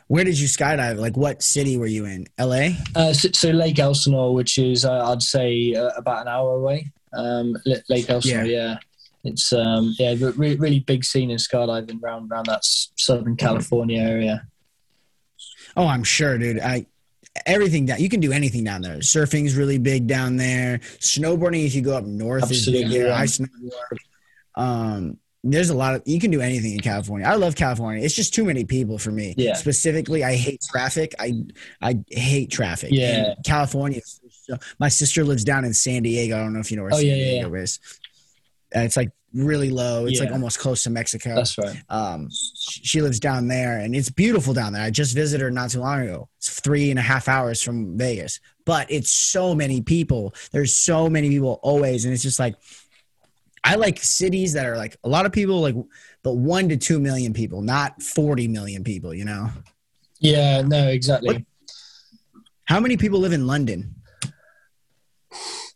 where 0.08 0.24
did 0.24 0.38
you 0.38 0.46
skydive 0.46 0.98
like 0.98 1.16
what 1.16 1.42
city 1.42 1.76
were 1.76 1.86
you 1.86 2.04
in 2.04 2.26
la 2.38 2.68
uh, 2.94 3.12
so, 3.12 3.28
so 3.32 3.50
Lake 3.50 3.78
Elsinore, 3.78 4.32
which 4.34 4.58
is 4.58 4.84
uh, 4.84 5.10
I'd 5.10 5.22
say 5.22 5.74
uh, 5.74 5.90
about 5.96 6.22
an 6.22 6.28
hour 6.28 6.56
away. 6.56 6.92
Um, 7.12 7.56
Lake 7.88 8.08
Elsinore, 8.08 8.44
yeah. 8.44 8.78
It's 9.24 9.52
um, 9.52 9.94
yeah, 9.98 10.14
really, 10.18 10.56
really 10.56 10.80
big 10.80 11.04
scene 11.04 11.30
in 11.30 11.36
skydiving 11.36 12.02
around 12.02 12.30
around 12.30 12.46
that 12.46 12.60
Southern 12.62 13.36
California 13.36 14.00
area. 14.00 14.46
Oh, 15.76 15.86
I'm 15.86 16.04
sure, 16.04 16.38
dude. 16.38 16.60
I 16.60 16.86
everything 17.44 17.86
down. 17.86 18.00
You 18.00 18.08
can 18.08 18.20
do 18.20 18.32
anything 18.32 18.64
down 18.64 18.82
there. 18.82 18.98
Surfing's 18.98 19.56
really 19.56 19.78
big 19.78 20.06
down 20.06 20.36
there. 20.36 20.78
Snowboarding, 21.00 21.66
if 21.66 21.74
you 21.74 21.82
go 21.82 21.96
up 21.96 22.04
north, 22.04 22.50
is 22.50 22.66
big 22.66 22.84
Absolutely, 22.84 22.98
there. 22.98 23.08
yeah. 23.08 23.16
I 23.16 23.24
snowboard. 23.24 23.98
Um, 24.54 25.18
there's 25.52 25.70
a 25.70 25.74
lot 25.74 25.94
of 25.94 26.02
you 26.06 26.18
can 26.20 26.30
do 26.30 26.40
anything 26.40 26.72
in 26.72 26.80
California. 26.80 27.26
I 27.26 27.34
love 27.34 27.54
California. 27.56 28.04
It's 28.04 28.14
just 28.14 28.34
too 28.34 28.44
many 28.44 28.64
people 28.64 28.98
for 28.98 29.10
me. 29.10 29.34
Yeah. 29.36 29.54
Specifically, 29.54 30.24
I 30.24 30.34
hate 30.34 30.60
traffic. 30.70 31.14
I 31.18 31.32
I 31.82 31.98
hate 32.10 32.50
traffic. 32.50 32.90
Yeah. 32.92 33.34
And 33.34 33.44
California. 33.44 34.00
so- 34.30 34.58
My 34.78 34.88
sister 34.88 35.24
lives 35.24 35.44
down 35.44 35.64
in 35.64 35.74
San 35.74 36.02
Diego. 36.02 36.36
I 36.36 36.40
don't 36.40 36.52
know 36.52 36.60
if 36.60 36.70
you 36.70 36.76
know 36.76 36.84
where 36.84 36.94
Oh, 36.94 36.98
San 36.98 37.06
yeah, 37.06 37.14
yeah, 37.14 37.30
Diego 37.42 37.54
is. 37.54 37.78
Uh, 38.74 38.80
it's 38.80 38.96
like 38.96 39.10
really 39.32 39.70
low. 39.70 40.06
It's 40.06 40.18
like 40.20 40.30
almost 40.32 40.58
close 40.58 40.82
to 40.84 40.90
Mexico. 40.90 41.34
That's 41.36 41.56
right. 41.58 41.76
um, 41.90 42.28
she 42.30 43.00
lives 43.02 43.20
down 43.20 43.48
there, 43.48 43.78
and 43.78 43.94
it's 43.94 44.08
beautiful 44.10 44.54
down 44.54 44.72
there. 44.72 44.82
I 44.82 44.90
just 44.90 45.14
visited 45.14 45.42
her 45.44 45.50
not 45.50 45.70
too 45.70 45.80
long 45.80 46.00
ago. 46.02 46.28
It's 46.38 46.60
three 46.60 46.90
and 46.90 46.98
a 46.98 47.02
half 47.02 47.28
hours 47.28 47.60
from 47.62 47.96
Vegas, 47.98 48.40
but 48.64 48.90
it's 48.90 49.10
so 49.10 49.54
many 49.54 49.82
people. 49.82 50.34
There's 50.52 50.74
so 50.74 51.08
many 51.10 51.28
people 51.28 51.58
always, 51.62 52.04
and 52.04 52.14
it's 52.14 52.22
just 52.22 52.38
like 52.38 52.54
I 53.66 53.74
like 53.74 53.98
cities 54.02 54.52
that 54.52 54.64
are 54.66 54.76
like 54.76 54.96
a 55.04 55.08
lot 55.08 55.26
of 55.26 55.32
people, 55.32 55.60
like 55.60 55.74
but 56.22 56.34
one 56.34 56.68
to 56.68 56.76
two 56.76 57.00
million 57.00 57.32
people, 57.32 57.60
not 57.62 58.00
forty 58.02 58.46
million 58.48 58.84
people. 58.84 59.12
You 59.12 59.24
know, 59.24 59.50
Yeah, 60.20 60.62
no, 60.62 60.88
exactly. 60.88 61.34
What- 61.34 61.42
how 62.64 62.80
many 62.80 62.96
people 62.96 63.20
live 63.20 63.32
in 63.32 63.46
London? 63.46 63.94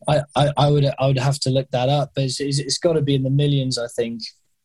I, 0.08 0.22
I, 0.34 0.52
I 0.56 0.70
would 0.70 0.84
I 0.98 1.06
would 1.06 1.18
have 1.18 1.38
to 1.40 1.50
look 1.50 1.70
that 1.70 1.88
up, 1.88 2.12
but 2.14 2.24
it's, 2.24 2.40
it's, 2.40 2.58
it's 2.58 2.78
got 2.78 2.94
to 2.94 3.02
be 3.02 3.14
in 3.14 3.22
the 3.22 3.30
millions, 3.30 3.78
I 3.78 3.86
think. 3.88 4.22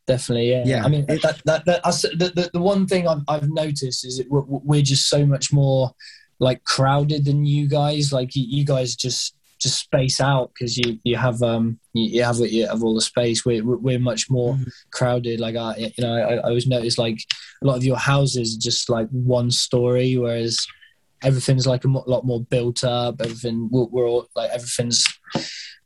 Definitely, 0.07 0.51
yeah. 0.51 0.63
Yeah. 0.65 0.85
I 0.85 0.87
mean, 0.87 1.05
It- 1.09 1.21
that, 1.23 1.41
that, 1.45 1.65
that, 1.65 1.85
us- 1.85 2.01
the, 2.03 2.31
the, 2.35 2.49
the 2.53 2.61
one 2.61 2.87
thing 2.87 3.07
I've, 3.07 3.21
I've 3.27 3.49
noticed 3.49 4.05
is 4.05 4.17
that 4.17 4.29
we're, 4.29 4.41
we're 4.47 4.81
just 4.81 5.09
so 5.09 5.25
much 5.25 5.51
more 5.51 5.91
like 6.39 6.63
crowded 6.63 7.25
than 7.25 7.45
you 7.45 7.67
guys. 7.67 8.13
Like 8.13 8.35
you, 8.35 8.43
you 8.47 8.65
guys 8.65 8.95
just 8.95 9.34
just 9.59 9.79
space 9.79 10.19
out 10.19 10.51
because 10.53 10.77
you 10.77 10.99
you 11.03 11.15
have 11.15 11.41
um 11.41 11.79
you, 11.93 12.23
have 12.23 12.37
you 12.39 12.67
have 12.67 12.83
all 12.83 12.93
the 12.95 13.01
space. 13.01 13.45
We're 13.45 13.63
we're 13.63 13.99
much 13.99 14.29
more 14.29 14.55
Mhm. 14.55 14.69
crowded. 14.91 15.39
Like 15.39 15.55
I 15.55 15.75
you 15.97 16.03
know 16.03 16.13
I, 16.13 16.33
I 16.35 16.41
always 16.49 16.67
notice 16.67 16.97
like 16.97 17.19
a 17.63 17.65
lot 17.65 17.77
of 17.77 17.83
your 17.85 17.97
houses 17.97 18.55
are 18.55 18.59
just 18.59 18.89
like 18.89 19.07
one 19.09 19.49
story, 19.51 20.17
whereas 20.17 20.65
everything's 21.23 21.65
like 21.65 21.83
a 21.85 21.87
mo- 21.87 22.03
lot 22.05 22.25
more 22.25 22.41
built 22.43 22.83
up. 22.83 23.21
Everything 23.21 23.69
we're, 23.71 23.85
we're 23.85 24.07
all 24.07 24.27
like 24.35 24.51
everything's 24.51 25.03
a 25.35 25.41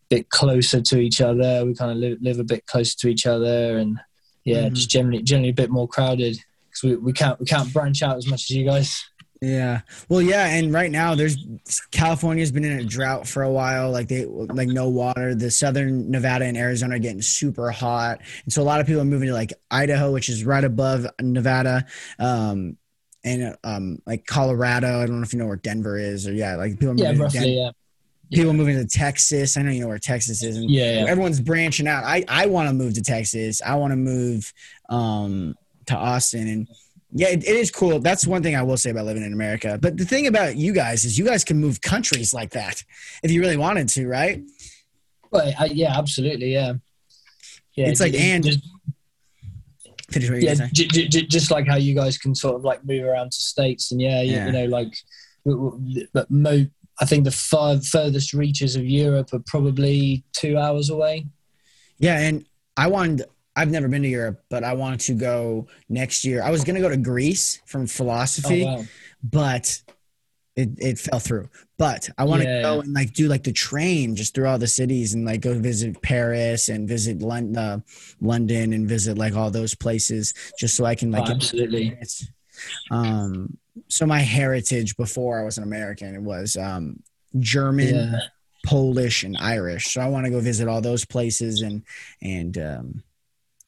bit 0.10 0.30
closer 0.30 0.82
to 0.82 1.00
each 1.00 1.22
other. 1.22 1.64
We 1.66 1.76
kind 1.76 1.92
of 1.92 1.98
live, 1.98 2.18
live 2.22 2.40
a 2.40 2.44
bit 2.44 2.66
closer 2.66 2.96
to 3.00 3.08
each 3.08 3.26
other, 3.28 3.78
and 3.78 4.00
yeah, 4.46 4.64
Mhm. 4.70 4.74
just 4.74 4.90
generally 4.90 5.22
generally 5.22 5.50
a 5.50 5.54
bit 5.54 5.70
more 5.70 5.88
crowded 5.88 6.38
because 6.70 6.84
we, 6.84 6.96
we 6.98 7.14
can't 7.14 7.40
we 7.40 7.46
can't 7.46 7.72
branch 7.72 8.02
out 8.02 8.18
as 8.18 8.26
much 8.28 8.44
as 8.50 8.50
you 8.50 8.66
guys. 8.66 9.00
Yeah. 9.42 9.82
Well, 10.10 10.22
yeah, 10.22 10.48
and 10.48 10.74
right 10.74 10.92
now 10.92 11.16
there's 11.16 11.38
California's 11.92 12.52
been 12.52 12.66
in 12.66 12.80
a 12.80 12.84
drought 12.84 13.26
for 13.26 13.42
a 13.44 13.50
while. 13.50 13.90
Like 13.90 14.10
they 14.10 14.26
like 14.26 14.68
no 14.68 14.90
water. 14.90 15.34
The 15.34 15.50
southern 15.50 16.12
Nevada 16.12 16.44
and 16.46 16.58
Arizona 16.58 16.96
are 16.96 17.00
getting 17.00 17.22
super 17.22 17.72
hot, 17.72 18.20
and 18.44 18.52
so 18.52 18.62
a 18.62 18.64
lot 18.66 18.82
of 18.82 18.88
people 18.88 19.02
are 19.02 19.06
moving 19.06 19.30
to 19.30 19.34
like 19.34 19.54
Idaho, 19.72 20.12
which 20.12 20.28
is 20.28 20.44
right 20.44 20.64
above 20.64 21.08
Nevada, 21.22 21.86
um, 22.20 22.76
and 23.24 23.56
um, 23.64 24.02
like 24.06 24.26
Colorado. 24.26 25.02
I 25.02 25.06
don't 25.06 25.18
know 25.18 25.24
if 25.24 25.32
you 25.32 25.40
know 25.40 25.48
where 25.48 25.56
Denver 25.56 25.98
is, 25.98 26.28
or 26.28 26.34
yeah, 26.34 26.58
like 26.58 26.74
people 26.74 26.90
are 26.90 26.96
Yeah, 26.96 27.12
moving 27.14 27.18
to 27.18 27.24
roughly. 27.24 27.40
Den- 27.40 27.54
Yeah, 27.54 27.72
people 28.34 28.54
moving 28.54 28.76
to 28.76 28.86
Texas. 28.86 29.56
I 29.56 29.62
know 29.62 29.72
you 29.72 29.80
know 29.82 29.88
where 29.88 30.00
Texas 30.00 30.44
is, 30.44 30.58
and 30.58 30.70
yeah, 30.70 31.04
yeah. 31.04 31.06
everyone's 31.08 31.40
branching 31.40 31.88
out. 31.88 32.04
I 32.04 32.26
I 32.28 32.48
want 32.48 32.68
to 32.68 32.74
move 32.74 32.94
to 32.96 33.02
Texas. 33.02 33.62
I 33.66 33.76
want 33.76 33.92
to 33.94 33.98
move 33.98 34.52
um 34.90 35.56
to 35.86 35.96
Austin 35.96 36.48
and 36.50 36.68
yeah, 37.12 37.30
it, 37.30 37.43
it 37.43 37.55
is 37.55 37.72
cool. 37.72 37.99
That's 37.99 38.28
one 38.28 38.43
thing 38.43 38.55
I 38.55 38.62
will 38.62 38.78
say 38.78 38.91
about 38.91 39.05
living 39.05 39.24
in 39.24 39.34
America. 39.34 39.78
But 39.82 39.97
the 39.97 40.05
thing 40.05 40.28
about 40.28 40.55
you 40.57 40.74
guys 40.74 41.05
is 41.05 41.18
you 41.18 41.26
guys 41.26 41.43
can 41.43 41.57
move 41.57 41.82
countries 41.82 42.34
like 42.34 42.51
that 42.51 42.84
if 43.24 43.32
you 43.32 43.41
really 43.41 43.57
wanted 43.57 43.89
to, 43.89 44.07
right? 44.07 44.41
Well, 45.32 45.51
I, 45.60 45.66
yeah, 45.66 45.97
absolutely. 45.97 46.53
Yeah. 46.53 46.74
Yeah, 47.76 47.88
It's 47.89 47.99
like, 47.99 48.14
and- 48.14 48.43
just, 48.43 48.60
what 50.12 50.41
yeah, 50.41 50.55
j- 50.74 50.88
j- 50.88 51.07
j- 51.07 51.26
just 51.28 51.51
like 51.51 51.68
how 51.68 51.76
you 51.76 51.93
guys 51.93 52.18
can 52.18 52.34
sort 52.34 52.55
of 52.55 52.64
like 52.64 52.84
move 52.84 53.03
around 53.05 53.32
to 53.32 53.41
states, 53.41 53.91
and 53.91 54.01
yeah, 54.01 54.22
you, 54.24 54.32
Yeah. 54.34 54.45
you 54.47 54.51
know, 54.51 54.66
like, 54.66 54.93
but 56.14 56.30
mo, 56.32 56.66
I 56.99 57.05
think 57.05 57.26
the 57.26 57.32
far 57.32 57.80
furthest 57.80 58.34
reaches 58.34 58.76
of 58.76 58.86
Europe 58.86 59.32
are 59.34 59.41
probably 59.45 60.24
two 60.34 60.57
hours 60.57 60.89
away. 60.89 61.28
Yeah, 61.99 62.20
and 62.20 62.45
I 62.76 62.88
wanted. 62.88 63.24
I've 63.60 63.72
never 63.72 63.88
been 63.89 64.03
to 64.03 64.07
Europe, 64.07 64.43
but 64.49 64.64
I 64.64 64.74
wanted 64.74 65.01
to 65.01 65.14
go 65.14 65.68
next 65.89 66.24
year. 66.24 66.41
I 66.41 66.49
was 66.49 66.64
gonna 66.64 66.80
go 66.80 66.88
to 66.89 66.97
Greece 66.97 67.62
from 67.66 67.82
Oh, 67.84 67.88
philosophy, 67.88 68.64
wow. 68.64 68.86
but 69.22 69.82
it, 70.55 70.70
it 70.78 70.97
fell 70.99 71.20
through. 71.20 71.49
But 71.78 72.10
I 72.18 72.24
want 72.24 72.41
to 72.41 72.47
Yeah. 72.47 72.62
go 72.62 72.80
and 72.82 72.93
like 72.93 73.14
do 73.14 73.28
like 73.28 73.43
the 73.43 73.51
train 73.51 74.16
just 74.16 74.34
through 74.34 74.47
all 74.47 74.57
the 74.57 74.68
cities 74.68 75.14
and 75.14 75.26
like 75.26 75.41
go 75.41 75.53
visit 75.60 76.01
Paris 76.01 76.70
and 76.70 76.88
visit 76.88 77.22
London, 77.22 77.57
uh, 77.57 77.80
London 78.22 78.74
and 78.74 78.88
visit 78.88 79.18
like 79.18 79.36
all 79.36 79.51
those 79.51 79.76
places 79.76 80.34
just 80.57 80.76
so 80.76 80.86
I 80.86 80.95
can 80.95 81.12
like 81.12 81.30
Oh, 81.30 81.34
absolutely. 81.34 81.97
Um, 82.91 83.57
so 83.88 84.05
my 84.05 84.20
heritage 84.20 84.97
before 84.97 85.39
I 85.39 85.43
was 85.43 85.57
an 85.57 85.64
American 85.64 86.16
it 86.16 86.22
was 86.22 86.55
um, 86.57 87.01
German, 87.39 87.95
Yeah. 88.14 88.20
Polish, 88.66 89.24
and 89.24 89.38
Irish. 89.38 89.93
So 89.93 90.01
I 90.01 90.10
want 90.10 90.26
to 90.26 90.32
go 90.32 90.41
visit 90.41 90.68
all 90.68 90.82
those 90.82 91.05
places 91.05 91.62
and 91.62 91.84
and 92.22 92.57
um, 92.57 93.03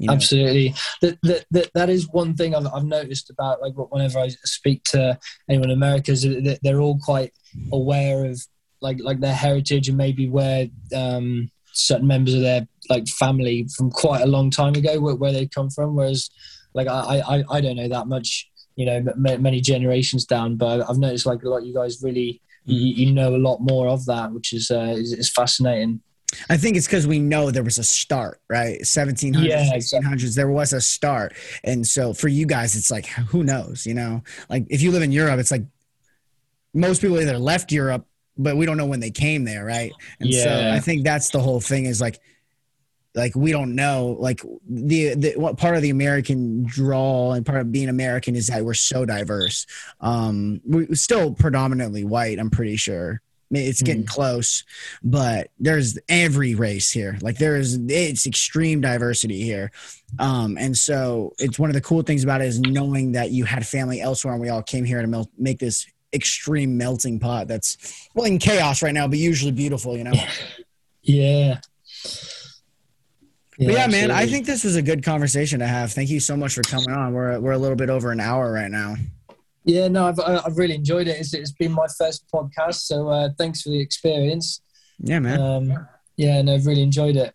you 0.01 0.07
know, 0.07 0.13
Absolutely. 0.13 0.73
That, 1.03 1.19
that, 1.21 1.45
that, 1.51 1.69
that 1.75 1.89
is 1.91 2.09
one 2.09 2.35
thing 2.35 2.55
I've, 2.55 2.65
I've 2.73 2.85
noticed 2.85 3.29
about 3.29 3.61
like 3.61 3.73
whenever 3.75 4.17
I 4.17 4.29
speak 4.29 4.83
to 4.85 5.19
anyone 5.47 5.69
in 5.69 5.77
America 5.77 6.11
is 6.11 6.23
that 6.23 6.57
they're 6.63 6.81
all 6.81 6.97
quite 6.97 7.33
aware 7.71 8.25
of 8.25 8.41
like 8.81 8.97
like 8.99 9.19
their 9.19 9.35
heritage 9.35 9.89
and 9.89 9.97
maybe 9.99 10.27
where 10.27 10.65
um, 10.95 11.51
certain 11.73 12.07
members 12.07 12.33
of 12.33 12.41
their 12.41 12.67
like 12.89 13.07
family 13.09 13.67
from 13.77 13.91
quite 13.91 14.21
a 14.21 14.25
long 14.25 14.49
time 14.49 14.73
ago 14.73 14.99
where, 14.99 15.13
where 15.13 15.31
they 15.31 15.45
come 15.45 15.69
from. 15.69 15.95
Whereas 15.95 16.31
like 16.73 16.87
I, 16.87 17.19
I, 17.19 17.43
I 17.51 17.61
don't 17.61 17.75
know 17.75 17.89
that 17.89 18.07
much, 18.07 18.49
you 18.75 18.87
know, 18.87 18.95
m- 18.95 19.43
many 19.43 19.61
generations 19.61 20.25
down, 20.25 20.55
but 20.55 20.81
I've 20.89 20.97
noticed 20.97 21.27
like 21.27 21.43
a 21.43 21.49
lot 21.49 21.59
of 21.59 21.67
you 21.67 21.75
guys 21.75 22.01
really 22.01 22.41
you, 22.65 23.05
you 23.05 23.13
know 23.13 23.35
a 23.35 23.37
lot 23.37 23.59
more 23.59 23.87
of 23.87 24.07
that, 24.07 24.31
which 24.31 24.51
is 24.51 24.71
uh, 24.71 24.95
is, 24.97 25.13
is 25.13 25.31
fascinating. 25.31 26.01
I 26.49 26.57
think 26.57 26.77
it's 26.77 26.87
because 26.87 27.07
we 27.07 27.19
know 27.19 27.51
there 27.51 27.63
was 27.63 27.77
a 27.77 27.83
start, 27.83 28.41
right? 28.49 28.81
1700s, 28.81 29.47
Yeah, 29.47 29.73
1600s, 29.73 30.35
there 30.35 30.49
was 30.49 30.73
a 30.73 30.81
start. 30.81 31.33
And 31.63 31.85
so 31.85 32.13
for 32.13 32.27
you 32.27 32.45
guys, 32.45 32.75
it's 32.75 32.91
like, 32.91 33.05
who 33.07 33.43
knows, 33.43 33.85
you 33.85 33.93
know? 33.93 34.23
Like 34.49 34.65
if 34.69 34.81
you 34.81 34.91
live 34.91 35.03
in 35.03 35.11
Europe, 35.11 35.39
it's 35.39 35.51
like 35.51 35.63
most 36.73 37.01
people 37.01 37.19
either 37.19 37.37
left 37.37 37.71
Europe, 37.71 38.05
but 38.37 38.55
we 38.55 38.65
don't 38.65 38.77
know 38.77 38.85
when 38.85 39.01
they 39.01 39.11
came 39.11 39.43
there, 39.43 39.65
right? 39.65 39.91
And 40.19 40.29
so 40.43 40.71
I 40.71 40.79
think 40.79 41.03
that's 41.03 41.29
the 41.31 41.39
whole 41.39 41.59
thing 41.59 41.85
is 41.85 41.99
like, 41.99 42.19
like 43.13 43.35
we 43.35 43.51
don't 43.51 43.75
know 43.75 44.15
like 44.19 44.41
the, 44.69 45.15
the 45.15 45.33
what 45.35 45.57
part 45.57 45.75
of 45.75 45.81
the 45.81 45.89
american 45.89 46.63
draw 46.63 47.33
and 47.33 47.45
part 47.45 47.59
of 47.59 47.69
being 47.69 47.89
american 47.89 48.37
is 48.37 48.47
that 48.47 48.63
we're 48.63 48.73
so 48.73 49.03
diverse 49.05 49.67
um 49.99 50.61
we're 50.63 50.87
still 50.95 51.33
predominantly 51.33 52.05
white 52.05 52.39
i'm 52.39 52.49
pretty 52.49 52.77
sure 52.77 53.21
it's 53.51 53.81
getting 53.81 54.05
close 54.05 54.63
but 55.03 55.49
there's 55.59 55.99
every 56.09 56.55
race 56.55 56.89
here 56.89 57.17
like 57.21 57.37
there 57.37 57.55
is 57.57 57.79
it's 57.87 58.25
extreme 58.25 58.81
diversity 58.81 59.41
here 59.41 59.71
um 60.19 60.57
and 60.57 60.77
so 60.77 61.33
it's 61.37 61.59
one 61.59 61.69
of 61.69 61.73
the 61.73 61.81
cool 61.81 62.01
things 62.01 62.23
about 62.23 62.41
it 62.41 62.47
is 62.47 62.59
knowing 62.59 63.11
that 63.11 63.31
you 63.31 63.43
had 63.43 63.65
family 63.65 64.01
elsewhere 64.01 64.33
and 64.33 64.41
we 64.41 64.49
all 64.49 64.63
came 64.63 64.85
here 64.85 65.01
to 65.01 65.07
mel- 65.07 65.29
make 65.37 65.59
this 65.59 65.85
extreme 66.13 66.77
melting 66.77 67.19
pot 67.19 67.47
that's 67.47 68.09
well 68.15 68.25
in 68.25 68.37
chaos 68.37 68.81
right 68.81 68.93
now 68.93 69.07
but 69.07 69.17
usually 69.17 69.51
beautiful 69.51 69.97
you 69.97 70.03
know 70.03 70.13
Yeah. 71.03 71.59
But 73.57 73.73
yeah, 73.75 73.87
man, 73.87 74.11
I 74.11 74.25
think 74.25 74.45
this 74.47 74.63
was 74.63 74.75
a 74.75 74.81
good 74.81 75.03
conversation 75.03 75.59
to 75.59 75.67
have. 75.67 75.91
Thank 75.91 76.09
you 76.09 76.19
so 76.19 76.35
much 76.35 76.55
for 76.55 76.63
coming 76.63 76.89
on. 76.91 77.13
We're 77.13 77.39
we're 77.39 77.51
a 77.51 77.57
little 77.57 77.75
bit 77.75 77.89
over 77.89 78.11
an 78.11 78.19
hour 78.19 78.51
right 78.51 78.71
now. 78.71 78.95
Yeah, 79.63 79.87
no, 79.87 80.07
I've 80.07 80.19
I- 80.19 80.41
I've 80.45 80.57
really 80.57 80.75
enjoyed 80.75 81.07
it. 81.07 81.19
It's, 81.19 81.33
it's 81.33 81.51
been 81.51 81.71
my 81.71 81.87
first 81.97 82.25
podcast, 82.33 82.81
so 82.81 83.07
uh, 83.09 83.29
thanks 83.37 83.61
for 83.61 83.69
the 83.69 83.79
experience. 83.79 84.61
Yeah, 84.99 85.19
man. 85.19 85.39
Um, 85.39 85.87
yeah, 86.17 86.41
no, 86.41 86.55
I've 86.55 86.65
really 86.65 86.83
enjoyed 86.83 87.15
it. 87.15 87.33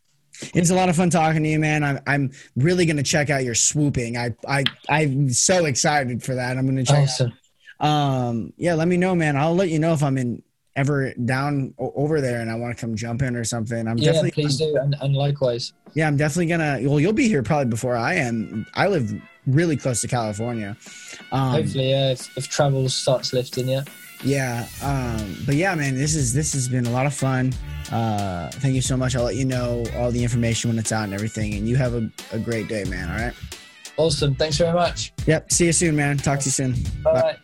It's 0.55 0.71
a 0.71 0.75
lot 0.75 0.89
of 0.89 0.97
fun 0.97 1.09
talking 1.09 1.43
to 1.43 1.49
you, 1.49 1.59
man. 1.59 1.83
I'm 1.83 1.99
I'm 2.07 2.31
really 2.57 2.85
gonna 2.85 3.03
check 3.03 3.31
out 3.31 3.43
your 3.45 3.55
swooping. 3.55 4.17
I 4.19 4.35
I 4.47 4.65
I'm 4.89 5.31
so 5.31 5.65
excited 5.65 6.23
for 6.23 6.35
that. 6.35 6.59
I'm 6.59 6.67
gonna 6.67 6.85
check. 6.85 7.05
Awesome. 7.05 7.33
Out. 7.81 7.89
Um, 7.89 8.53
yeah, 8.57 8.75
let 8.75 8.87
me 8.89 8.97
know, 8.97 9.15
man. 9.15 9.37
I'll 9.37 9.55
let 9.55 9.71
you 9.71 9.79
know 9.79 9.93
if 9.95 10.03
I'm 10.03 10.19
in 10.19 10.43
ever 10.77 11.13
down 11.25 11.75
over 11.79 12.21
there 12.21 12.41
and 12.41 12.51
I 12.51 12.55
want 12.55 12.77
to 12.77 12.81
come 12.81 12.95
jump 12.95 13.23
in 13.23 13.35
or 13.35 13.45
something. 13.45 13.89
I'm 13.89 13.99
Yeah, 13.99 14.13
definitely 14.13 14.43
please 14.43 14.59
do, 14.59 14.77
and, 14.77 14.95
and 15.01 15.15
likewise. 15.15 15.73
Yeah, 15.95 16.07
I'm 16.07 16.17
definitely 16.17 16.47
gonna. 16.47 16.79
Well, 16.83 17.01
you'll 17.01 17.13
be 17.13 17.29
here 17.29 17.43
probably 17.43 17.67
before 17.67 17.97
I 17.97 18.15
am. 18.15 18.67
I 18.75 18.87
live 18.87 19.13
really 19.47 19.77
close 19.77 20.01
to 20.03 20.09
California. 20.09 20.77
Um, 21.33 21.51
Hopefully, 21.51 21.91
yeah, 21.91 22.13
if, 22.13 22.37
if 22.37 22.49
travel 22.49 22.89
starts 22.89 23.33
lifting, 23.33 23.69
yeah. 23.69 23.83
Yeah. 24.25 24.67
Um, 24.83 25.37
but 25.47 25.57
yeah, 25.57 25.75
man, 25.75 25.95
this 25.95 26.15
is 26.15 26.33
this 26.33 26.53
has 26.53 26.69
been 26.69 26.87
a 26.87 26.91
lot 26.91 27.07
of 27.07 27.15
fun. 27.15 27.53
Uh, 27.91 28.51
thank 28.51 28.75
you 28.75 28.83
so 28.83 28.97
much. 28.97 29.15
I'll 29.17 29.25
let 29.25 29.37
you 29.37 29.45
know 29.45 29.85
all 29.97 30.11
the 30.11 30.23
information 30.23 30.71
when 30.71 30.79
it's 30.79 30.93
out 30.93 31.05
and 31.05 31.15
everything. 31.15 31.55
And 31.55 31.69
you 31.69 31.77
have 31.77 31.95
a, 31.95 32.11
a 32.33 32.39
great 32.39 32.69
day, 32.69 32.85
man. 32.85 33.11
All 33.11 33.27
right. 33.27 33.35
Awesome. 33.97 34.35
Thanks 34.35 34.59
very 34.59 34.75
much. 34.75 35.13
Yep. 35.27 35.53
See 35.53 35.67
you 35.67 35.73
soon, 35.73 35.97
man. 35.97 36.19
Talk 36.19 36.41
to 36.41 36.47
you 36.47 36.51
soon. 36.51 36.75
All 37.05 37.15
right. 37.15 37.37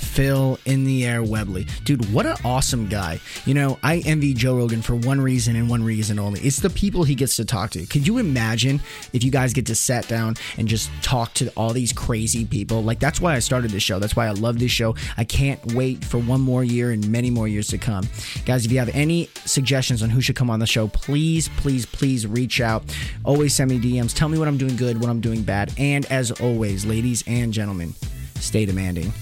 Phil 0.00 0.58
in 0.64 0.84
the 0.84 1.04
air 1.06 1.22
Webley. 1.22 1.66
Dude, 1.84 2.12
what 2.12 2.26
an 2.26 2.36
awesome 2.44 2.88
guy. 2.88 3.20
You 3.44 3.54
know, 3.54 3.78
I 3.82 3.98
envy 4.06 4.34
Joe 4.34 4.56
Rogan 4.56 4.82
for 4.82 4.96
one 4.96 5.20
reason 5.20 5.56
and 5.56 5.68
one 5.68 5.84
reason 5.84 6.18
only. 6.18 6.40
It's 6.40 6.58
the 6.58 6.70
people 6.70 7.04
he 7.04 7.14
gets 7.14 7.36
to 7.36 7.44
talk 7.44 7.70
to. 7.70 7.86
Could 7.86 8.06
you 8.06 8.18
imagine 8.18 8.80
if 9.12 9.22
you 9.22 9.30
guys 9.30 9.52
get 9.52 9.66
to 9.66 9.74
sit 9.74 10.08
down 10.08 10.34
and 10.56 10.66
just 10.66 10.90
talk 11.02 11.34
to 11.34 11.48
all 11.50 11.72
these 11.72 11.92
crazy 11.92 12.44
people? 12.44 12.82
Like, 12.82 12.98
that's 12.98 13.20
why 13.20 13.34
I 13.34 13.38
started 13.38 13.70
this 13.70 13.82
show. 13.82 13.98
That's 13.98 14.16
why 14.16 14.26
I 14.26 14.30
love 14.30 14.58
this 14.58 14.70
show. 14.70 14.94
I 15.16 15.24
can't 15.24 15.74
wait 15.74 16.04
for 16.04 16.18
one 16.18 16.40
more 16.40 16.64
year 16.64 16.90
and 16.90 17.06
many 17.10 17.30
more 17.30 17.46
years 17.46 17.68
to 17.68 17.78
come. 17.78 18.08
Guys, 18.44 18.64
if 18.64 18.72
you 18.72 18.78
have 18.78 18.90
any 18.90 19.28
suggestions 19.44 20.02
on 20.02 20.10
who 20.10 20.20
should 20.20 20.36
come 20.36 20.50
on 20.50 20.58
the 20.58 20.66
show, 20.66 20.88
please, 20.88 21.48
please, 21.56 21.86
please 21.86 22.26
reach 22.26 22.60
out. 22.60 22.82
Always 23.24 23.54
send 23.54 23.70
me 23.70 23.78
DMs. 23.78 24.14
Tell 24.14 24.28
me 24.28 24.38
what 24.38 24.48
I'm 24.48 24.58
doing 24.58 24.76
good, 24.76 25.00
what 25.00 25.10
I'm 25.10 25.20
doing 25.20 25.42
bad. 25.42 25.72
And 25.78 26.06
as 26.06 26.30
always, 26.32 26.84
ladies 26.84 27.22
and 27.26 27.52
gentlemen, 27.52 27.94
stay 28.36 28.66
demanding. 28.66 29.12